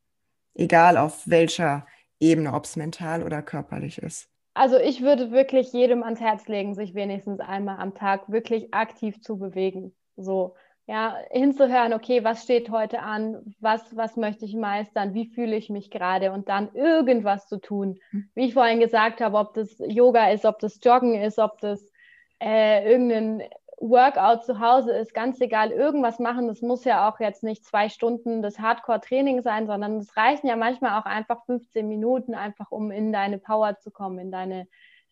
egal 0.55 0.97
auf 0.97 1.27
welcher 1.27 1.85
Ebene, 2.19 2.53
ob 2.53 2.65
es 2.65 2.75
mental 2.75 3.23
oder 3.23 3.41
körperlich 3.41 3.99
ist. 3.99 4.29
Also 4.53 4.77
ich 4.77 5.01
würde 5.01 5.31
wirklich 5.31 5.73
jedem 5.73 6.01
ans 6.01 6.21
Herz 6.21 6.47
legen, 6.47 6.73
sich 6.75 6.95
wenigstens 6.95 7.41
einmal 7.41 7.77
am 7.77 7.93
Tag 7.93 8.31
wirklich 8.31 8.73
aktiv 8.73 9.21
zu 9.21 9.37
bewegen. 9.37 9.93
So, 10.15 10.55
ja, 10.87 11.17
hinzuhören, 11.31 11.93
okay, 11.93 12.23
was 12.23 12.43
steht 12.43 12.69
heute 12.69 13.01
an, 13.01 13.55
was, 13.59 13.81
was 13.97 14.15
möchte 14.15 14.45
ich 14.45 14.55
meistern, 14.55 15.13
wie 15.13 15.27
fühle 15.27 15.57
ich 15.57 15.69
mich 15.69 15.91
gerade 15.91 16.31
und 16.31 16.47
dann 16.47 16.73
irgendwas 16.73 17.47
zu 17.47 17.57
tun. 17.59 17.99
Hm. 18.11 18.29
Wie 18.33 18.45
ich 18.45 18.53
vorhin 18.53 18.79
gesagt 18.79 19.19
habe, 19.19 19.37
ob 19.37 19.53
das 19.55 19.75
Yoga 19.79 20.29
ist, 20.29 20.45
ob 20.45 20.59
das 20.59 20.79
Joggen 20.81 21.19
ist, 21.21 21.37
ob 21.37 21.59
das 21.59 21.91
äh, 22.39 22.89
irgendein 22.89 23.43
Workout 23.77 24.45
zu 24.45 24.59
Hause 24.59 24.91
ist, 24.93 25.13
ganz 25.13 25.39
egal, 25.41 25.71
irgendwas 25.71 26.19
machen. 26.19 26.47
Das 26.47 26.61
muss 26.61 26.85
ja 26.85 27.09
auch 27.09 27.19
jetzt 27.19 27.43
nicht 27.43 27.65
zwei 27.65 27.89
Stunden 27.89 28.41
das 28.41 28.59
Hardcore-Training 28.59 29.41
sein, 29.41 29.67
sondern 29.67 29.97
es 29.97 30.15
reichen 30.15 30.47
ja 30.47 30.55
manchmal 30.55 30.99
auch 30.99 31.05
einfach 31.05 31.45
15 31.45 31.87
Minuten, 31.87 32.35
einfach 32.35 32.71
um 32.71 32.91
in 32.91 33.11
deine 33.11 33.37
Power 33.37 33.77
zu 33.77 33.91
kommen, 33.91 34.19
in 34.19 34.31
deine, 34.31 34.67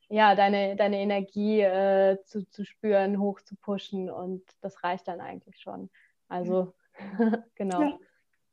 ja, 0.09 0.35
deine, 0.35 0.75
deine 0.75 0.99
Energie 0.99 1.61
äh, 1.61 2.17
zu, 2.23 2.47
zu 2.49 2.65
spüren, 2.65 3.19
hoch 3.19 3.41
zu 3.41 3.55
pushen 3.55 4.09
und 4.09 4.43
das 4.61 4.83
reicht 4.83 5.07
dann 5.07 5.19
eigentlich 5.19 5.59
schon. 5.59 5.89
Also, 6.29 6.73
genau. 7.55 7.81
Ja. 7.81 7.97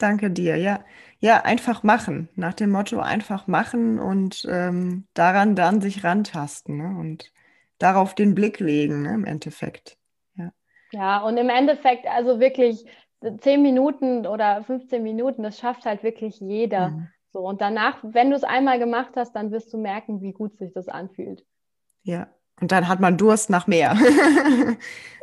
Danke 0.00 0.30
dir. 0.30 0.56
Ja, 0.56 0.82
ja, 1.18 1.42
einfach 1.42 1.82
machen. 1.82 2.30
Nach 2.34 2.54
dem 2.54 2.70
Motto 2.70 3.00
einfach 3.00 3.46
machen 3.46 3.98
und 3.98 4.46
ähm, 4.50 5.06
daran 5.12 5.54
dann 5.54 5.82
sich 5.82 6.04
rantasten 6.04 6.78
ne? 6.78 6.98
und 6.98 7.30
darauf 7.78 8.14
den 8.14 8.34
Blick 8.34 8.60
legen, 8.60 9.02
ne? 9.02 9.12
im 9.12 9.26
Endeffekt. 9.26 9.99
Ja. 10.92 11.20
und 11.22 11.36
im 11.36 11.48
Endeffekt, 11.48 12.06
also 12.06 12.40
wirklich 12.40 12.84
10 13.40 13.62
Minuten 13.62 14.26
oder 14.26 14.64
15 14.64 15.02
Minuten, 15.02 15.42
das 15.42 15.58
schafft 15.58 15.84
halt 15.84 16.02
wirklich 16.02 16.40
jeder. 16.40 16.90
Mhm. 16.90 17.08
So, 17.32 17.40
und 17.40 17.60
danach, 17.60 17.98
wenn 18.02 18.30
du 18.30 18.36
es 18.36 18.44
einmal 18.44 18.78
gemacht 18.78 19.12
hast, 19.16 19.32
dann 19.32 19.52
wirst 19.52 19.72
du 19.72 19.78
merken, 19.78 20.20
wie 20.20 20.32
gut 20.32 20.56
sich 20.56 20.72
das 20.72 20.88
anfühlt. 20.88 21.44
Ja, 22.02 22.28
und 22.60 22.72
dann 22.72 22.88
hat 22.88 23.00
man 23.00 23.16
Durst 23.16 23.50
nach 23.50 23.66
mehr. 23.66 23.96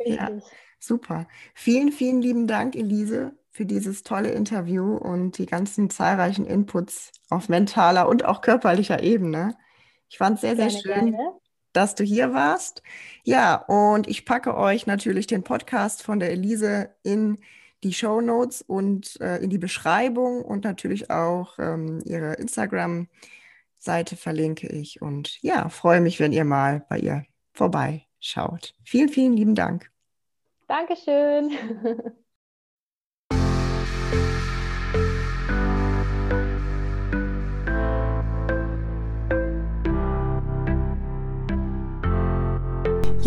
ja, 0.04 0.30
super. 0.78 1.26
Vielen, 1.54 1.92
vielen 1.92 2.22
lieben 2.22 2.46
Dank, 2.46 2.76
Elise, 2.76 3.32
für 3.50 3.66
dieses 3.66 4.04
tolle 4.04 4.30
Interview 4.30 4.96
und 4.96 5.38
die 5.38 5.46
ganzen 5.46 5.90
zahlreichen 5.90 6.46
Inputs 6.46 7.12
auf 7.28 7.48
mentaler 7.48 8.08
und 8.08 8.24
auch 8.24 8.40
körperlicher 8.40 9.02
Ebene. 9.02 9.56
Ich 10.08 10.18
fand 10.18 10.36
es 10.36 10.40
sehr, 10.42 10.56
sehr 10.56 10.70
schön, 10.70 11.12
gerne. 11.12 11.32
Dass 11.72 11.94
du 11.94 12.04
hier 12.04 12.32
warst. 12.32 12.82
Ja, 13.24 13.56
und 13.56 14.08
ich 14.08 14.24
packe 14.24 14.56
euch 14.56 14.86
natürlich 14.86 15.26
den 15.26 15.42
Podcast 15.42 16.02
von 16.02 16.20
der 16.20 16.30
Elise 16.30 16.90
in 17.02 17.38
die 17.84 17.92
Show 17.92 18.20
Notes 18.20 18.62
und 18.62 19.20
äh, 19.20 19.36
in 19.38 19.50
die 19.50 19.58
Beschreibung 19.58 20.42
und 20.42 20.64
natürlich 20.64 21.10
auch 21.10 21.58
ähm, 21.58 22.02
ihre 22.04 22.34
Instagram- 22.34 23.08
Seite 23.78 24.16
verlinke 24.16 24.66
ich 24.68 25.00
und 25.00 25.40
ja, 25.42 25.68
freue 25.68 26.00
mich, 26.00 26.18
wenn 26.20 26.32
ihr 26.32 26.44
mal 26.44 26.84
bei 26.88 26.98
ihr 26.98 27.24
vorbeischaut. 27.52 28.74
Vielen, 28.84 29.08
vielen 29.08 29.34
lieben 29.34 29.54
Dank. 29.54 29.90
Dankeschön. 30.66 31.52